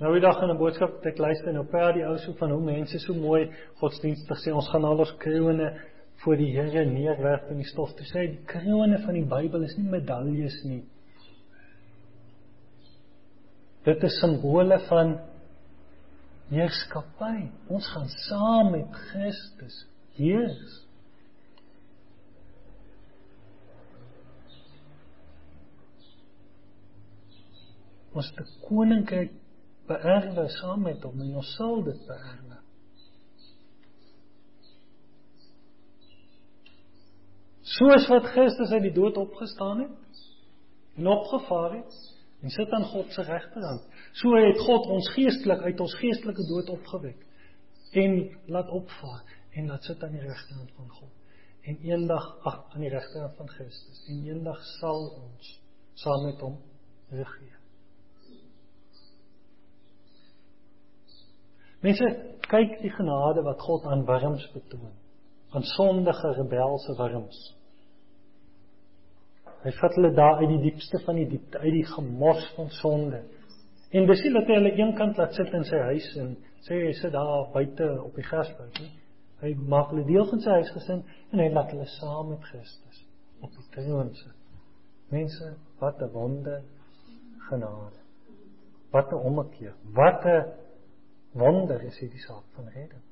Nou 0.00 0.14
die 0.14 0.22
dag 0.24 0.38
in 0.40 0.48
'n 0.48 0.56
boodskap 0.56 0.94
wat 0.96 1.06
ek 1.06 1.18
luister 1.18 1.52
nou 1.52 1.66
praat 1.68 1.94
die 1.94 2.06
ou 2.08 2.16
so 2.18 2.32
van 2.32 2.50
hoe 2.50 2.62
mense 2.64 2.98
so 2.98 3.12
mooi 3.14 3.50
godsdienstig 3.80 4.38
sê 4.40 4.52
ons 4.52 4.68
gaan 4.72 4.84
al 4.84 4.98
ons 4.98 5.16
krones 5.18 5.76
voor 6.22 6.36
die 6.36 6.52
Here 6.56 6.84
neerwerp 6.84 7.50
in 7.50 7.58
die 7.60 7.68
stof. 7.68 7.92
Toe 7.96 8.06
sê 8.06 8.20
hy 8.20 8.26
die 8.26 8.44
krone 8.46 8.98
van 9.04 9.14
die 9.14 9.24
Bybel 9.24 9.62
is 9.62 9.76
nie 9.76 9.90
medaljes 9.90 10.56
nie. 10.64 10.84
Dit 13.84 14.04
is 14.04 14.20
simbole 14.20 14.78
van 14.88 15.18
heerskappy. 16.48 17.50
Ons 17.68 17.86
gaan 17.92 18.08
saam 18.08 18.72
met 18.72 18.88
Christus 19.10 19.86
heers. 20.16 20.80
Ons 28.12 28.32
te 28.32 28.48
koninkryk 28.64 29.36
beerwe 29.90 30.46
saam 30.56 30.86
met 30.86 31.02
hom 31.06 31.20
en 31.24 31.36
ons 31.42 31.54
sal 31.58 31.82
dit 31.86 32.06
beerwe. 32.08 32.58
Soos 37.70 38.06
wat 38.10 38.30
Christus 38.32 38.72
uit 38.74 38.88
die 38.88 38.96
dood 38.96 39.18
opgestaan 39.20 39.84
het 39.84 40.22
en 40.98 41.06
opgevaar 41.06 41.76
het 41.76 41.98
en 42.40 42.50
sit 42.50 42.72
aan 42.72 42.86
God 42.90 43.12
se 43.12 43.22
regterhand. 43.22 43.84
So 44.12 44.34
het 44.34 44.58
God 44.66 44.88
ons 44.96 45.10
geestelik 45.14 45.62
uit 45.62 45.80
ons 45.80 45.94
geestelike 46.00 46.46
dood 46.48 46.72
opgewek 46.72 47.26
en 48.00 48.18
laat 48.46 48.70
opvaar 48.74 49.22
en 49.50 49.66
laat 49.66 49.84
sit 49.84 50.02
aan 50.02 50.16
die 50.16 50.24
regterhand 50.24 50.72
van 50.76 50.88
God. 50.88 51.14
En 51.62 51.78
eendag 51.84 52.26
ag 52.48 52.74
aan 52.74 52.80
die 52.80 52.92
regterhand 52.92 53.36
van 53.36 53.48
Christus 53.48 54.04
en 54.08 54.26
eendag 54.26 54.60
sal 54.80 55.08
ons 55.20 55.56
saam 55.94 56.26
met 56.26 56.40
hom 56.40 56.60
regeer. 57.10 57.59
Mense, 61.80 62.08
kyk 62.50 62.76
die 62.82 62.92
genade 62.92 63.44
wat 63.46 63.62
God 63.64 63.86
aan 63.88 64.04
wurms 64.08 64.44
betoon. 64.52 64.92
Aan 65.56 65.64
sondige 65.76 66.34
rebelse 66.36 66.94
wurms. 66.98 67.38
Hy 69.64 69.72
vat 69.76 69.96
hulle 69.98 70.12
daar 70.16 70.40
uit 70.40 70.48
die 70.54 70.62
diepste 70.70 71.00
van 71.04 71.18
die 71.20 71.28
diepte, 71.28 71.58
uit 71.60 71.74
die 71.74 71.86
gemors 71.86 72.46
van 72.56 72.70
sonde. 72.80 73.22
En 73.90 74.06
dis 74.06 74.22
nie 74.24 74.32
dat 74.32 74.48
hy 74.48 74.56
hulle 74.60 74.72
eenkant 74.78 75.18
laat 75.20 75.36
sit 75.36 75.52
in 75.56 75.66
sy 75.68 75.80
huis 75.90 76.08
en 76.22 76.34
sê 76.64 76.78
hy 76.86 76.92
sit 76.96 77.12
daar 77.12 77.48
buite 77.52 77.88
op 78.04 78.16
die 78.16 78.24
grasveld 78.24 78.80
nie. 78.80 78.92
Hy 79.40 79.54
maak 79.72 79.90
hulle 79.92 80.04
deel 80.08 80.28
van 80.30 80.42
sy 80.44 80.56
huisgesin 80.60 81.02
en 81.32 81.42
hy 81.42 81.48
laat 81.52 81.72
hulle 81.74 81.88
saam 81.96 82.32
met 82.32 82.44
Christus 82.48 83.04
op 83.40 83.52
die 83.56 83.66
troon 83.74 84.12
sit. 84.14 84.36
Mense, 85.10 85.54
wat 85.80 86.00
'n 86.00 86.12
wonder 86.12 86.62
genade. 87.48 88.00
Wat 88.92 89.12
'n 89.12 89.24
ommekeer. 89.28 89.74
Wat 89.94 90.24
'n 90.24 90.44
wonder 91.32 91.82
is 91.86 91.98
hierdie 92.02 92.22
saak 92.24 92.44
van 92.56 92.68
redding. 92.74 93.02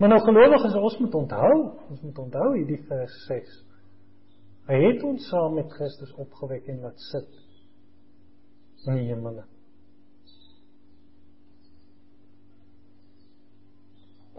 Maar 0.00 0.08
nou 0.14 0.20
gelowiges, 0.24 0.74
ons 0.74 0.98
moet 0.98 1.14
onthou, 1.14 1.56
ons 1.92 2.00
moet 2.00 2.18
onthou 2.18 2.46
hierdie 2.54 2.80
vers 2.88 3.16
6. 3.26 3.56
Hy 4.70 4.78
het 4.86 5.02
ons 5.04 5.26
saam 5.28 5.58
met 5.58 5.72
Christus 5.74 6.12
opgewek 6.22 6.68
en 6.72 6.84
laat 6.86 7.02
sit 7.10 7.40
in 8.86 8.96
die 8.96 9.10
hemel. 9.10 9.42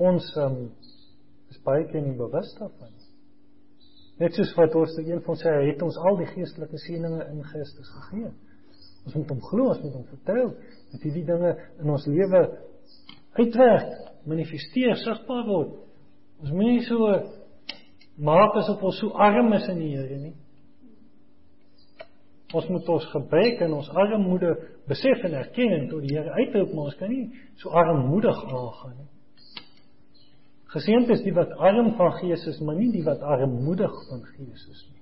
Ons 0.01 0.31
um, 0.41 0.57
is 1.53 1.61
baie 1.67 1.85
keer 1.91 2.07
nie 2.07 2.17
bewus 2.17 2.55
daarvan. 2.57 2.95
Net 4.21 4.37
soos 4.37 4.55
wat 4.57 4.73
ons 4.77 4.95
die 4.97 5.11
een 5.11 5.21
van 5.25 5.37
sê, 5.37 5.51
hy 5.51 5.69
het 5.73 5.83
ons 5.85 5.97
al 5.97 6.17
die 6.23 6.29
geestelike 6.31 6.79
seënings 6.87 7.27
in 7.27 7.45
Christus 7.51 7.89
gegee. 7.99 8.31
Ons 9.05 9.17
moet 9.17 9.33
hom 9.33 9.45
glo, 9.45 9.69
ons 9.75 9.81
moet 9.85 9.97
hom 9.97 10.09
vertrou 10.09 10.47
dat 10.91 11.05
hierdie 11.05 11.25
dinge 11.25 11.55
in 11.81 11.89
ons 11.89 12.05
lewe 12.09 12.41
uitwerk, 13.39 13.93
manifesteer, 14.27 14.97
sigbaar 15.01 15.45
word. 15.47 15.77
Ons 16.41 16.53
moenie 16.55 16.83
so 16.85 17.09
maak 18.21 18.57
asof 18.59 18.83
ons 18.83 18.99
so 19.01 19.13
arm 19.15 19.53
is 19.57 19.67
in 19.71 19.79
die 19.81 19.91
Here 19.95 20.19
nie. 20.19 20.35
Ons 22.51 22.67
moet 22.67 22.89
ons 22.91 23.07
gebrek 23.13 23.61
en 23.63 23.77
ons 23.77 23.89
armoede 23.95 24.51
besef 24.89 25.23
en 25.27 25.37
erken 25.39 25.77
en 25.77 25.87
tot 25.89 26.03
die 26.03 26.15
Here 26.17 26.35
uitroep, 26.41 26.73
maar 26.75 26.91
ons 26.91 26.99
kan 26.99 27.11
nie 27.11 27.29
so 27.61 27.71
armoedig 27.71 28.43
aangaan 28.49 28.97
nie. 28.99 29.09
Geseënd 30.71 31.09
is 31.11 31.23
die 31.25 31.35
wat 31.35 31.51
arm 31.59 31.93
van 31.97 32.13
gees 32.21 32.45
is, 32.47 32.59
maar 32.63 32.77
nie 32.79 32.91
die 32.93 33.03
wat 33.03 33.23
armoedig 33.27 33.95
van 34.09 34.23
gees 34.35 34.67
is 34.71 34.83
nie. 34.91 35.00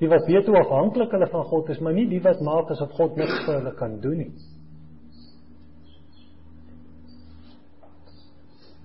Die 0.00 0.08
wat 0.10 0.26
weet 0.26 0.46
hoe 0.46 0.58
afhanklik 0.58 1.12
hulle 1.14 1.28
van 1.30 1.44
God 1.50 1.68
is, 1.68 1.80
maar 1.80 1.94
nie 1.94 2.08
die 2.10 2.22
wat 2.22 2.40
maak 2.42 2.70
asof 2.74 2.94
God 2.98 3.16
niks 3.16 3.44
vir 3.44 3.58
hulle 3.58 3.74
kan 3.78 4.00
doen 4.02 4.18
nie. 4.24 4.32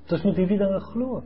Dis 0.08 0.24
moet 0.24 0.38
hierdie 0.39 0.60
dinge 0.60 0.80
glo. 0.91 1.24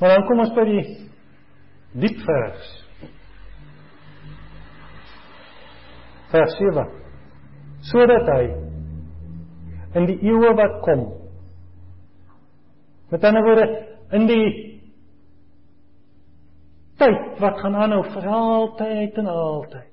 Maar 0.00 0.14
dan 0.14 0.26
kom 0.28 0.40
ons 0.40 0.52
by 0.56 0.64
die 0.64 0.84
diep 2.00 2.20
vers. 2.24 2.68
Vers 6.30 6.54
7. 6.56 6.86
Sodat 7.90 8.30
hy 8.32 8.44
in 9.98 10.06
die 10.08 10.20
eeue 10.30 10.54
wat 10.56 10.78
kom 10.86 11.02
Met 13.10 13.24
ander 13.24 13.42
woorde 13.42 13.66
in 14.16 14.26
die 14.30 14.48
tyd 17.00 17.40
wat 17.40 17.62
gaan 17.62 17.78
aanhou 17.78 18.02
vir 18.12 18.26
altyd 18.28 19.18
en 19.22 19.30
altyd. 19.32 19.86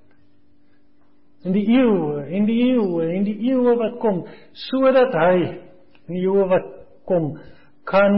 In 1.48 1.56
die 1.56 1.66
eeue, 1.72 2.26
in 2.34 2.48
die 2.50 2.58
eeue, 2.66 3.08
in 3.16 3.24
die 3.28 3.38
eeue 3.50 3.78
wat 3.80 4.00
kom, 4.02 4.26
sodat 4.68 5.16
hy 5.16 5.38
in 5.46 6.18
die 6.18 6.26
eeue 6.26 6.48
wat 6.52 6.68
kom 7.08 7.36
kan 7.88 8.18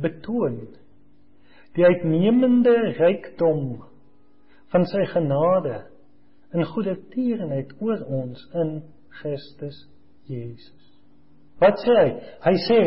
betoon 0.00 0.62
die 1.76 1.84
uitnemende 1.84 2.72
rykdom 2.96 3.82
van 4.72 4.86
sy 4.88 5.04
genade 5.10 5.82
in 6.56 6.64
goeie 6.72 6.94
tierenheid 7.12 7.74
oor 7.84 8.00
ons 8.22 8.40
in 8.56 8.78
Christus 9.20 9.82
Jesus. 10.28 10.72
Wat 11.60 11.78
sê 11.84 11.96
hy? 11.96 12.08
Hy 12.44 12.54
sê 12.64 12.80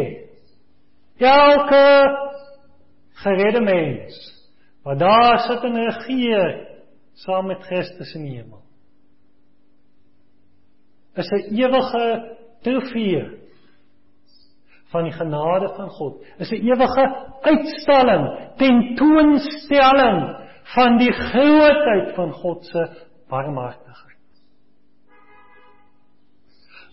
Elke 1.20 1.88
geredde 3.24 3.62
mens 3.62 4.38
wat 4.84 5.00
daar 5.00 5.40
sit 5.40 5.64
en 5.64 5.76
regeer 5.76 6.68
saam 7.14 7.48
met 7.48 7.64
Christus 7.68 8.14
in 8.16 8.24
die 8.24 8.38
hemel. 8.38 8.62
Is 11.20 11.30
'n 11.30 11.54
ewige 11.54 12.38
trofee 12.62 13.40
van 14.92 15.04
die 15.04 15.14
genade 15.14 15.74
van 15.76 15.90
God. 15.90 16.24
Is 16.38 16.52
'n 16.52 16.64
ewige 16.64 17.06
uitstalling, 17.42 18.56
tentoonstelling 18.58 20.48
van 20.64 20.98
die 20.98 21.12
grootheid 21.12 22.16
van 22.16 22.32
God 22.32 22.66
se 22.66 22.90
barmhartigheid. 23.30 24.09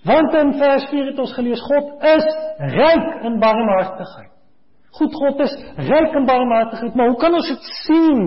Want 0.07 0.34
in 0.38 0.52
vers 0.61 0.86
4 0.90 1.07
het 1.11 1.18
ons 1.18 1.34
gelees 1.34 1.62
God 1.66 2.02
is 2.14 2.26
ryk 2.76 3.22
in 3.26 3.38
barmhartigheid. 3.42 4.32
Goed 4.96 5.14
God 5.14 5.40
is 5.44 5.54
ryk 5.88 6.14
in 6.14 6.28
barmhartigheid, 6.28 6.94
maar 6.94 7.11
hoe 7.11 7.18
kan 7.20 7.34
ons 7.34 7.48
dit 7.50 7.72
sien? 7.84 8.20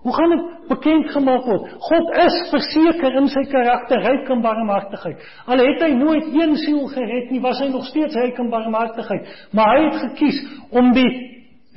Hoe 0.00 0.14
gaan 0.16 0.30
dit 0.32 0.44
bekend 0.70 1.10
gemaak 1.12 1.44
word? 1.44 1.72
God 1.88 2.14
is 2.22 2.36
verseker 2.52 3.18
in 3.20 3.26
sy 3.28 3.42
karakter 3.50 4.00
ryk 4.00 4.30
in 4.32 4.44
barmhartigheid. 4.44 5.26
Al 5.44 5.60
het 5.60 5.82
hy 5.84 5.90
nooit 5.98 6.30
een 6.38 6.54
siel 6.62 6.86
gered 6.94 7.34
nie, 7.34 7.42
was 7.44 7.60
hy 7.60 7.68
nog 7.72 7.84
steeds 7.90 8.16
ryk 8.22 8.38
in 8.40 8.48
barmhartigheid, 8.54 9.28
maar 9.52 9.74
hy 9.74 9.82
het 9.88 9.98
gekies 10.06 10.40
om 10.70 10.94
die 10.96 11.10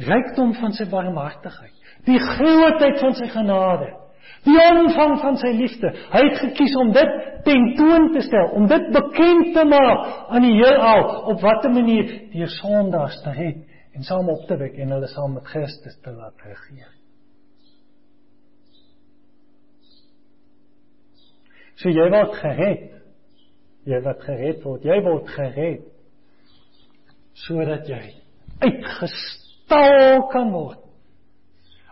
rykdom 0.05 0.53
van 0.61 0.71
sy 0.77 0.87
barmhartigheid, 0.89 1.73
die 2.07 2.21
grootheid 2.21 3.01
van 3.01 3.17
sy 3.17 3.27
genade 3.33 3.91
Die 4.43 4.59
omvang 4.59 5.19
van 5.21 5.37
sy 5.39 5.53
liefde. 5.55 5.93
Hy 6.11 6.21
het 6.25 6.39
gekies 6.41 6.73
om 6.79 6.91
dit 6.95 7.13
tentoon 7.45 8.09
te 8.15 8.23
stel, 8.25 8.49
om 8.57 8.67
dit 8.67 8.89
bekend 8.91 9.53
te 9.55 9.63
maak 9.67 10.31
aan 10.35 10.43
die 10.43 10.57
heelal 10.57 11.05
op 11.31 11.43
watter 11.43 11.71
manier 11.71 12.09
deur 12.33 12.51
sondaars 12.59 13.21
te 13.23 13.35
red 13.37 13.63
en 13.93 14.03
saam 14.03 14.29
op 14.33 14.43
te 14.49 14.57
wek 14.57 14.75
en 14.81 14.91
hulle 14.95 15.07
saam 15.07 15.37
met 15.37 15.47
Christus 15.47 15.95
te 16.03 16.11
laat 16.11 16.43
regeer. 16.43 16.91
So 21.81 21.89
jy 21.89 22.09
word 22.11 22.35
gered. 22.41 22.89
Jy 23.89 23.99
word 24.05 24.23
gered 24.27 24.63
word. 24.63 24.87
Jy 24.87 24.99
word 25.07 25.33
gered 25.35 25.89
sodat 27.43 27.87
jy 27.89 28.03
uitgestal 28.61 30.27
kan 30.31 30.51
word. 30.53 30.79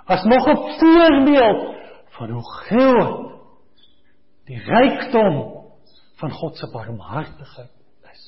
As 0.06 0.24
nog 0.30 0.48
'n 0.48 0.60
voorbeeld 0.80 1.81
van 2.22 2.34
hoe 2.38 2.44
groot 2.46 3.32
die 4.46 4.60
rykdom 4.62 5.40
van 6.22 6.34
God 6.38 6.58
se 6.60 6.70
barmhartigheid 6.70 8.12
is. 8.12 8.26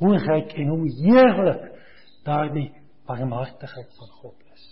Hoe 0.00 0.16
ryk 0.18 0.54
en 0.56 0.70
hoe 0.72 0.88
heerlik 1.02 1.66
daardie 2.24 2.70
barmhartigheid 3.04 3.90
van 3.98 4.12
God 4.22 4.38
is. 4.54 4.64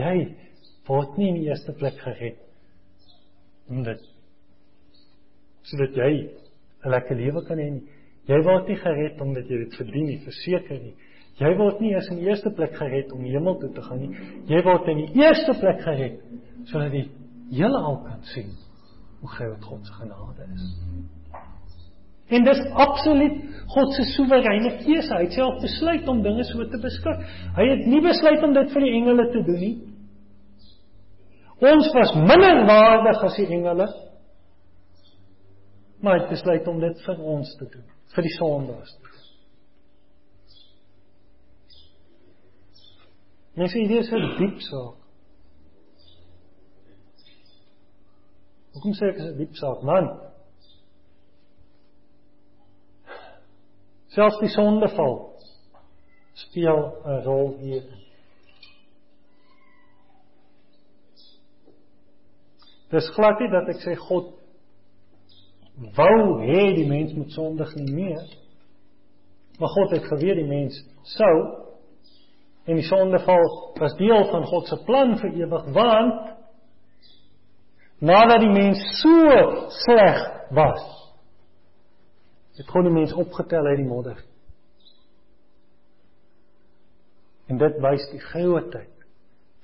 Jy 0.00 0.14
word 0.88 1.14
nie 1.20 1.28
in 1.30 1.38
die 1.38 1.50
eerste 1.50 1.74
plek 1.78 2.00
gered 2.02 2.42
omdat 3.68 4.02
sodat 5.68 5.94
jy 5.94 6.10
'n 6.82 6.90
lekker 6.90 7.16
lewe 7.16 7.44
kan 7.44 7.58
hê 7.58 7.70
nie. 7.70 7.86
Jy 8.26 8.38
word 8.42 8.68
nie 8.68 8.76
gered 8.76 9.20
omdat 9.20 9.46
jy 9.48 9.58
dit 9.58 9.74
verdien 9.76 10.06
nie, 10.06 10.18
verseker 10.24 10.80
nie. 10.80 10.94
Jy 11.38 11.54
word 11.56 11.80
nie 11.80 11.92
eens 11.94 12.08
in 12.10 12.16
die 12.18 12.26
eerste 12.26 12.50
plek 12.50 12.74
gered 12.74 13.12
om 13.12 13.22
hemel 13.24 13.58
toe 13.60 13.70
te 13.74 13.82
gaan 13.82 14.00
nie. 14.00 14.16
Jy 14.48 14.62
word 14.62 14.88
in 14.88 14.96
die 15.04 15.22
eerste 15.22 15.54
plek 15.60 15.80
gered 15.84 16.20
sodat 16.64 16.92
die 16.92 17.06
hele 17.50 17.78
al 17.78 18.02
kan 18.04 18.24
sien 18.32 18.50
hoe 19.20 19.28
groot 19.28 19.64
God 19.64 19.86
se 19.86 19.92
genade 19.92 20.46
is. 20.54 20.66
En 22.28 22.44
dis 22.44 22.58
absoluut 22.72 23.36
God 23.72 23.94
se 23.96 24.04
soewereine 24.12 24.74
keuse. 24.82 25.14
Hy 25.14 25.22
het 25.24 25.36
self 25.36 25.62
besluit 25.62 26.08
om 26.08 26.20
dinge 26.22 26.44
so 26.44 26.66
te 26.68 26.80
beskik. 26.82 27.22
Hy 27.56 27.68
het 27.70 27.86
nie 27.88 28.02
besluit 28.04 28.44
om 28.44 28.52
dit 28.56 28.74
vir 28.74 28.84
die 28.84 28.92
engele 29.00 29.26
te 29.32 29.42
doen 29.46 29.62
nie. 29.64 29.76
Ons 31.58 31.88
was 31.96 32.12
minder 32.14 32.62
waardig 32.68 33.24
as 33.26 33.40
die 33.40 33.48
engele. 33.48 33.88
Maar 36.04 36.14
hy 36.14 36.20
het 36.26 36.34
besluit 36.36 36.68
om 36.70 36.78
dit 36.80 37.00
vir 37.06 37.24
ons 37.32 37.56
te 37.58 37.66
doen, 37.72 37.86
vir 38.14 38.28
die 38.28 38.34
sondaars. 38.36 38.92
Mens 43.58 43.74
sê 43.74 43.88
dit 43.90 43.98
is 43.98 44.12
'n 44.12 44.36
diep 44.38 44.60
saak. 44.62 44.97
Hoekom 48.78 48.94
sê 48.94 49.08
ek 49.10 49.16
is 49.18 49.26
'n 49.26 49.38
diep 49.38 49.54
saak, 49.58 49.80
man? 49.82 50.06
Selfs 54.14 54.38
die 54.38 54.50
sondeval 54.54 55.16
speel 56.34 56.78
'n 57.04 57.24
rol 57.26 57.56
hier. 57.58 57.82
Dis 62.94 63.10
glad 63.16 63.40
nie 63.40 63.50
dat 63.50 63.68
ek 63.74 63.82
sê 63.82 63.96
God 63.98 64.30
wou 65.98 66.38
hê 66.46 66.62
die 66.78 66.86
mens 66.86 67.12
moet 67.18 67.34
sondig 67.34 67.74
nie 67.74 67.92
meer. 67.92 68.24
Maar 69.58 69.74
God 69.74 69.90
het 69.90 70.06
geweet 70.06 70.38
die 70.38 70.46
mens 70.54 70.78
sou 71.02 71.36
en 72.64 72.76
die 72.78 72.86
sondeval 72.86 73.74
was 73.74 73.98
deel 73.98 74.24
van 74.30 74.46
God 74.46 74.66
se 74.68 74.84
plan 74.86 75.18
vir 75.18 75.34
ewig 75.34 75.72
want 75.74 76.37
nadat 77.98 78.40
die 78.44 78.52
mens 78.52 78.82
so 79.00 79.68
sleg 79.84 80.22
was 80.54 80.84
het 82.58 82.66
God 82.66 82.88
die 82.88 82.92
mens 82.92 83.12
opgetel 83.14 83.66
uit 83.70 83.78
die 83.78 83.86
modder. 83.86 84.18
En 87.46 87.60
dit 87.60 87.76
wys 87.80 88.06
die 88.10 88.20
grootheid 88.20 89.04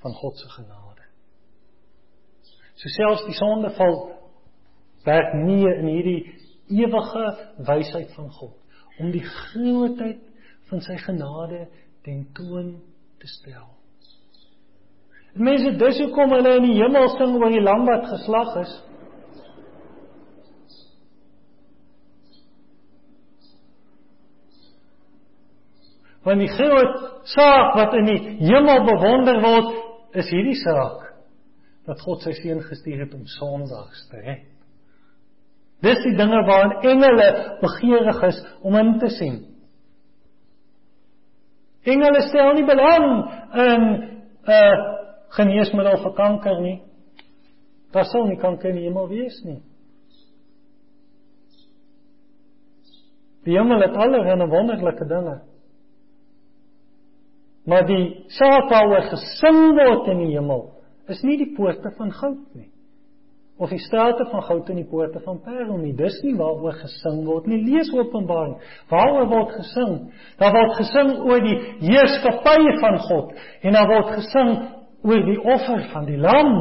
van 0.03 0.15
God 0.15 0.39
se 0.39 0.49
genade. 0.49 1.03
So 2.79 2.91
selfs 2.95 3.25
die 3.27 3.35
sondeval 3.35 3.97
werk 5.05 5.35
nie 5.43 5.63
in 5.69 5.89
hierdie 5.91 6.21
ewige 6.71 7.25
wysheid 7.67 8.15
van 8.15 8.31
God 8.39 8.55
om 8.99 9.11
die 9.11 9.25
grootheid 9.27 10.23
van 10.69 10.81
sy 10.81 10.95
genade 11.03 11.65
ten 12.07 12.23
toon 12.33 12.77
te 13.19 13.27
stel. 13.27 13.67
Mense, 15.35 15.73
dis 15.75 15.97
hoekom 15.99 16.31
hulle 16.31 16.53
in 16.61 16.67
die 16.69 16.77
hemel 16.77 17.09
sing 17.17 17.33
oor 17.35 17.51
die 17.51 17.63
lam 17.63 17.83
wat 17.89 18.05
geslag 18.07 18.53
is. 18.61 18.75
Want 26.25 26.41
die 26.41 26.53
groot 26.55 26.95
saak 27.35 27.75
wat 27.75 27.97
in 27.99 28.07
die 28.13 28.21
hemel 28.47 28.87
bewonder 28.87 29.43
word, 29.43 29.75
is 30.15 30.31
hierdie 30.31 30.57
saak 30.63 31.03
dat 31.85 31.99
God 32.01 32.23
sy 32.23 32.31
seun 32.39 32.63
gestuur 32.65 33.03
het 33.03 33.13
om 33.13 33.27
sondaars 33.35 34.07
te 34.09 34.23
red. 34.23 34.47
Dis 35.83 35.99
die 36.07 36.15
dinge 36.17 36.39
waarin 36.47 36.79
engele 36.95 37.27
begeerig 37.59 38.23
is 38.31 38.39
om 38.63 38.79
in 38.79 38.95
te 39.03 39.11
sien. 39.19 39.37
Engele 41.85 42.23
stel 42.31 42.55
nie 42.55 42.65
belang 42.65 43.09
in 43.67 43.83
'n 43.85 44.55
uh, 44.55 44.94
geneesmiddel 45.35 46.01
vir 46.03 46.13
kanker 46.17 46.61
nie. 46.61 46.77
Daar 47.95 48.05
sal 48.05 48.27
nie 48.27 48.37
kanker 48.37 48.69
in 48.69 48.81
die 48.81 48.87
hemel 48.89 49.07
wees 49.09 49.39
nie. 49.45 49.61
Die 53.45 53.57
hemel 53.57 53.81
het 53.85 53.95
allerlei 53.95 54.47
wonderlike 54.49 55.05
dinge. 55.05 55.41
Maar 57.65 57.85
die 57.85 58.25
saak 58.27 58.69
waaroor 58.69 59.09
gesing 59.09 59.61
word 59.77 60.07
in 60.13 60.23
die 60.25 60.33
hemel 60.35 60.71
is 61.09 61.21
nie 61.25 61.37
die 61.37 61.51
poorte 61.57 61.91
van 61.97 62.11
goud 62.13 62.55
nie. 62.57 62.69
Of 63.57 63.71
die 63.71 63.79
strate 63.79 64.25
van 64.31 64.41
goud 64.43 64.69
en 64.69 64.81
die 64.81 64.89
poorte 64.89 65.21
van 65.23 65.37
parel 65.45 65.77
nie. 65.79 65.93
Dis 65.95 66.17
nie 66.25 66.33
waaroor 66.35 66.75
gesing 66.81 67.21
word 67.23 67.45
nie. 67.47 67.61
Lees 67.63 67.87
Openbaring. 67.93 68.57
Waaroor 68.91 69.29
word 69.31 69.53
gesing? 69.55 69.93
Daar 70.41 70.51
word 70.51 70.73
gesing 70.81 71.13
oor 71.23 71.45
die 71.45 71.55
heerskappy 71.85 72.73
van 72.81 72.99
God 73.05 73.31
en 73.61 73.77
daar 73.77 73.87
word 73.93 74.11
gesing 74.17 74.51
oor 75.05 75.25
die 75.25 75.39
offer 75.39 75.85
van 75.93 76.07
die 76.09 76.17
lam. 76.17 76.53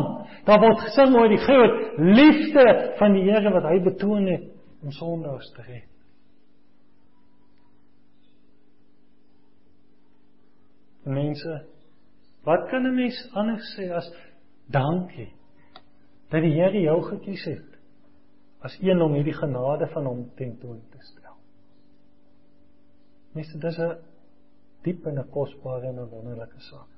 Daar 0.45 0.61
word 0.61 0.83
gesing 0.85 1.17
oor 1.17 1.31
die 1.33 1.41
groot 1.41 1.99
liefde 1.99 2.67
van 3.01 3.17
die 3.17 3.25
Here 3.29 3.53
wat 3.55 3.69
hy 3.71 3.79
betoon 3.85 4.29
het 4.29 4.51
om 4.85 4.93
sondaars 4.93 5.51
te 5.57 5.65
red. 5.65 5.91
Mense, 11.05 11.65
wat 12.45 12.69
kan 12.71 12.87
'n 12.87 12.95
mens 12.95 13.19
anders 13.33 13.75
sê 13.77 13.91
as 13.93 14.09
dankie 14.69 15.33
dat 16.31 16.43
die 16.43 16.55
Here 16.55 16.81
jou 16.81 17.01
gekies 17.03 17.45
het 17.45 17.71
as 18.65 18.79
een 18.81 19.03
om 19.03 19.13
hierdie 19.13 19.37
genade 19.37 19.87
van 19.93 20.07
hom 20.07 20.31
tentoon 20.37 20.81
te 20.91 20.99
stel. 21.01 21.37
Mense, 23.35 23.59
dis 23.59 23.79
'n 23.79 23.99
diep 24.85 25.07
en 25.07 25.19
'n 25.19 25.31
kosbare 25.31 25.87
en 25.87 26.01
'n 26.01 26.11
wonderlike 26.11 26.61
saak. 26.61 26.94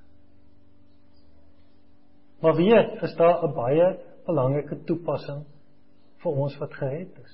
Maar 2.41 2.55
weet, 2.55 3.01
is 3.01 3.15
daar 3.15 3.43
'n 3.43 3.53
baie 3.53 3.97
belangrike 4.25 4.83
toepassing 4.83 5.45
vir 6.21 6.31
ons 6.31 6.57
wat 6.57 6.73
gered 6.73 7.17
is. 7.23 7.33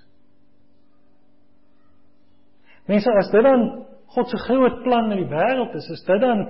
Mense, 2.88 3.12
as 3.12 3.32
dit 3.32 3.43
dan 3.43 3.86
God 4.14 4.30
se 4.30 4.38
groot 4.38 4.84
plan 4.84 5.12
in 5.12 5.24
die 5.24 5.32
wêreld 5.32 5.76
is, 5.76 5.89
is 5.89 6.04
dit 6.04 6.22
dan 6.22 6.43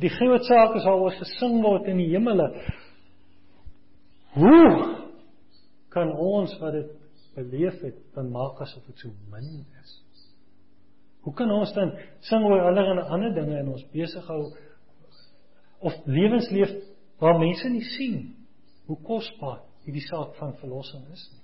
die 0.00 0.10
groot 0.12 0.44
saak 0.44 0.74
is 0.76 0.84
al 0.84 1.00
oor 1.00 1.14
gesing 1.16 1.62
word 1.62 1.86
in 1.88 1.96
die 1.96 2.10
hemele. 2.10 2.50
Hoe 4.36 4.96
kan 5.88 6.12
ons 6.12 6.58
wat 6.60 6.72
dit 6.72 6.90
beleef 7.36 7.80
het, 7.80 7.96
dan 8.14 8.28
maak 8.30 8.60
asof 8.60 8.84
dit 8.86 8.98
so 8.98 9.08
min 9.32 9.64
is? 9.82 9.94
Hoe 11.24 11.32
kan 11.34 11.50
ons 11.50 11.72
dan 11.74 11.94
sing 12.20 12.44
oor 12.44 12.60
allerlei 12.68 13.06
ander 13.08 13.32
dinge 13.34 13.56
en 13.58 13.72
ons 13.72 13.86
besig 13.92 14.26
hou 14.28 14.42
of 15.80 15.96
lewens 16.04 16.50
leef 16.50 16.70
waar 17.18 17.38
mense 17.38 17.68
nie 17.68 17.84
sien 17.96 18.18
hoe 18.86 18.98
kosbaar 19.02 19.62
hierdie 19.84 20.04
saak 20.06 20.34
van 20.40 20.56
verlossing 20.60 21.04
is 21.12 21.28
nie? 21.32 21.42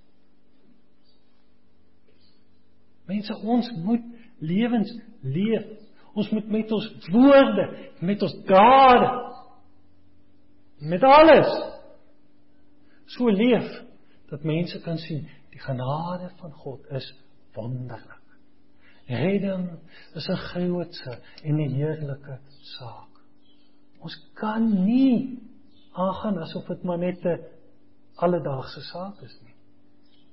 Mense, 3.12 3.34
ons 3.34 3.68
moet 3.82 4.04
lewens 4.38 4.92
leef 5.22 5.66
Ons 6.12 6.28
moet 6.30 6.48
met 6.52 6.72
ons 6.72 6.88
woorde, 7.12 7.66
met 8.04 8.22
ons 8.22 8.34
dade, 8.48 9.12
met 10.82 11.04
alles 11.06 11.52
so 13.12 13.30
leef 13.32 13.68
dat 14.32 14.44
mense 14.48 14.80
kan 14.84 14.98
sien 15.00 15.22
die 15.52 15.60
genade 15.60 16.30
van 16.40 16.52
God 16.62 16.84
is 16.96 17.06
wonderlik. 17.56 18.18
Redding 19.08 19.68
is 20.16 20.28
'n 20.28 20.42
grootse 20.52 21.18
en 21.44 21.60
'n 21.60 21.74
heerlike 21.74 22.38
saak. 22.76 23.12
Ons 24.00 24.16
kan 24.34 24.84
nie 24.84 25.38
aangaan 25.92 26.38
asof 26.38 26.66
dit 26.66 26.82
maar 26.82 26.98
net 26.98 27.24
'n 27.24 27.40
alledaagse 28.16 28.80
saak 28.80 29.22
is 29.22 29.38
nie. 29.42 29.54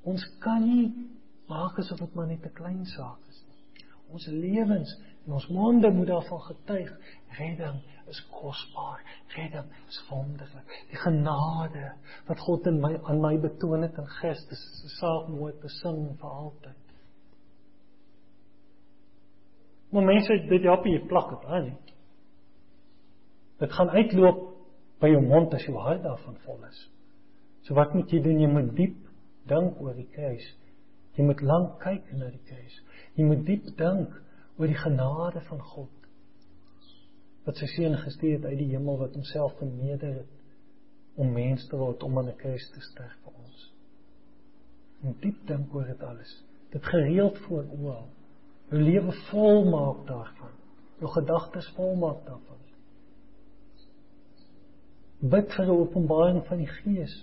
Ons 0.03 0.25
kan 0.39 0.61
nie 0.65 1.09
maak 1.47 1.77
asof 1.79 1.99
dit 1.99 2.15
maar 2.15 2.27
net 2.27 2.45
'n 2.45 2.53
klein 2.53 2.85
saak 2.85 3.19
is 3.29 3.43
nie. 3.47 3.85
Ons 4.11 4.27
lewens 4.27 4.97
En 5.29 5.35
ons 5.35 5.47
monde 5.47 5.91
moet 5.91 6.07
daarvan 6.07 6.41
getuig. 6.41 6.91
Redding 7.37 7.81
is 8.07 8.27
kosbaar. 8.31 9.03
Redding 9.35 9.65
is 9.87 10.05
wonderlik. 10.09 10.85
Die 10.89 10.97
genade 10.97 11.91
wat 12.25 12.39
God 12.39 12.65
in 12.65 12.79
my 12.81 12.95
aan 13.03 13.21
my 13.21 13.35
betoon 13.39 13.85
het 13.85 13.97
in 13.97 14.07
Christus 14.19 14.63
is 14.71 14.83
'n 14.83 14.95
saak 14.95 15.27
mooi 15.27 15.53
te 15.61 15.69
sing 15.69 16.17
vir 16.19 16.29
altyd. 16.29 16.77
Maar 19.91 20.03
mense, 20.03 20.45
dit 20.49 20.63
help 20.63 20.85
jy 20.85 21.05
plak 21.07 21.29
dit 21.29 21.45
aan. 21.45 21.77
Dit 23.59 23.71
gaan 23.73 23.89
uitloop 23.89 24.58
by 24.99 25.11
jou 25.11 25.21
mond 25.23 25.53
as 25.53 25.65
jou 25.67 25.75
hart 25.79 26.03
daarvan 26.03 26.37
vol 26.45 26.63
is. 26.69 26.79
So 27.67 27.75
wat 27.77 27.93
moet 27.95 28.11
jy 28.11 28.21
doen? 28.23 28.41
Jy 28.41 28.49
moet 28.51 28.73
diep 28.75 28.97
dink 29.49 29.79
oor 29.81 29.95
die 29.95 30.07
kruis. 30.13 30.45
Jy 31.17 31.25
moet 31.27 31.41
lank 31.41 31.79
kyk 31.83 32.11
na 32.17 32.29
die 32.31 32.43
kruis. 32.47 32.75
Jy 33.15 33.27
moet 33.27 33.45
diep 33.47 33.71
dink 33.79 34.13
oor 34.59 34.67
die 34.67 34.79
genade 34.79 35.41
van 35.47 35.63
God 35.73 35.95
wat 37.47 37.57
sy 37.57 37.65
seun 37.71 37.95
gestuur 37.97 38.35
het 38.35 38.45
uit 38.45 38.59
die 38.59 38.67
hemel 38.75 38.99
wat 38.99 39.15
homself 39.17 39.55
verneder 39.57 40.19
het 40.19 41.19
om 41.19 41.31
mens 41.33 41.63
te 41.71 41.77
word 41.79 42.03
om 42.05 42.19
aan 42.19 42.29
'n 42.29 42.37
kruis 42.37 42.67
te 42.75 42.81
sterf 42.91 43.15
vir 43.23 43.33
ons. 43.33 43.63
En 45.03 45.15
diep 45.21 45.39
dink 45.47 45.73
oor 45.75 45.87
dit 45.87 46.03
alles. 46.03 46.43
Dit 46.71 46.85
gereeld 46.85 47.37
voor 47.47 47.63
oë. 47.63 48.03
Jou 48.69 48.81
lewe 48.81 49.11
vol 49.31 49.65
maak 49.65 50.05
daarvan. 50.07 50.53
jou 50.99 51.11
gedagtes 51.11 51.67
volmaak 51.75 52.25
daarvan. 52.25 52.57
Bid 55.21 55.51
vir 55.51 55.65
'n 55.65 55.69
openbaring 55.69 56.45
van 56.47 56.57
die 56.57 56.67
Gees, 56.67 57.13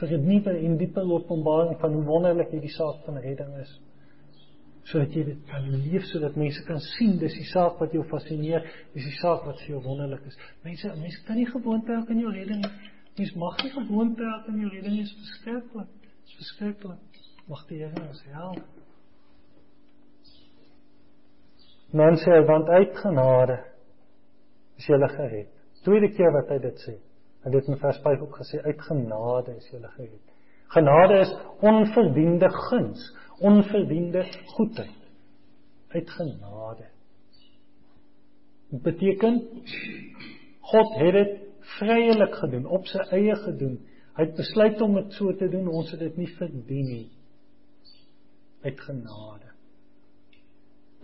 vir 0.00 0.12
'n 0.12 0.26
nuwe 0.26 0.52
en 0.58 0.76
dieper 0.76 1.02
openbaring 1.02 1.78
van 1.80 1.92
hoe 1.92 2.04
wonderlik 2.04 2.50
hierdie 2.50 2.74
saak 2.74 3.04
van 3.04 3.18
redding 3.18 3.52
is. 3.60 3.80
Sodat 4.84 5.14
jy 5.14 5.24
dit 5.24 5.38
kan 5.46 5.62
leef 5.70 6.04
sodat 6.10 6.36
mense 6.36 6.64
kan 6.64 6.80
sien 6.80 7.18
dis 7.18 7.34
die 7.34 7.46
saak 7.52 7.78
wat 7.78 7.92
jou 7.92 8.04
fascineer, 8.04 8.66
dis 8.94 9.04
die 9.04 9.18
saak 9.22 9.44
wat 9.46 9.60
vir 9.60 9.76
jou 9.76 9.82
wonderlik 9.82 10.26
is. 10.26 10.38
Mense, 10.64 10.88
mense 10.88 11.24
kan 11.26 11.36
nie 11.36 11.46
gewoonte 11.46 11.92
raak 11.92 12.10
in 12.10 12.20
jou 12.20 12.32
redding 12.32 12.62
nie. 12.62 12.90
Mens 13.18 13.34
mag 13.34 13.62
nie 13.62 13.70
gewoonte 13.70 14.22
raak 14.22 14.48
in 14.48 14.60
jou 14.60 14.70
redding 14.70 14.92
nie, 14.92 15.02
is 15.02 15.14
verskriklik. 15.14 15.88
Dis 16.24 16.34
verskriklik. 16.34 17.22
Mag 17.48 17.66
die 17.68 17.78
Here 17.78 18.08
ons 18.08 18.22
help. 18.32 18.62
Men 21.92 22.18
sê 22.18 22.46
want 22.46 22.68
uit 22.68 22.96
genade 22.96 23.60
is 24.76 24.86
jy 24.86 24.98
gered. 25.08 25.50
Tweede 25.84 26.10
keer 26.16 26.32
wat 26.34 26.50
hy 26.50 26.58
dit 26.58 26.82
sê. 26.82 26.96
Hy 27.46 27.52
het 27.54 27.68
in 27.70 27.78
vers 27.78 27.98
5 28.02 28.20
ook 28.24 28.38
gesê 28.40 28.58
uit 28.64 28.80
genade 28.82 29.52
is 29.54 29.68
jy 29.70 29.78
gered. 29.78 30.32
Genade 30.74 31.18
is 31.22 31.30
onverdiende 31.62 32.48
guns, 32.50 33.04
onverdiende 33.38 34.24
goedheid. 34.56 35.02
Uit 35.94 36.10
genade. 36.10 36.88
Dit 38.70 38.82
beteken 38.82 39.38
God 40.60 40.94
het 40.98 41.12
dit 41.14 41.38
vryelik 41.78 42.34
gedoen, 42.34 42.66
op 42.66 42.90
sy 42.90 43.06
eie 43.14 43.38
gedoen. 43.44 43.78
Hy 44.16 44.26
het 44.26 44.34
besluit 44.34 44.80
om 44.82 44.98
dit 44.98 45.14
so 45.14 45.30
te 45.38 45.46
doen, 45.48 45.68
ons 45.68 45.90
het 45.94 46.02
dit 46.02 46.16
nie 46.18 46.30
verdien 46.34 46.90
nie. 46.90 47.08
Uit 48.66 48.80
genade. 48.80 49.54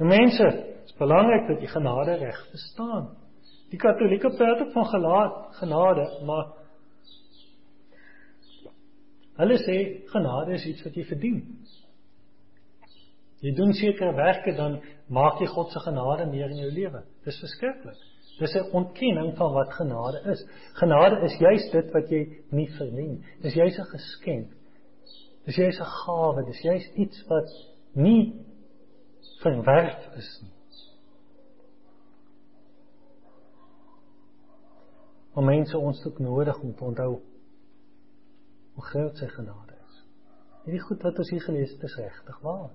Die 0.01 0.11
mense, 0.11 0.49
dit 0.59 0.91
is 0.91 0.99
belangrik 0.99 1.53
dat 1.53 1.63
jy 1.63 1.71
genade 1.71 2.19
reg 2.19 2.47
verstaan. 2.51 3.13
Die 3.73 3.81
Katolieke 3.81 4.29
praat 4.37 4.61
ook 4.61 4.73
van 4.73 4.85
gelaat 4.87 5.37
genade, 5.57 6.05
maar 6.29 6.51
hulle 9.41 9.57
sê 9.65 9.77
genade 10.13 10.59
is 10.59 10.67
iets 10.69 10.85
wat 10.85 10.99
jy 10.99 11.05
verdien. 11.09 11.39
Jy 13.43 13.55
doen 13.57 13.73
sekere 13.75 14.13
werke 14.15 14.53
dan 14.59 14.77
maak 15.09 15.41
jy 15.41 15.49
God 15.51 15.73
se 15.73 15.81
genade 15.83 16.29
meer 16.31 16.53
in 16.53 16.61
jou 16.61 16.71
lewe. 16.71 17.01
Dis 17.25 17.41
verskriklik. 17.41 17.99
Dis 18.39 18.55
'n 18.55 18.71
ontkenning 18.77 19.33
van 19.37 19.53
wat 19.53 19.73
genade 19.73 20.21
is. 20.31 20.45
Genade 20.75 21.25
is 21.25 21.39
juis 21.39 21.71
dit 21.71 21.91
wat 21.93 22.11
jy 22.11 22.23
nie 22.51 22.69
verdien. 22.77 23.25
Dis 23.41 23.55
juis 23.55 23.79
'n 23.79 23.91
geskenk. 23.97 24.53
Dis 25.47 25.57
juis 25.57 25.81
'n 25.81 25.93
gawe, 26.05 26.45
dis 26.45 26.63
juis 26.63 26.93
iets 26.95 27.25
wat 27.29 27.49
nie 27.95 28.35
verwerf 29.41 30.17
is 30.17 30.41
nie. 30.43 30.52
Om 35.35 35.45
mense 35.49 35.79
ons 35.79 36.07
ook 36.07 36.19
nodig 36.19 36.61
om 36.61 36.75
te 36.75 36.85
onthou 36.85 37.13
hoe 38.75 38.85
groot 38.85 39.19
sy 39.19 39.29
genade 39.33 39.77
is. 39.77 39.99
Hierdie 40.65 40.85
goed 40.87 41.03
wat 41.03 41.19
ons 41.19 41.31
hier 41.33 41.45
gelees 41.45 41.73
het 41.75 41.85
is 41.89 41.99
regtig 42.01 42.39
waar. 42.45 42.71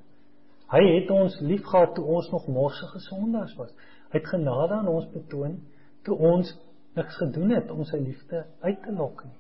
Hy 0.67 0.83
het 0.83 1.11
ons 1.13 1.37
liefgehad 1.39 1.93
toe 1.95 2.05
ons 2.17 2.29
nog 2.31 2.47
morsige 2.51 2.99
sondaars 3.05 3.55
was. 3.59 3.71
Hy 4.11 4.19
het 4.19 4.31
genade 4.33 4.81
aan 4.81 4.89
ons 4.91 5.07
betoon 5.13 5.59
toe 6.03 6.17
ons 6.17 6.51
niks 6.97 7.19
gedoen 7.21 7.53
het 7.55 7.71
om 7.71 7.85
sy 7.85 7.99
liefde 8.01 8.43
uit 8.65 8.81
te 8.83 8.93
lok 8.95 9.23
nie. 9.25 9.37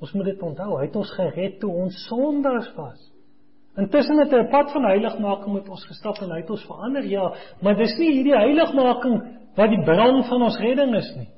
Ons 0.00 0.12
moet 0.16 0.30
dit 0.30 0.42
onthou, 0.42 0.78
hy 0.78 0.86
het 0.86 0.96
ons 0.96 1.16
gered 1.18 1.58
toe 1.60 1.70
ons 1.82 1.96
sondaars 2.08 2.70
was. 2.78 3.00
Intussen 3.78 4.18
het 4.18 4.32
hy 4.32 4.40
'n 4.42 4.50
pad 4.50 4.72
van 4.72 4.84
heiligmaking 4.84 5.52
met 5.54 5.68
ons 5.68 5.84
gestap 5.86 6.16
en 6.22 6.30
hy 6.30 6.40
het 6.40 6.50
ons 6.50 6.64
verander, 6.66 7.04
ja, 7.04 7.34
maar 7.62 7.76
dis 7.76 7.98
nie 7.98 8.12
hierdie 8.12 8.34
heiligmaking 8.36 9.16
wat 9.60 9.74
die 9.74 9.84
bron 9.84 10.22
van 10.28 10.46
ons 10.48 10.58
redding 10.62 10.96
is 10.98 11.12
nie. 11.18 11.28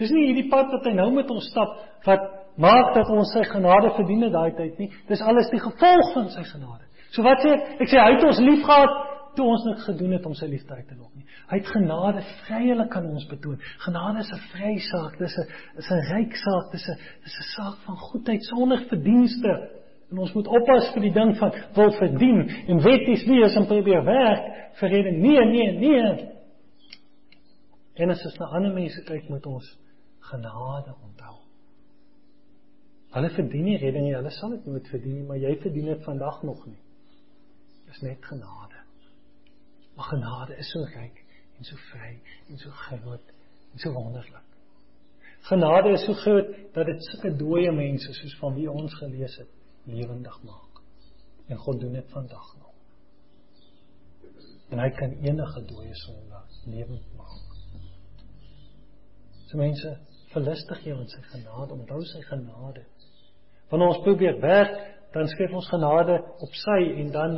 Dis 0.00 0.12
nie 0.14 0.28
hierdie 0.30 0.48
pad 0.50 0.70
wat 0.72 0.86
hy 0.88 0.94
nou 0.96 1.10
met 1.14 1.30
ons 1.30 1.50
stap 1.50 1.74
wat 2.06 2.30
maak 2.60 2.94
dat 2.96 3.10
ons 3.12 3.32
sy 3.34 3.44
genade 3.48 3.92
verdien 3.96 4.28
daai 4.32 4.52
tyd 4.56 4.78
nie. 4.80 4.90
Dis 5.08 5.22
alles 5.24 5.50
die 5.52 5.60
gevolg 5.62 6.12
van 6.14 6.28
sy 6.32 6.44
genade. 6.48 6.86
So 7.12 7.24
wat 7.26 7.42
sê 7.44 7.56
ek? 7.56 7.64
Ek 7.84 7.90
sê 7.92 8.00
hy 8.00 8.14
het 8.14 8.24
ons 8.28 8.40
liefgehad 8.40 9.00
toe 9.36 9.46
ons 9.48 9.64
niks 9.64 9.84
gedoen 9.88 10.12
het 10.16 10.26
om 10.28 10.34
sy 10.36 10.48
liefde 10.48 10.76
uit 10.76 10.88
te 10.88 10.96
lok 10.96 11.12
nie. 11.16 11.24
Hy 11.48 11.58
het 11.60 11.70
genade 11.72 12.24
vryelik 12.46 12.96
aan 12.96 13.10
ons 13.12 13.28
betoon. 13.30 13.60
Genade 13.84 14.24
is 14.24 14.32
'n 14.32 14.42
vrye 14.52 14.80
saak, 14.80 15.18
dis 15.18 15.36
'n 15.38 15.46
is 15.78 15.90
'n 15.90 16.02
ryk 16.12 16.36
saak, 16.36 16.72
dis 16.72 16.88
'n 16.88 16.96
dis 17.24 17.38
'n 17.40 17.48
saak 17.56 17.78
van 17.86 17.96
goedheid 17.96 18.44
sonder 18.44 18.80
verdienste. 18.88 19.52
En 20.10 20.18
ons 20.18 20.34
moet 20.34 20.46
oppas 20.46 20.92
vir 20.92 21.02
die 21.02 21.12
ding 21.12 21.36
van 21.38 21.52
wil 21.74 21.90
verdien 21.90 22.48
en 22.68 22.82
wetties 22.82 23.24
wees 23.24 23.56
en 23.56 23.66
probeer 23.66 24.04
werk 24.04 24.44
vir 24.80 24.88
rede 24.88 25.10
nee 25.10 25.44
nee 25.44 25.72
nee. 25.78 26.28
En 27.94 28.10
as 28.10 28.24
ons 28.24 28.38
na 28.40 28.48
ander 28.56 28.72
mense 28.72 29.02
kyk 29.08 29.28
met 29.28 29.46
ons 29.46 29.66
genade 30.30 30.94
onthou. 31.04 31.36
Hulle 33.12 33.30
verdien 33.36 33.66
nie 33.68 33.76
redding 33.76 34.06
nie, 34.06 34.14
hulle 34.16 34.32
sal 34.32 34.54
dit 34.54 34.68
nooit 34.70 34.86
verdien 34.88 35.18
nie, 35.18 35.26
maar 35.28 35.40
jy 35.40 35.52
verdien 35.60 35.90
dit 35.92 36.06
vandag 36.06 36.40
nog 36.48 36.62
nie. 36.66 36.78
Dis 37.90 38.00
net 38.06 38.24
genade. 38.24 38.80
Maar 39.96 40.08
genade 40.14 40.56
is 40.56 40.70
so 40.72 40.86
ryk 40.94 41.20
en 41.58 41.68
so 41.68 41.76
vry 41.90 42.14
en 42.48 42.58
so 42.58 42.72
groot 42.86 43.34
en 43.72 43.84
so 43.84 43.92
wonderlik. 43.92 44.48
Genade 45.42 45.92
is 45.92 46.04
so 46.06 46.14
groot 46.14 46.48
dat 46.72 46.86
dit 46.86 47.04
sulke 47.10 47.34
dooie 47.36 47.72
mense 47.74 48.14
soos 48.14 48.36
van 48.40 48.54
wie 48.56 48.70
ons 48.70 48.94
gelees 48.94 49.36
het 49.42 49.50
lewendig 49.90 50.36
maak. 50.46 50.80
En 51.50 51.58
God 51.58 51.80
doen 51.80 51.98
dit 51.98 52.12
vandag 52.14 52.54
nog. 52.56 52.70
En 54.70 54.80
hy 54.80 54.88
kan 54.96 55.12
enige 55.20 55.64
dooie 55.68 55.94
sondaar 56.06 56.48
lewend. 56.64 57.11
So 59.52 59.60
mense, 59.60 59.90
verlustig 60.32 60.78
jou 60.86 60.94
in 60.96 61.10
sy 61.12 61.18
genade, 61.28 61.74
onthou 61.76 61.98
sy 62.08 62.22
genade. 62.24 62.86
Wanneer 63.68 63.90
ons 63.92 64.00
probeer 64.00 64.38
werk, 64.40 64.78
dan 65.12 65.28
skryf 65.28 65.52
ons 65.52 65.68
genade 65.68 66.14
op 66.40 66.54
sy 66.56 66.78
en 67.02 67.10
dan 67.12 67.34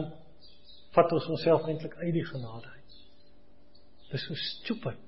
vat 0.94 1.14
ons 1.16 1.26
onsself 1.34 1.66
eintlik 1.66 1.96
uit 1.98 2.12
die 2.14 2.22
genade 2.28 2.70
uit. 2.70 3.00
Dis 4.12 4.28
so 4.28 4.38
stupid. 4.38 5.00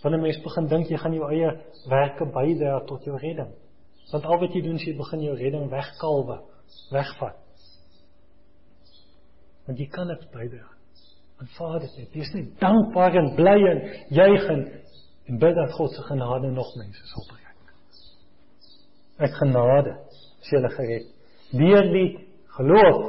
Wanneer 0.00 0.22
mense 0.22 0.40
begin 0.46 0.70
dink 0.70 0.88
jy 0.88 1.00
gaan 1.02 1.18
jou 1.18 1.28
eie 1.28 1.50
werke 1.92 2.24
bydra 2.38 2.78
tot 2.88 3.04
jou 3.04 3.18
redding. 3.20 3.52
Want 4.14 4.24
al 4.24 4.40
wat 4.40 4.56
jy 4.56 4.62
doen 4.64 4.80
is 4.80 4.86
jy 4.88 4.94
begin 4.96 5.26
jou 5.26 5.34
redding 5.36 5.68
wegkalwe, 5.74 6.38
wegvat. 6.94 7.36
Want 9.68 9.84
jy 9.84 9.90
kan 9.92 10.08
dit 10.08 10.24
bydra. 10.32 10.70
Aanvaar 11.42 11.84
dit 11.84 12.00
net. 12.00 12.16
Wees 12.16 12.32
net 12.32 12.56
dankbaar 12.64 13.20
en 13.20 13.30
bly 13.36 13.58
en 13.74 13.84
juig 14.16 14.48
en, 14.56 14.64
en 15.24 15.38
bid 15.38 15.54
dat 15.54 15.72
God 15.72 15.92
se 15.94 16.02
genade 16.02 16.50
nog 16.50 16.74
mense 16.76 17.06
sal 17.06 17.26
bereik. 17.28 17.74
Uit 19.16 19.34
genade 19.34 19.96
is 20.40 20.50
jy 20.50 20.68
gered. 20.68 21.06
Deur 21.50 21.90
die 21.92 22.08
geloof. 22.56 23.02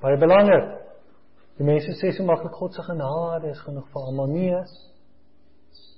Baie 0.00 0.18
belangrik. 0.18 0.72
Die 1.56 1.64
mense 1.64 1.94
sê 2.00 2.12
so 2.12 2.24
maklik 2.24 2.52
God 2.52 2.74
se 2.74 2.82
genade 2.82 3.50
is 3.50 3.60
genoeg 3.64 3.86
vir 3.92 4.08
almal 4.08 4.32
nie. 4.32 4.62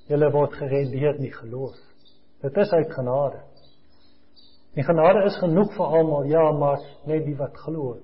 Julle 0.08 0.30
word 0.32 0.58
gered 0.60 0.92
deur 0.92 1.16
die 1.18 1.32
geloof. 1.32 1.78
Dit 2.42 2.56
is 2.56 2.72
uit 2.72 2.92
genade. 2.92 3.40
Die 4.74 4.84
genade 4.84 5.24
is 5.26 5.38
genoeg 5.40 5.72
vir 5.74 5.96
almal, 5.98 6.28
ja, 6.30 6.44
maar 6.52 6.84
net 7.08 7.24
die 7.26 7.36
wat 7.36 7.56
glo 7.64 7.96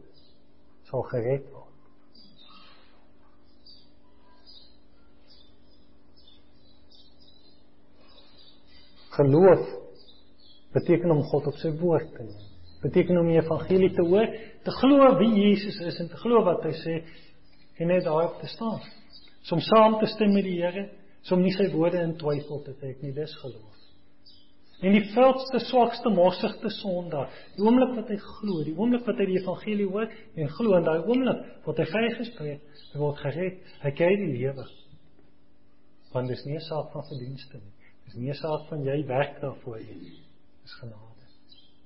sal 0.88 1.04
gered 1.10 1.44
word. 1.52 1.64
Geloof 9.16 9.68
beteken 10.74 11.10
om 11.10 11.22
God 11.30 11.46
op 11.46 11.60
sy 11.62 11.70
woord 11.78 12.10
te 12.16 12.24
neem. 12.26 12.50
Beteken 12.82 13.18
om 13.20 13.28
die 13.30 13.38
evangelie 13.38 13.92
te 13.94 14.02
hoor, 14.04 14.26
te 14.66 14.72
glo 14.80 15.12
wie 15.20 15.30
Jesus 15.38 15.78
is 15.80 16.00
en 16.02 16.10
te 16.10 16.18
glo 16.20 16.42
wat 16.44 16.64
hy 16.66 16.72
sê 16.80 16.96
en 17.78 17.90
net 17.90 18.04
daarop 18.04 18.40
te 18.42 18.50
staan. 18.50 18.82
Om 19.52 19.62
saam 19.62 19.98
te 20.00 20.08
stem 20.10 20.34
met 20.34 20.44
die 20.46 20.58
Here, 20.58 20.88
om 21.32 21.40
nie 21.44 21.52
sy 21.54 21.70
woorde 21.72 22.02
in 22.04 22.16
twyfel 22.20 22.60
te 22.66 22.74
trek 22.80 23.00
nie, 23.02 23.12
dis 23.16 23.32
geloof. 23.40 23.74
En 24.84 24.92
die 24.92 25.04
veldste 25.14 25.60
swakste 25.64 26.10
morsigte 26.12 26.68
sondaar, 26.74 27.30
die 27.54 27.64
oomblik 27.64 27.94
wat 27.96 28.10
hy 28.12 28.18
glo, 28.20 28.64
die 28.66 28.74
oomblik 28.76 29.06
wat 29.08 29.20
hy 29.22 29.28
die 29.30 29.38
evangelie 29.38 29.86
hoor 29.88 30.10
en 30.10 30.50
glo 30.58 30.74
en 30.76 30.88
daai 30.88 31.06
oomblik 31.06 31.44
word 31.64 31.80
hy 31.80 31.86
vrygespreek, 31.92 32.66
hy 32.92 33.00
word 33.00 33.22
gered, 33.22 33.62
hy 33.84 33.94
kry 33.96 34.10
die 34.20 34.32
lewe. 34.34 34.66
Want 36.12 36.28
dis 36.28 36.44
nie 36.46 36.58
'n 36.58 36.66
saak 36.66 36.92
van 36.92 37.06
verdienste 37.08 37.62
nie. 37.62 37.73
Dis 38.04 38.14
nie 38.14 38.30
'n 38.30 38.34
saak 38.34 38.68
van 38.68 38.84
jy 38.84 39.06
werk 39.06 39.40
daarvoor 39.40 39.78
nie. 39.78 40.20
Dis 40.62 40.74
genade. 40.80 41.24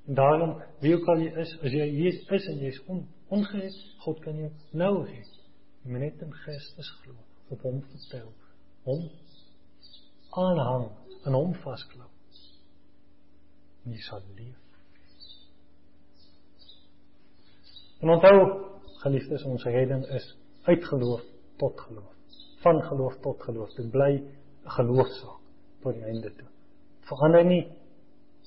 En 0.06 0.14
daarom, 0.14 0.62
wie 0.80 0.94
ook 0.96 1.08
al 1.08 1.18
jy 1.18 1.32
is, 1.36 1.58
as 1.62 1.72
jy 1.72 1.88
hier 1.90 2.32
is 2.32 2.46
en 2.46 2.58
jy's 2.58 2.80
on, 2.86 3.06
ongered, 3.28 3.74
God 3.98 4.20
kan 4.20 4.36
jou 4.36 4.50
nou 4.72 5.04
red. 5.04 5.32
Jy 5.82 5.90
moet 5.90 6.00
net 6.00 6.22
in 6.22 6.32
Christus 6.32 6.90
glo, 7.02 7.14
op 7.48 7.62
hom 7.62 7.82
vertrou, 7.82 8.32
hom 8.84 9.10
aanhang 10.30 10.90
en 11.24 11.32
hom 11.32 11.54
vasklou 11.54 12.08
nie 13.88 14.02
sal 14.04 14.22
leef. 14.36 14.56
En 18.00 18.12
onthou, 18.14 18.36
geliefdes, 19.02 19.44
ons 19.48 19.64
redding 19.64 20.04
is 20.18 20.28
uit 20.68 20.84
geloof 20.84 21.24
tot 21.58 21.80
geloof. 21.80 22.14
van 22.58 22.80
geloof 22.82 23.14
tot 23.22 23.42
geloof. 23.42 23.70
Dit 23.74 23.90
bly 23.90 24.12
'n 24.18 24.70
geloofsaak 24.76 25.37
tot 25.82 25.94
die 25.94 26.04
einde 26.04 26.30
toe. 26.36 26.48
Verander 27.08 27.44
nie 27.44 27.66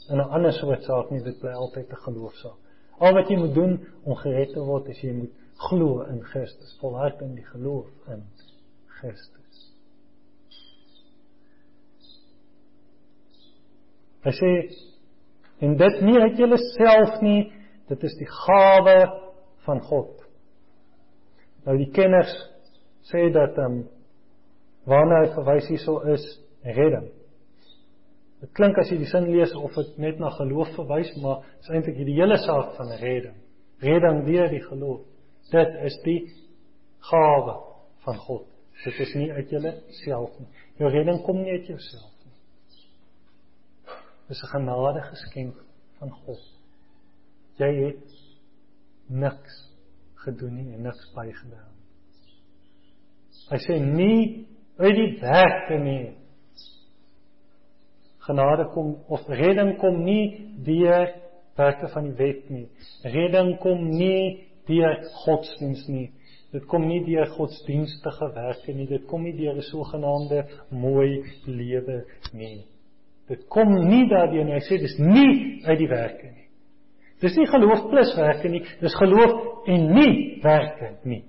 in 0.10 0.18
'n 0.18 0.30
ander 0.30 0.54
soort 0.54 0.84
saak 0.84 1.12
nie, 1.12 1.24
dit 1.24 1.40
bly 1.40 1.52
altyd 1.52 1.90
'n 1.90 2.04
geloofsaak. 2.06 2.58
Al 3.00 3.14
wat 3.14 3.30
jy 3.30 3.38
moet 3.38 3.54
doen 3.54 3.80
om 4.04 4.16
gered 4.16 4.54
te 4.54 4.60
word, 4.60 4.90
is 4.90 5.02
jy 5.02 5.14
moet 5.14 5.34
glo 5.58 6.02
in 6.02 6.22
Christus, 6.24 6.78
volhard 6.80 7.22
in 7.22 7.36
die 7.36 7.46
geloof 7.46 7.88
in 8.08 8.24
Christus. 8.88 9.72
Hy 14.22 14.34
sê 14.38 14.52
en 15.60 15.78
dit 15.78 16.02
nie 16.02 16.20
uit 16.20 16.38
jouself 16.38 17.22
nie, 17.22 17.52
dit 17.88 18.04
is 18.04 18.18
die 18.18 18.30
gawe 18.30 18.98
van 19.66 19.82
God. 19.82 20.22
Nou 21.66 21.78
die 21.78 21.90
kenners 21.94 22.34
sê 23.12 23.30
dat 23.34 23.58
ehm 23.58 23.82
um, 23.82 23.90
waarna 24.90 25.24
hy 25.24 25.34
verwys 25.36 25.68
hierso 25.70 26.00
is 26.10 26.24
redding. 26.66 27.10
Dit 28.42 28.52
klink 28.58 28.78
as 28.82 28.90
jy 28.90 28.98
die 28.98 29.10
sin 29.10 29.28
lees 29.30 29.54
of 29.54 29.76
dit 29.78 29.98
net 30.02 30.20
na 30.20 30.32
geloof 30.34 30.72
verwys, 30.74 31.12
maar 31.22 31.44
dit 31.46 31.68
is 31.68 31.74
eintlik 31.76 32.00
die 32.08 32.18
hele 32.18 32.38
saak 32.42 32.74
van 32.78 32.94
redding. 33.02 33.38
Redding 33.82 34.24
deur 34.26 34.50
die 34.50 34.64
geloof. 34.66 35.04
Dit 35.52 35.76
is 35.86 35.98
die 36.06 36.20
gawe 37.12 37.58
van 38.06 38.18
God. 38.26 38.48
Dit 38.82 38.98
is 39.06 39.14
nie 39.14 39.30
uit 39.32 39.52
jouself 39.54 40.40
nie. 40.40 40.48
Jou 40.82 40.90
redding 40.90 41.22
kom 41.26 41.42
nie 41.44 41.54
uit 41.54 41.70
jouself 41.70 42.10
nie. 42.26 42.34
Dit 44.28 44.38
is 44.38 44.44
'n 44.44 44.54
genade 44.58 45.02
geskenk 45.02 45.56
van 46.00 46.12
God. 46.26 46.42
Jy 47.58 47.72
het 47.86 48.08
niks 49.08 49.58
gedoen 50.16 50.56
nie 50.56 50.74
en 50.74 50.82
niks 50.82 51.12
bygedra. 51.16 51.68
Hy 53.52 53.58
sê 53.58 53.78
nie 53.80 54.48
uit 54.78 54.96
die 54.96 55.20
werke 55.22 55.78
nie. 55.84 56.16
Genade 58.32 58.66
kom 58.72 58.96
of 59.10 59.28
redding 59.28 59.76
kom 59.80 60.04
nie 60.06 60.54
deur 60.64 61.10
werke 61.60 61.90
van 61.92 62.08
die 62.08 62.16
wet 62.16 62.50
nie. 62.50 62.68
Redding 63.04 63.58
kom 63.60 63.90
nie 63.92 64.48
deur 64.70 65.02
godsdiens 65.26 65.84
nie. 65.92 66.08
Dit 66.52 66.68
kom 66.72 66.86
nie 66.88 67.02
deur 67.04 67.28
godsdienstige 67.36 68.30
werke 68.36 68.76
nie. 68.76 68.88
Dit 68.88 69.08
kom 69.10 69.24
nie 69.28 69.36
deur 69.36 69.56
'n 69.56 69.68
sogenaamde 69.68 70.46
mooi 70.70 71.24
lewe 71.46 72.06
nie. 72.34 72.64
Dit 73.28 73.48
kom 73.50 73.74
nie 73.88 74.08
daardeur 74.08 74.46
nie. 74.46 74.54
Hy 74.54 74.64
sê 74.64 74.80
dis 74.80 74.98
nie 75.00 75.64
uit 75.66 75.80
die 75.80 75.88
werke 75.88 76.28
nie. 76.32 76.48
Dis 77.22 77.36
nie 77.38 77.48
geloof 77.48 77.90
plus 77.90 78.16
werke 78.16 78.50
nie. 78.50 78.64
Dis 78.82 78.96
geloof 78.96 79.68
en 79.68 79.94
nie 79.94 80.40
werke 80.44 80.96
nie. 81.04 81.24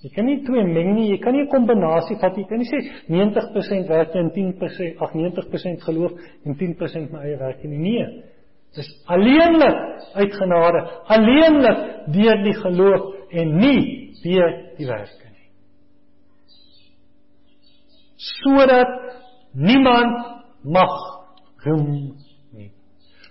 Jy 0.00 0.10
kan 0.14 0.24
nie 0.24 0.40
twee 0.46 0.64
meng 0.64 0.94
nie. 0.96 1.10
Jy 1.10 1.18
kan 1.20 1.34
nie 1.34 1.42
'n 1.42 1.52
kombinasie 1.52 2.16
vat 2.20 2.36
nie. 2.36 2.44
Jy 2.44 2.48
kan 2.48 2.58
nie 2.58 2.70
sê 2.70 2.78
90% 3.08 3.88
werk 3.88 4.14
en 4.14 4.30
10% 4.30 4.96
ag 5.00 5.12
90% 5.14 5.82
geloof 5.82 6.12
en 6.46 6.54
10% 6.56 7.12
my 7.12 7.18
eie 7.18 7.36
werk 7.36 7.64
nie. 7.64 7.78
Nee. 7.78 8.22
Dis 8.74 8.88
alleenlik 9.06 9.76
uit 10.14 10.34
genade, 10.34 10.80
alleenlik 11.06 11.78
deur 12.14 12.42
die 12.44 12.54
geloof 12.54 13.02
en 13.30 13.56
nie 13.58 14.14
deur 14.22 14.50
die 14.78 14.86
werke 14.86 15.26
nie. 15.34 15.48
Sodat 18.16 18.88
niemand 19.54 20.44
mag 20.62 20.94
roem 21.64 22.14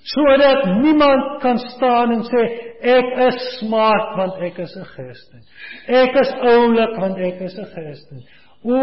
sodat 0.02 0.66
niemand 0.82 1.42
kan 1.42 1.58
staan 1.58 2.12
en 2.12 2.24
sê 2.24 2.44
ek 2.82 3.10
is 3.28 3.40
smart 3.60 4.16
want 4.18 4.42
ek 4.42 4.60
is 4.60 4.76
'n 4.76 4.86
Christen. 4.86 5.42
Ek 5.88 6.16
is 6.16 6.32
oulik 6.42 6.98
want 6.98 7.18
ek 7.18 7.42
is 7.42 7.58
'n 7.60 7.66
Christen. 7.66 8.24
O, 8.64 8.76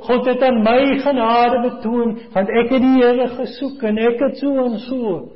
God 0.00 0.26
het 0.26 0.42
aan 0.42 0.62
my 0.62 0.98
genade 0.98 1.58
betoon 1.70 2.18
want 2.32 2.48
ek 2.48 2.70
het 2.70 2.82
die 2.82 3.02
Here 3.02 3.28
gesoek 3.28 3.82
en 3.82 3.98
ek 3.98 4.20
het 4.20 4.38
so 4.38 4.64
en 4.64 4.78
so. 4.78 5.32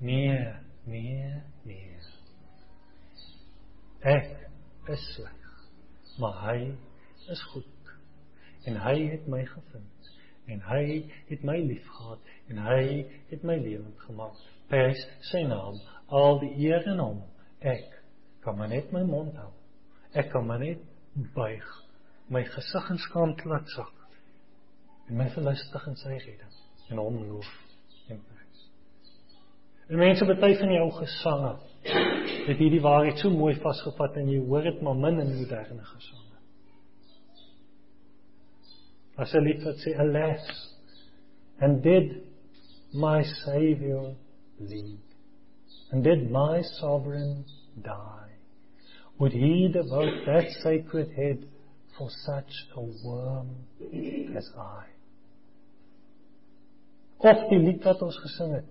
Nee, 0.00 0.38
nee, 0.86 1.42
nee. 1.64 1.96
Ek 4.06 4.30
is 4.88 5.02
sleg. 5.14 5.32
Maar 6.18 6.36
hy 6.46 6.58
is 7.30 7.42
goed. 7.52 7.64
En 8.66 8.76
hy 8.76 8.94
het 9.10 9.26
my 9.30 9.42
gevind 9.44 9.95
en 10.46 10.60
hy 10.70 10.84
het 11.30 11.42
my 11.44 11.56
liefgehad 11.62 12.34
en 12.50 12.60
hy 12.68 12.82
het 13.30 13.42
my 13.46 13.56
lewend 13.58 13.98
gemaak 14.06 14.44
prys 14.70 15.02
sy 15.30 15.42
naam, 15.46 15.78
al 16.10 16.40
die 16.42 16.52
eer 16.66 16.86
aan 16.90 17.02
hom. 17.02 17.20
Ek 17.60 17.86
kan 18.44 18.58
maar 18.58 18.70
net 18.70 18.92
my 18.94 19.02
mond 19.06 19.36
hou. 19.38 19.52
Ek 20.16 20.30
kan 20.32 20.46
maar 20.46 20.62
net 20.62 20.82
buig, 21.34 21.66
my 22.32 22.42
gesig 22.50 22.90
in 22.92 23.00
skaamte 23.06 23.48
laat 23.50 23.68
sak. 23.74 23.92
En 25.06 25.18
my 25.20 25.28
verlustig 25.34 25.86
in 25.90 25.98
sy 26.00 26.16
redding 26.16 26.54
en 26.90 27.02
hom 27.02 27.18
loof 27.28 27.48
en 28.10 28.20
prys. 28.22 28.66
En 29.86 30.02
mense 30.02 30.26
baie 30.26 30.58
van 30.58 30.74
jou 30.74 30.86
gesange 31.00 31.54
het 32.46 32.58
hierdie 32.58 32.82
waarheid 32.82 33.22
so 33.22 33.30
mooi 33.30 33.54
vasgevat 33.62 34.18
en 34.18 34.30
jy 34.30 34.40
hoor 34.46 34.66
dit 34.66 34.82
maar 34.82 34.98
min 34.98 35.22
in 35.22 35.34
moderne 35.38 35.86
gesange. 35.92 36.25
Alas 39.18 40.68
and 41.60 41.82
did 41.82 42.22
my 42.92 43.22
savior 43.44 44.14
lead. 44.60 45.00
And 45.90 46.04
did 46.04 46.30
my 46.30 46.62
sovereign 46.62 47.44
die? 47.82 48.30
Would 49.18 49.32
he 49.32 49.70
devote 49.72 50.26
that 50.26 50.50
sacred 50.62 51.12
head 51.12 51.46
for 51.96 52.10
such 52.26 52.52
a 52.74 52.80
worm 52.80 53.48
as 54.36 54.50
I? 54.58 54.84
Of 57.20 57.48
die 57.50 57.58
lied 57.58 57.84
wat 57.84 58.02
ons 58.04 58.18
gesing 58.22 58.52
het, 58.54 58.66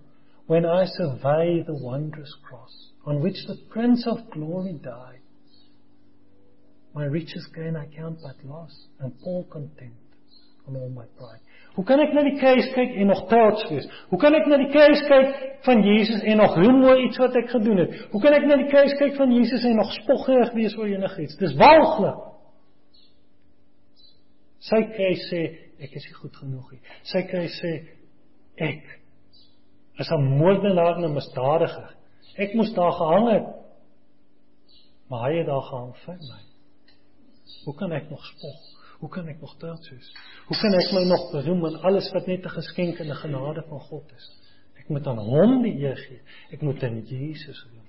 When 0.46 0.64
I 0.64 0.84
survey 0.86 1.64
the 1.66 1.74
wondrous 1.74 2.32
cross 2.46 2.92
on 3.04 3.20
which 3.20 3.46
the 3.48 3.56
Prince 3.68 4.06
of 4.06 4.30
Glory 4.30 4.74
died, 4.74 5.18
my 6.94 7.04
riches 7.04 7.48
gain 7.52 7.74
I 7.74 7.86
count 7.86 8.20
but 8.22 8.36
loss, 8.44 8.86
and 9.00 9.12
all 9.24 9.42
content 9.50 9.98
on 10.68 10.76
all 10.76 10.90
my 10.90 11.06
pride. 11.18 11.42
Hoe 11.76 11.84
kan 11.84 12.00
ek 12.00 12.14
na 12.16 12.22
die 12.24 12.38
kruis 12.40 12.70
kyk 12.72 12.94
en 12.96 13.10
nog 13.10 13.26
trots 13.28 13.66
wees? 13.68 13.84
Hoe 14.08 14.18
kan 14.20 14.34
ek 14.34 14.46
na 14.48 14.56
die 14.62 14.70
kruis 14.72 15.02
kyk 15.10 15.34
van 15.66 15.82
Jesus 15.84 16.22
en 16.24 16.40
nog 16.40 16.54
roem 16.56 16.78
oor 16.86 17.02
iets 17.02 17.20
wat 17.20 17.36
ek 17.36 17.50
gedoen 17.52 17.82
het? 17.82 17.98
Hoe 18.14 18.20
kan 18.22 18.32
ek 18.32 18.46
na 18.48 18.56
die 18.62 18.70
kruis 18.70 18.94
kyk 18.96 19.18
van 19.18 19.34
Jesus 19.36 19.66
en 19.68 19.76
nog 19.76 19.92
spoggerig 19.98 20.54
wees 20.56 20.76
oor 20.78 20.88
enigiets? 20.88 21.36
Dis 21.42 21.56
walglik. 21.60 22.22
Sy 24.66 24.80
kruis 24.94 25.26
sê 25.28 25.42
ek 25.84 25.98
is 26.00 26.06
nie 26.08 26.16
goed 26.16 26.40
genoeg 26.40 26.72
nie. 26.72 26.80
Sy 27.12 27.22
kruis 27.28 27.60
sê 27.60 27.74
ek 28.56 28.88
is 30.00 30.10
'n 30.12 30.24
moordenaar 30.40 30.96
en 30.96 31.04
'n 31.10 31.14
misdadiger. 31.14 31.92
Ek 32.36 32.54
moes 32.54 32.72
daar 32.72 32.92
gehang 32.92 33.28
het. 33.32 33.46
Maar 35.08 35.28
hy 35.28 35.38
het 35.38 35.46
daar 35.46 35.62
gehang 35.62 35.94
vir 36.04 36.14
my. 36.14 36.42
Hoe 37.64 37.74
kan 37.74 37.92
ek 37.92 38.10
nog 38.10 38.24
spog? 38.24 38.75
Hoe 38.98 39.10
kan 39.12 39.28
ek 39.28 39.40
nog 39.40 39.56
trots 39.60 39.90
wees? 39.90 40.12
Hoe 40.48 40.56
kan 40.56 40.74
ek 40.74 40.92
my 40.96 41.04
nog 41.04 41.30
beroem 41.32 41.66
aan 41.68 41.80
alles 41.88 42.08
wat 42.12 42.26
net 42.26 42.44
'n 42.44 42.56
geskenk 42.58 43.00
en 43.00 43.10
'n 43.10 43.22
genade 43.24 43.62
van 43.68 43.80
God 43.80 44.12
is? 44.16 44.26
Ek 44.78 44.88
moet 44.88 45.06
aan 45.06 45.18
hom 45.18 45.62
die 45.62 45.74
eer 45.82 45.96
gee. 45.96 46.20
Ek 46.52 46.62
moet 46.62 46.82
aan 46.82 47.00
Jesus 47.04 47.66
roem. 47.70 47.86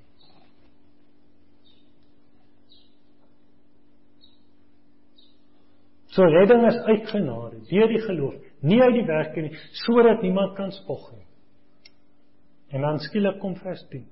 So 6.18 6.24
redding 6.24 6.66
is 6.66 6.78
uit 6.88 7.10
genade, 7.10 7.60
deur 7.70 7.88
die 7.88 8.02
geloof, 8.02 8.34
nie 8.66 8.82
uit 8.82 8.94
die 8.94 9.06
werke 9.06 9.42
nie, 9.42 9.58
sodat 9.72 10.22
niemand 10.22 10.56
kan 10.58 10.72
spog 10.72 11.12
nie. 11.14 11.26
En 12.74 12.82
dan 12.82 12.98
skielik 13.00 13.38
kom 13.40 13.54
vers 13.56 13.84
10. 13.92 14.08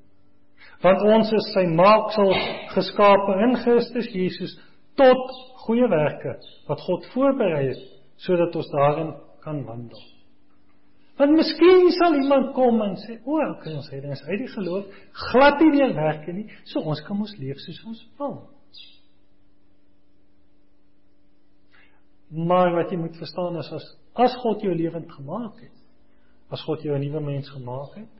Want 0.83 1.01
ons 1.01 1.31
is 1.33 1.47
sy 1.55 1.63
maaksel 1.71 2.29
geskape 2.75 3.39
in 3.47 3.55
Christus 3.63 4.11
Jesus 4.13 4.53
tot 4.99 5.31
goeie 5.65 5.87
werke 5.91 6.37
wat 6.67 6.81
God 6.87 7.05
voorberei 7.13 7.67
het 7.67 7.85
sodat 8.23 8.55
ons 8.55 8.69
daarin 8.71 9.13
kan 9.43 9.63
wandel. 9.67 10.01
Want 11.19 11.35
miskien 11.35 11.91
sal 11.95 12.15
iemand 12.19 12.53
kom 12.55 12.81
en 12.81 12.95
sê, 12.99 13.19
"O, 13.23 13.39
ons 13.75 13.89
het 13.89 14.05
ons 14.05 14.23
uit 14.23 14.39
die 14.39 14.47
geloof 14.47 14.85
glad 15.11 15.59
nie 15.59 15.69
meer 15.69 15.93
werke 15.95 16.33
nie, 16.33 16.49
so 16.63 16.79
ons 16.79 17.01
kan 17.01 17.17
mos 17.17 17.37
leef 17.37 17.57
soos 17.57 17.83
ons 17.85 18.07
wil." 18.17 18.49
Maar 22.29 22.73
wat 22.73 22.91
jy 22.91 22.97
moet 22.97 23.17
verstaan 23.17 23.57
is 23.57 23.71
as 23.71 23.97
as 24.15 24.35
God 24.35 24.61
jou 24.61 24.75
lewend 24.75 25.11
gemaak 25.11 25.59
het, 25.59 25.71
as 26.49 26.61
God 26.63 26.81
jou 26.81 26.95
'n 26.95 27.01
nuwe 27.01 27.19
mens 27.19 27.49
gemaak 27.49 27.95
het, 27.95 28.13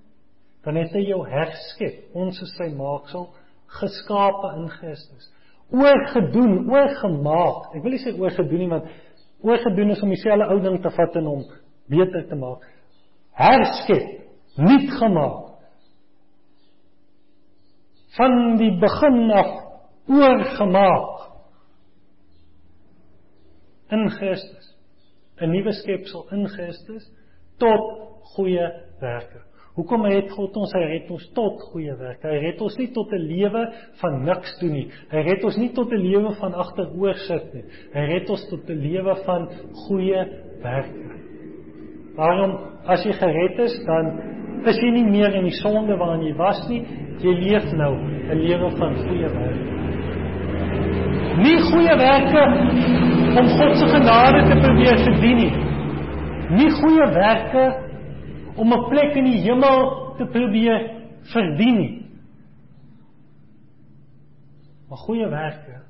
dan 0.64 0.76
het 0.76 0.92
hy 0.92 1.08
jou 1.08 1.30
herskep. 1.30 2.04
Ons 2.14 2.42
is 2.42 2.56
sy 2.58 2.74
maaksel, 2.76 3.34
geskape 3.68 4.56
in 4.58 4.70
Christus 4.70 5.35
oorgedoen, 5.74 6.70
oorgemaak. 6.70 7.74
Ek 7.76 7.84
wil 7.84 7.96
nie 7.96 8.04
sê 8.04 8.14
oorgedoen 8.14 8.64
nie, 8.64 8.70
want 8.72 8.90
oorgedoen 9.46 9.94
is 9.96 10.04
om 10.06 10.14
dieselfde 10.14 10.50
ou 10.54 10.60
ding 10.64 10.78
te 10.84 10.92
vat 10.98 11.18
en 11.20 11.30
hom 11.32 11.44
beter 11.92 12.28
te 12.30 12.38
maak. 12.40 12.64
Herskep, 13.36 14.06
nuut 14.58 14.94
gemaak. 15.00 15.42
Van 18.16 18.56
die 18.62 18.72
begin 18.80 19.32
af 19.36 19.52
oorgemaak 20.08 21.26
in 23.92 24.10
Christus, 24.10 24.72
'n 25.42 25.52
nuwe 25.52 25.74
skepsel 25.74 26.28
in 26.32 26.48
Christus 26.48 27.12
tot 27.60 27.84
goeie 28.36 28.66
werke. 29.02 29.42
Hoekom 29.76 30.06
het 30.08 30.30
God 30.32 30.56
ons 30.56 30.72
hy 30.72 30.86
red 30.88 31.10
ons 31.12 31.24
tot 31.36 31.60
goeie 31.74 31.92
werke? 32.00 32.30
Hy 32.32 32.38
red 32.46 32.62
ons 32.64 32.78
nie 32.80 32.88
tot 32.96 33.12
'n 33.12 33.26
lewe 33.28 33.64
van 34.00 34.22
niks 34.24 34.54
doen 34.62 34.72
nie. 34.72 34.88
Hy 35.12 35.24
red 35.28 35.44
ons 35.44 35.58
nie 35.58 35.70
tot 35.76 35.92
'n 35.92 36.00
lewe 36.00 36.32
van 36.40 36.54
agteroor 36.54 37.18
sit 37.28 37.54
nie. 37.54 37.64
Hy 37.94 38.06
red 38.14 38.30
ons 38.30 38.48
tot 38.50 38.70
'n 38.70 38.80
lewe 38.80 39.16
van 39.26 39.50
goeie 39.88 40.24
werke. 40.64 41.20
Waarom 42.16 42.58
as 42.88 43.04
jy 43.04 43.12
gered 43.12 43.60
is, 43.60 43.76
dan 43.86 44.06
is 44.66 44.80
jy 44.80 44.92
nie 44.92 45.12
meer 45.12 45.36
in 45.36 45.44
die 45.44 45.60
sonde 45.60 45.98
waarin 45.98 46.24
jy 46.24 46.36
was 46.38 46.70
nie. 46.70 46.86
Jy 47.20 47.34
leef 47.36 47.72
nou 47.74 47.96
'n 48.32 48.40
lewe 48.40 48.70
van 48.80 48.96
goeie 48.96 49.28
werke. 49.28 49.76
Nie 51.36 51.60
goeie 51.60 51.96
werke 51.98 52.44
om 53.40 53.48
God 53.60 53.76
se 53.76 53.88
genade 53.88 54.40
te 54.48 54.56
probeer 54.56 54.98
verdien 55.04 55.38
nie. 55.38 55.54
Nie 56.50 56.70
goeie 56.72 57.12
werke 57.12 57.85
om 58.56 58.74
'n 58.74 58.90
plek 58.90 59.16
in 59.16 59.24
die 59.24 59.42
hemel 59.42 60.16
te 60.18 60.26
probeer 60.26 60.82
verdien 61.34 61.78
nie. 61.78 62.06
Maar 64.90 64.98
goeie 64.98 65.28
werke 65.30 65.82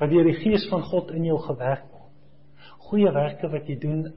wat 0.00 0.10
deur 0.10 0.24
die 0.24 0.40
gees 0.40 0.68
van 0.68 0.82
God 0.82 1.10
in 1.10 1.24
jou 1.24 1.38
gewerk 1.38 1.84
word. 1.92 2.12
Goeie 2.88 3.12
werke 3.12 3.48
wat 3.48 3.66
jy 3.68 3.76
doen 3.78 4.14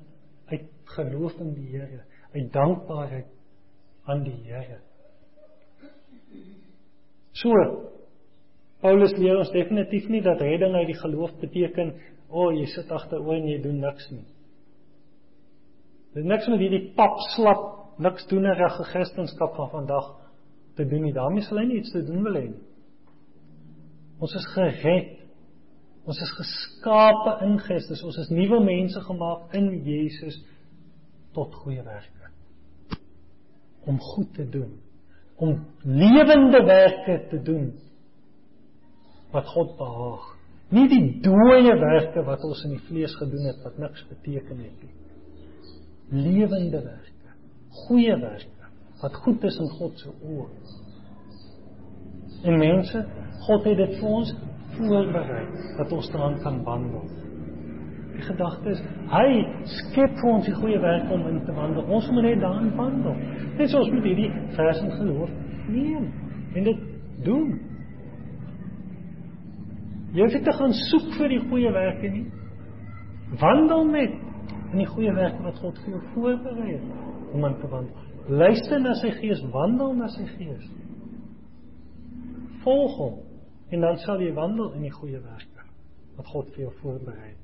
uit 0.47 0.69
geloof 0.95 1.39
in 1.39 1.53
die 1.53 1.67
Here, 1.77 2.03
uit 2.33 2.53
dankbaarheid 2.53 3.27
aan 4.05 4.23
die 4.23 4.39
Here. 4.47 4.79
So 7.33 7.51
Paulus 8.83 9.13
leer 9.15 9.37
ons 9.39 9.51
definitief 9.51 10.09
nie 10.11 10.21
dat 10.21 10.41
redding 10.41 10.75
uit 10.75 10.89
die 10.89 10.99
geloof 10.99 11.31
beteken, 11.39 11.93
o, 12.29 12.47
oh, 12.47 12.49
jy 12.51 12.65
sit 12.73 12.89
agteroor 12.91 13.37
en 13.37 13.47
jy 13.47 13.61
doen 13.63 13.79
niks 13.79 14.09
nie. 14.11 14.25
Dit 16.13 16.27
niks 16.29 16.47
met 16.51 16.61
hierdie 16.61 16.91
pap 16.97 17.17
slap, 17.33 17.63
niks 18.01 18.27
doenerige 18.29 18.85
Christendom 18.91 19.49
van 19.55 19.69
vandag 19.71 20.11
te 20.77 20.85
doen 20.85 21.07
nie. 21.07 21.13
daarmee 21.13 21.41
sal 21.45 21.57
hy 21.61 21.65
nie 21.69 21.81
iets 21.81 21.93
te 21.93 22.03
doen 22.05 22.23
wil 22.25 22.37
hê 22.37 22.47
nie. 22.51 22.63
Ons 24.21 24.33
is 24.37 24.45
gered. 24.53 25.19
Ons 26.05 26.19
is 26.21 26.33
geskape 26.37 27.37
in 27.45 27.57
Christus. 27.63 28.03
Ons 28.05 28.17
is 28.21 28.29
nuwe 28.29 28.59
mense 28.63 29.01
gemaak 29.07 29.53
in 29.57 29.69
Jesus 29.85 30.37
tot 31.33 31.53
goeie 31.63 31.81
werke. 31.83 32.29
Om 33.89 33.99
goed 33.99 34.33
te 34.35 34.45
doen, 34.49 34.77
om 35.41 35.57
lewende 35.83 36.61
werke 36.67 37.17
te 37.29 37.41
doen 37.41 37.71
wat 39.33 39.47
God 39.49 39.77
behaag. 39.79 40.27
Nie 40.73 40.85
die 40.89 41.05
dooie 41.25 41.73
werke 41.79 42.21
wat 42.25 42.43
ons 42.45 42.61
in 42.67 42.77
die 42.77 42.83
vlees 42.87 43.15
gedoen 43.17 43.49
het 43.49 43.65
wat 43.65 43.81
niks 43.81 44.05
beteken 44.09 44.61
het 44.61 44.77
nie 44.83 45.02
lewende 46.11 46.81
werke, 46.83 47.35
goeie 47.87 48.17
werke 48.19 48.51
wat 49.03 49.15
goed 49.25 49.43
is 49.43 49.57
in 49.59 49.69
God 49.77 49.99
se 49.99 50.09
oë. 50.09 50.47
En 52.47 52.57
mense, 52.59 53.01
God 53.47 53.65
het 53.67 53.77
dit 53.77 53.97
vir 53.99 54.15
ons 54.19 54.31
voorberei 54.77 55.43
dat 55.77 55.91
ons 55.91 56.09
daaraan 56.13 56.39
kan 56.43 56.61
wandel. 56.63 57.03
Die 58.13 58.23
gedagte 58.23 58.75
is 58.75 58.81
hy 59.11 59.27
skep 59.73 60.15
vir 60.21 60.29
ons 60.29 60.47
die 60.47 60.55
goeie 60.55 60.79
werk 60.79 61.11
om 61.11 61.25
in 61.31 61.41
te 61.45 61.55
wandel. 61.55 61.85
Ons 61.91 62.07
moet 62.13 62.27
net 62.29 62.41
daarin 62.43 62.71
wandel. 62.77 63.15
Net 63.57 63.71
soos 63.73 63.89
met 63.91 64.05
hierdie 64.07 64.29
vers 64.57 64.81
in 64.85 64.91
geloof 64.99 65.31
neem 65.67 66.09
en 66.53 66.67
dit 66.69 66.83
doen. 67.25 67.53
Jy 70.13 70.21
hoef 70.21 70.35
nie 70.37 70.43
te 70.45 70.55
gaan 70.59 70.75
soek 70.77 71.09
vir 71.17 71.33
die 71.33 71.41
goeie 71.47 71.71
werke 71.73 72.11
nie. 72.13 72.27
Wandel 73.41 73.87
met 73.89 74.19
in 74.73 74.81
die 74.81 74.89
goeie 74.89 75.13
werk 75.13 75.37
wat 75.45 75.59
God 75.61 75.77
vir 75.83 75.93
jou 75.93 76.01
voorberei 76.15 76.71
het 76.71 77.33
om 77.33 77.45
aan 77.45 77.59
te 77.61 77.69
wandel. 77.69 78.09
Luister 78.27 78.79
na 78.81 78.95
sy 78.97 79.11
gees, 79.19 79.41
wandel 79.53 79.93
na 79.97 80.07
sy 80.13 80.25
gees. 80.33 80.65
Volg 82.63 82.97
hom 82.97 83.19
en 83.73 83.85
dan 83.85 83.97
sal 84.01 84.21
jy 84.21 84.31
wandel 84.33 84.73
in 84.77 84.87
die 84.87 84.93
goeie 84.93 85.21
werke 85.21 85.67
wat 86.17 86.29
God 86.29 86.51
vir 86.55 86.67
jou 86.67 86.73
voorberei 86.81 87.31
het 87.31 87.41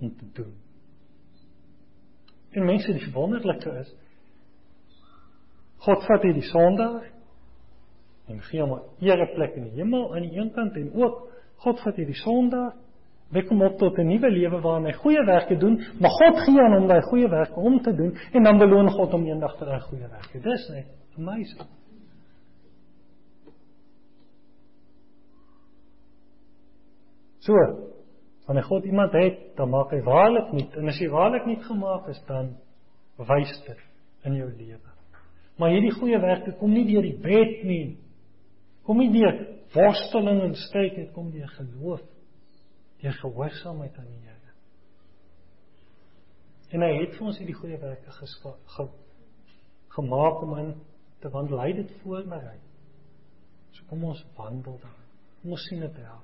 om 0.00 0.12
te 0.16 0.28
doen. 0.36 0.52
En 2.56 2.64
mense, 2.66 2.92
die 2.92 3.12
wonderlike 3.14 3.72
is 3.82 3.90
God 5.84 6.04
vat 6.08 6.24
hierdie 6.24 6.44
sondaar 6.48 7.04
en 8.30 8.40
gee 8.48 8.60
hom 8.60 8.78
'n 8.78 9.04
ereplek 9.04 9.56
in 9.56 9.64
die 9.68 9.76
hemel 9.80 10.14
aan 10.14 10.22
die 10.28 10.36
een 10.38 10.52
kant 10.52 10.76
en 10.76 10.92
ook 10.92 11.28
God 11.64 11.80
vat 11.80 11.96
hierdie 11.96 12.20
sondaar 12.20 12.74
Wek 13.30 13.48
hom 13.48 13.62
op 13.62 13.76
tot 13.78 13.98
'n 13.98 14.06
nuwe 14.06 14.30
lewe 14.30 14.60
waarin 14.60 14.86
hy 14.86 14.92
goeie 14.92 15.24
werke 15.24 15.56
doen, 15.56 15.76
maar 16.00 16.10
God 16.10 16.38
gee 16.44 16.60
aan 16.60 16.72
hom 16.72 16.88
daai 16.88 17.02
goeie 17.02 17.28
werke 17.28 17.60
om 17.60 17.80
te 17.82 17.94
doen 17.94 18.16
en 18.32 18.42
dan 18.42 18.58
beloon 18.58 18.90
God 18.90 19.12
hom 19.12 19.26
eendag 19.26 19.58
vir 19.58 19.66
daai 19.66 19.80
goeie 19.80 20.08
werke. 20.08 20.40
Dis 20.40 20.68
net 20.68 20.86
amazing. 21.18 21.68
So, 27.38 27.54
wanneer 28.46 28.64
God 28.64 28.84
iemand 28.84 29.12
het, 29.12 29.56
dan 29.56 29.70
maak 29.70 29.90
hy 29.90 30.02
waarlik 30.02 30.52
nie 30.52 30.66
en 30.76 30.88
as 30.88 30.98
hy 30.98 31.08
waarlik 31.08 31.46
nie 31.46 31.60
gemaak 31.62 32.08
is 32.08 32.20
dan 32.26 32.56
wys 33.16 33.62
dit 33.66 33.78
in 34.24 34.34
jou 34.34 34.50
lewe. 34.50 34.90
Maar 35.56 35.70
hierdie 35.70 35.94
goeie 35.94 36.18
werke 36.18 36.52
kom 36.58 36.72
nie 36.72 36.86
deur 36.88 37.02
die 37.02 37.18
wet 37.22 37.62
nie. 37.64 37.98
Kom 38.82 38.98
nie 38.98 39.12
deur 39.12 39.46
worsteling 39.74 40.42
en 40.42 40.54
stryd 40.54 40.96
nie, 40.96 41.10
kom 41.14 41.30
deur 41.30 41.48
geloof 41.48 42.00
deur 43.00 43.16
gehoorsaamheid 43.22 43.98
aan 43.98 44.08
die 44.10 44.20
Here. 44.24 44.40
En 46.70 46.84
hy 46.86 46.90
het 47.00 47.16
vir 47.16 47.26
ons 47.26 47.38
hierdie 47.40 47.56
goeie 47.58 47.78
werke 47.82 48.12
ge, 48.14 48.86
gemaak 49.96 50.42
om 50.44 50.52
in 50.58 50.74
te 51.20 51.30
wandel. 51.34 51.58
Hy 51.60 51.72
het 51.72 51.80
dit 51.82 51.96
voorberei. 52.04 52.58
So 53.74 53.86
kom 53.90 54.04
ons 54.12 54.22
wandel 54.36 54.78
dan. 54.82 54.94
Kom 55.40 55.56
ons 55.56 55.66
sien 55.66 55.82
dit 55.82 55.98
wel. 55.98 56.20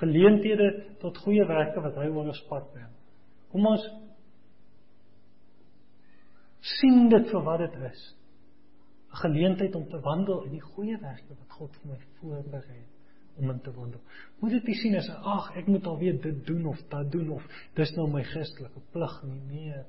Geleenthede 0.00 0.70
tot 1.02 1.18
goeie 1.22 1.46
werke 1.46 1.84
wat 1.84 2.00
hy 2.00 2.08
oor 2.10 2.32
ons 2.32 2.42
pad 2.50 2.66
bring. 2.72 2.90
Kom 3.52 3.68
ons 3.70 3.86
sien 6.76 7.06
dit 7.12 7.30
vir 7.30 7.46
wat 7.46 7.62
dit 7.62 7.78
is. 7.92 8.02
'n 9.12 9.22
Geleentheid 9.22 9.74
om 9.74 9.88
te 9.88 10.00
wandel 10.00 10.42
in 10.44 10.58
die 10.58 10.66
goeie 10.74 10.98
werke 11.00 11.38
wat 11.38 11.50
God 11.58 11.76
vir 11.76 11.92
my 11.92 11.98
voorberei 12.18 12.80
het 12.80 12.95
om 13.36 13.50
in 13.50 13.60
te 13.60 13.72
wandel. 13.72 14.00
Moet 14.40 14.50
dit 14.50 14.70
nie 14.70 14.76
sien 14.80 14.96
as 14.96 15.08
ag, 15.12 15.50
ek 15.60 15.68
moet 15.70 15.86
alweer 15.86 16.18
dit 16.22 16.42
doen 16.46 16.66
of 16.72 16.80
dat 16.92 17.10
doen 17.12 17.30
of 17.36 17.46
dis 17.78 17.92
nou 17.96 18.08
my 18.10 18.22
Christelike 18.24 18.82
plig 18.92 19.16
nie. 19.28 19.40
Nee, 19.50 19.82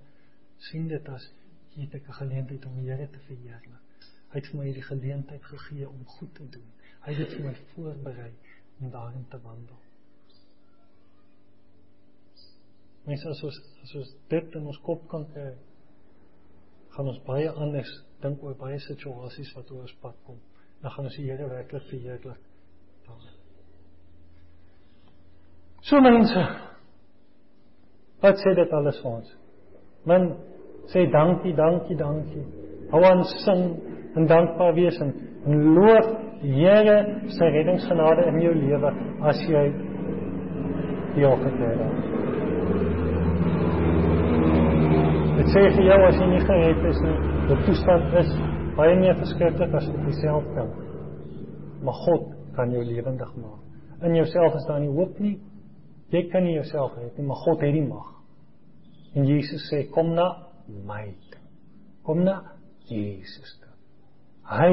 sien 0.69 0.87
dit 0.91 1.09
as 1.13 1.29
jy 1.75 1.85
het 1.85 2.07
'n 2.09 2.19
geleentheid 2.19 2.65
om 2.65 2.75
die 2.79 2.89
Here 2.89 3.09
te 3.09 3.19
verheerlik. 3.19 3.83
Hy 4.31 4.39
het 4.39 4.47
vir 4.47 4.57
my 4.59 4.65
hierdie 4.65 4.83
geleentheid 4.83 5.43
gegee 5.43 5.89
om 5.89 6.05
goed 6.05 6.33
te 6.35 6.49
doen. 6.49 6.69
Hy 7.05 7.13
het 7.13 7.27
dit 7.27 7.37
vir 7.37 7.45
my 7.45 7.53
voorberei 7.73 8.31
om 8.79 8.91
daarin 8.91 9.25
te 9.29 9.39
wandel. 9.41 9.79
Mens 13.05 13.25
as 13.25 13.43
ons 13.43 13.61
as 13.83 13.95
ons 13.95 14.15
dit 14.27 14.55
in 14.59 14.65
ons 14.67 14.81
kop 14.83 15.07
kan 15.07 15.25
kry, 15.31 15.53
gaan 16.95 17.07
ons 17.07 17.23
baie 17.23 17.49
anders 17.51 17.93
dink 18.21 18.43
oor 18.43 18.55
baie 18.55 18.79
situasies 18.79 19.53
wat 19.55 19.71
oor 19.71 19.85
ons 19.85 19.95
pad 20.01 20.17
kom. 20.25 20.39
Dan 20.81 20.91
gaan 20.91 21.05
ons 21.05 21.15
die 21.15 21.29
Here 21.29 21.47
werklik 21.49 21.87
verheerlik. 21.91 22.46
So 25.87 26.01
mense. 26.01 26.41
Wat 28.19 28.39
sê 28.43 28.51
dit 28.57 28.71
alles 28.75 28.97
vir 28.99 29.11
ons? 29.11 29.27
Men 30.09 30.25
sê 30.91 31.05
dankie, 31.13 31.53
dankie, 31.55 31.95
dankie. 31.95 32.43
Hou 32.91 33.03
aan 33.07 33.23
sing 33.45 33.63
en 34.17 34.27
dankbaar 34.27 34.73
wees 34.75 34.99
en, 35.03 35.13
en 35.45 35.63
loof 35.77 36.09
die 36.41 36.53
Here 36.57 36.97
se 37.33 37.49
reddingsgenade 37.53 38.27
in 38.29 38.41
jou 38.43 38.51
lewe 38.53 38.91
as 39.31 39.39
jy 39.47 39.63
die 41.15 41.25
offer 41.25 41.55
het. 41.63 41.81
Dit 45.39 45.51
sê 45.55 45.65
vir 45.79 45.83
jou 45.87 45.99
as 46.11 46.19
jy 46.19 46.31
nie 46.33 46.45
gered 46.51 46.87
is 46.91 47.03
nie, 47.07 47.17
die 47.47 47.59
toestand 47.65 48.15
is 48.25 48.31
baie 48.77 48.95
meer 48.99 49.15
verskriklik 49.23 49.79
as 49.79 49.87
wat 49.93 50.07
jy 50.09 50.15
self 50.19 50.55
kan. 50.57 50.73
Maar 51.85 52.01
God 52.05 52.31
kan 52.57 52.75
jou 52.75 52.83
lewendig 52.83 53.37
maak. 53.39 53.61
In 54.03 54.19
jouself 54.19 54.57
is 54.59 54.67
daar 54.67 54.83
nie 54.83 54.93
hoop 54.93 55.15
nie, 55.23 55.37
Jy 56.11 56.27
kan 56.31 56.43
nie 56.43 56.55
jouself 56.55 56.95
red 56.97 57.17
nie, 57.17 57.25
maar 57.27 57.41
God 57.43 57.63
het 57.65 57.73
die 57.75 57.83
mag. 57.83 58.13
En 59.15 59.27
Jesus 59.27 59.65
sê 59.71 59.83
kom 59.91 60.13
na 60.15 60.27
my. 60.67 61.09
Kom 62.07 62.23
na 62.23 62.39
Jesus 62.87 63.57
toe. 63.61 63.73
Hy 64.47 64.71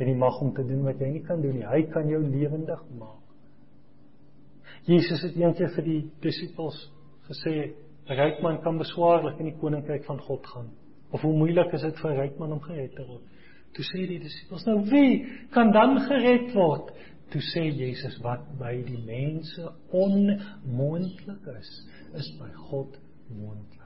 het 0.00 0.06
die 0.08 0.16
mag 0.16 0.40
om 0.40 0.52
te 0.56 0.64
doen 0.64 0.84
wat 0.84 1.00
jy 1.00 1.14
nie 1.14 1.24
kan 1.24 1.40
doen 1.40 1.56
nie. 1.60 1.68
Hy 1.68 1.82
kan 1.92 2.08
jou 2.08 2.20
lewendig 2.24 2.82
maak. 2.98 3.20
Jesus 4.88 5.22
het 5.24 5.36
eendag 5.36 5.74
vir 5.76 5.86
die 5.86 6.00
disippels 6.24 6.78
gesê, 7.28 7.72
ryk 8.10 8.40
man 8.42 8.60
kan 8.64 8.80
beswaarlik 8.80 9.38
in 9.40 9.50
die 9.50 9.58
koninkryk 9.60 10.06
van 10.08 10.20
God 10.24 10.46
gaan. 10.52 10.70
Of 11.12 11.22
hoe 11.26 11.34
moeilik 11.36 11.74
is 11.76 11.82
dit 11.82 12.00
vir 12.00 12.10
'n 12.10 12.20
ryk 12.20 12.38
man 12.38 12.52
om 12.52 12.60
gered 12.60 12.94
te 12.96 13.04
word? 13.06 13.22
Toe 13.74 13.84
sê 13.84 14.06
die 14.06 14.18
disippels, 14.18 14.66
nou 14.66 14.80
wie 14.90 15.26
kan 15.52 15.70
dan 15.72 15.98
gered 16.08 16.54
word? 16.54 16.90
Toe 17.32 17.42
sê 17.52 17.66
Jesus 17.70 18.18
wat 18.24 18.42
by 18.58 18.74
die 18.86 18.98
mense 19.06 19.66
onmoontlik 19.94 21.48
is, 21.58 21.70
is 22.18 22.30
by 22.40 22.50
God 22.70 22.98
moontlik. 23.30 23.80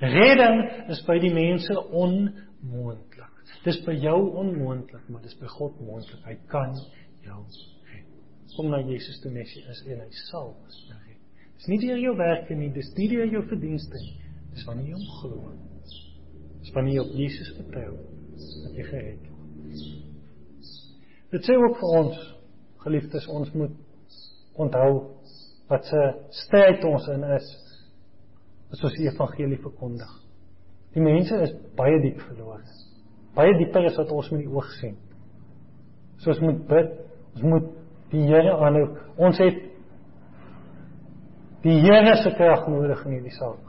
Redding 0.00 0.62
is 0.92 1.02
by 1.06 1.18
die 1.22 1.32
mense 1.34 1.74
onmoontlik. 1.74 3.34
Dis 3.64 3.80
by 3.86 3.96
jou 3.98 4.18
onmoontlik, 4.38 5.08
maar 5.10 5.22
dis 5.24 5.34
by 5.40 5.48
God 5.56 5.78
moontlik. 5.82 6.22
Hy 6.26 6.36
kan 6.52 6.76
jou 7.24 7.40
red. 7.90 8.06
Kom 8.54 8.70
na 8.72 8.82
Jesus 8.86 9.18
toe 9.22 9.32
net 9.34 9.50
is 9.50 9.82
en 9.86 10.02
hy 10.04 10.10
sal 10.28 10.52
jou 10.86 10.98
red. 11.06 11.18
Dis 11.58 11.70
nie 11.72 11.80
deur 11.82 11.98
jou 11.98 12.14
werke 12.18 12.54
nie, 12.54 12.70
dis 12.74 12.90
nie 12.98 13.08
deur 13.10 13.26
jou 13.26 13.42
verdienste 13.50 13.98
nie. 14.04 14.14
Dis 14.54 14.66
wanneer 14.68 14.92
jy 14.92 14.98
hom 14.98 15.08
glo. 15.18 15.54
Dis 16.62 16.74
wanneer 16.76 17.00
jy 17.00 17.02
op 17.02 17.16
Jesus 17.18 17.50
vertrou 17.58 17.96
dat 18.38 18.78
jy 18.78 18.86
gered 18.86 19.26
word. 19.26 19.38
Dit 21.34 21.44
sê 21.44 21.56
ook 21.58 21.76
vir 21.80 21.94
ons, 21.98 22.20
geliefdes, 22.88 23.28
ons 23.28 23.52
moet 23.54 23.76
onthou 24.58 24.92
wat 25.68 25.84
se 25.86 26.04
stryd 26.44 26.84
ons 26.88 27.08
in 27.12 27.24
is 27.36 27.48
as 28.72 28.82
ons 28.84 28.96
die 28.98 29.08
evangelie 29.08 29.60
verkondig. 29.62 30.10
Die 30.96 31.04
mense 31.04 31.36
is 31.44 31.54
baie 31.76 32.00
diep 32.02 32.20
verlore. 32.24 32.64
Baie 33.36 33.54
dieper 33.60 33.86
as 33.88 33.98
wat 34.00 34.12
ons 34.12 34.30
met 34.32 34.42
die 34.42 34.50
oog 34.50 34.68
sien. 34.80 34.96
So 36.18 36.32
ons 36.32 36.42
moet 36.42 36.64
bid, 36.68 36.94
ons 37.36 37.44
moet 37.52 37.68
die 38.12 38.24
Here 38.26 38.56
aanhou. 38.56 38.86
Ons 39.20 39.38
het 39.42 39.60
die 41.62 41.76
Here 41.84 42.16
se 42.22 42.32
krag 42.36 42.66
nodig 42.72 43.04
in 43.06 43.18
hierdie 43.18 43.36
saak. 43.36 43.64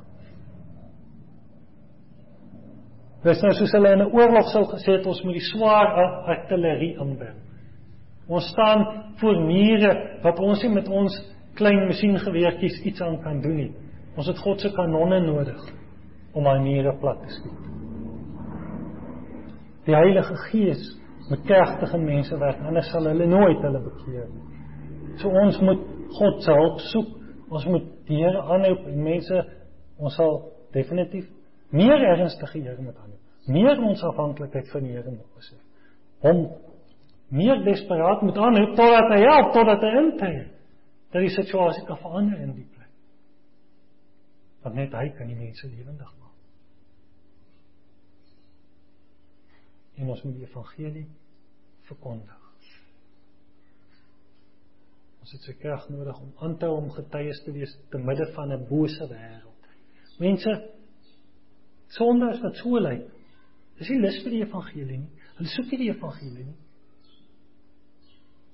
Dis 3.25 3.41
nou 3.43 3.51
soos 3.57 3.75
hulle 3.75 3.91
in 3.93 4.01
'n 4.05 4.13
oorlog 4.15 4.47
sou 4.47 4.63
gesê 4.71 4.95
het 4.97 5.05
ons 5.05 5.23
moet 5.23 5.35
die 5.35 5.49
swaar 5.51 5.89
artillerie 6.35 6.95
inbring. 6.95 7.48
Ons 8.30 8.45
staan 8.53 8.85
voor 9.18 9.41
mure 9.41 9.91
wat 10.22 10.39
ons 10.39 10.61
nie 10.64 10.73
met 10.73 10.88
ons 10.88 11.15
klein 11.57 11.88
masjiengeweertjies 11.89 12.77
iets 12.85 13.01
aan 13.01 13.18
kan 13.23 13.41
doen 13.41 13.57
nie. 13.57 13.72
Ons 14.18 14.30
het 14.30 14.38
God 14.43 14.61
se 14.61 14.69
kanonne 14.76 15.19
nodig 15.26 15.64
om 16.38 16.45
daai 16.45 16.61
mure 16.61 16.93
plat 17.01 17.23
te 17.26 17.34
skiet. 17.34 17.65
Die 19.89 19.95
Heilige 19.97 20.35
Gees 20.49 20.84
moet 21.30 21.41
kragtige 21.45 21.97
mense 21.97 22.38
werk, 22.41 22.61
anders 22.65 22.89
sal 22.93 23.07
hulle 23.10 23.26
nooit 23.30 23.61
hulle 23.65 23.81
bekeer 23.85 24.27
nie. 24.30 24.45
So 25.22 25.34
ons 25.34 25.57
moet 25.65 25.81
God 26.19 26.43
se 26.45 26.53
hulp 26.53 26.84
soek. 26.91 27.15
Ons 27.49 27.65
moet 27.65 27.85
die 28.06 28.19
Here 28.22 28.43
aanhou 28.45 28.76
en 28.91 29.01
mense 29.03 29.41
ons 29.97 30.15
sal 30.15 30.35
definitief 30.73 31.26
meer 31.73 32.06
ernstige 32.14 32.61
Here 32.61 32.77
moet 32.81 32.97
aanhou. 32.97 33.18
Meer 33.49 33.81
ons 33.81 34.03
afhanklikheid 34.06 34.69
van 34.69 34.85
die 34.85 34.93
Here 34.93 35.10
moet 35.10 35.38
besef. 35.38 35.61
Hom 36.22 36.45
meer 37.30 37.64
desperaat 37.64 38.22
moet 38.26 38.38
aanhou 38.38 38.65
totdat 38.76 39.14
hy 39.14 39.19
help, 39.23 39.51
totdat 39.53 39.85
hy 39.85 39.91
intree. 40.03 40.47
Dat 41.14 41.26
die 41.26 41.34
situasie 41.34 41.85
kan 41.85 41.97
verander 42.01 42.41
in 42.41 42.53
die 42.57 42.65
plek. 42.65 42.89
Want 44.65 44.76
net 44.77 44.93
hy 44.97 45.07
kan 45.18 45.30
die 45.30 45.38
mense 45.38 45.68
lewendig 45.68 46.11
maak. 46.19 46.35
En 49.99 50.10
ons 50.14 50.22
moet 50.23 50.38
die 50.38 50.47
evangelie 50.47 51.07
verkondig. 51.89 52.38
Ons 55.19 55.35
het 55.35 55.45
se 55.45 55.53
krag 55.60 55.89
nodig 55.91 56.18
om 56.22 56.30
aan 56.41 56.56
te 56.57 56.65
hou 56.65 56.80
om 56.80 56.91
getuies 56.95 57.41
te 57.45 57.53
wees 57.53 57.73
te 57.91 57.99
midde 58.01 58.26
van 58.34 58.53
'n 58.53 58.68
bose 58.69 59.07
wêreld. 59.10 59.68
Mense 60.19 60.53
sondaars 61.88 62.41
wat 62.41 62.56
so 62.56 62.80
lyk. 62.80 63.06
Dis 63.77 63.89
nie 63.89 63.99
lus 63.99 64.23
vir 64.23 64.31
die 64.31 64.41
evangelie 64.43 64.97
nie. 64.97 65.11
Hulle 65.38 65.49
soek 65.49 65.72
nie 65.72 65.77
die 65.77 65.91
evangelie 65.93 66.45
nie. 66.45 66.57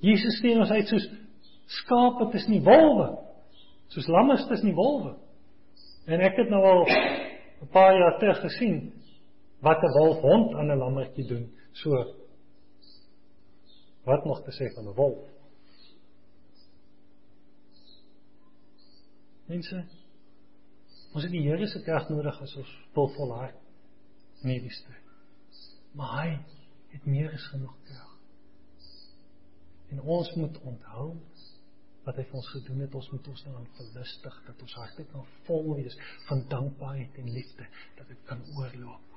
Jesus 0.05 0.37
sê 0.41 0.53
ons 0.53 0.71
uit 0.71 0.89
soos 0.91 1.05
skape 1.81 2.29
is 2.37 2.47
nie 2.51 2.61
wolwe. 2.65 3.07
Soos 3.93 4.09
lamme 4.11 4.37
is 4.37 4.65
nie 4.65 4.75
wolwe. 4.77 5.15
En 6.05 6.21
ek 6.21 6.37
het 6.37 6.51
nou 6.53 6.61
al 6.61 6.85
'n 6.85 7.69
paar 7.73 7.95
jaar 7.97 8.19
terug 8.19 8.41
gesien 8.41 8.93
wat 9.61 9.81
'n 9.81 9.95
wolf 9.97 10.21
hond 10.21 10.55
aan 10.55 10.71
'n 10.71 10.77
lammetjie 10.77 11.27
doen. 11.27 11.51
So 11.73 11.89
wat 14.05 14.25
nog 14.25 14.43
te 14.43 14.51
sê 14.51 14.73
van 14.75 14.87
'n 14.87 14.95
wolf? 14.95 15.25
Mense, 19.45 19.85
ons 21.13 21.23
het 21.23 21.31
die 21.31 21.41
Here 21.41 21.67
se 21.67 21.81
krag 21.83 22.09
nodig 22.09 22.41
as 22.41 22.55
ons 22.55 22.71
wil 22.93 23.07
volhard 23.07 23.55
in 24.43 24.49
hierdie 24.49 24.73
stryd. 24.73 25.03
Maar 25.93 26.21
hy 26.21 26.39
het 26.89 27.05
meer 27.05 27.33
as 27.33 27.47
genoeg 27.47 27.75
krag. 27.83 28.14
En 29.95 30.01
ons 30.01 30.33
moet 30.35 30.57
onthou 30.61 31.05
wat 32.05 32.17
hy 32.19 32.23
vir 32.27 32.37
ons 32.37 32.47
gedoen 32.51 32.81
het, 32.83 32.95
ons 32.99 33.07
moet 33.13 33.27
ons 33.31 33.43
daaraan 33.47 33.67
verlustig 33.77 34.39
dat 34.45 34.63
ons 34.65 34.73
harte 34.77 35.05
kan 35.11 35.23
vol 35.47 35.69
wees 35.77 35.95
van 36.27 36.43
dankbaarheid 36.51 37.15
en 37.21 37.29
liefde, 37.31 37.67
dat 37.97 38.11
dit 38.11 38.25
kan 38.27 38.43
oorloop. 38.57 39.13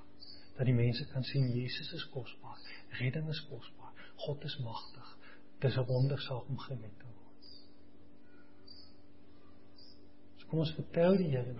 Dat 0.54 0.70
die 0.70 0.76
mense 0.76 1.04
kan 1.10 1.26
sien 1.26 1.50
Jesus 1.50 1.90
is 1.98 2.06
kosbaar, 2.14 2.62
redding 3.00 3.26
is 3.34 3.42
kosbaar, 3.50 4.06
God 4.22 4.46
is 4.46 4.56
magtig. 4.62 5.10
Dis 5.58 5.76
'n 5.76 5.86
wondersaak 5.90 6.48
om 6.48 6.58
gered 6.58 6.94
te 6.98 7.10
word. 7.16 7.50
So 10.38 10.46
kom 10.46 10.58
ons 10.58 10.74
vertel 10.78 11.16
die 11.16 11.30
Here. 11.34 11.54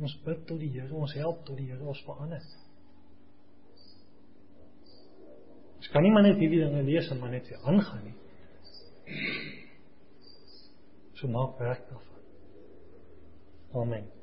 Ons 0.00 0.18
bid 0.24 0.46
tot 0.46 0.58
die 0.58 0.72
Here, 0.74 0.94
ons 0.94 1.14
help 1.14 1.46
tot 1.46 1.56
die 1.56 1.70
Here 1.70 1.84
ons 1.84 2.02
verander. 2.02 2.42
Ons 5.84 5.92
kan 5.92 6.00
nie 6.00 6.10
maar 6.14 6.24
net 6.24 6.38
hierdie 6.40 6.62
dinge 6.62 6.80
lees 6.86 7.10
en 7.12 7.18
maar 7.20 7.32
net 7.34 7.48
weer 7.50 7.66
aangaan 7.68 8.06
nie. 8.06 8.14
So 11.20 11.28
maak 11.28 11.58
werk 11.60 11.82
daarvan. 11.90 12.22
Amen. 13.82 14.14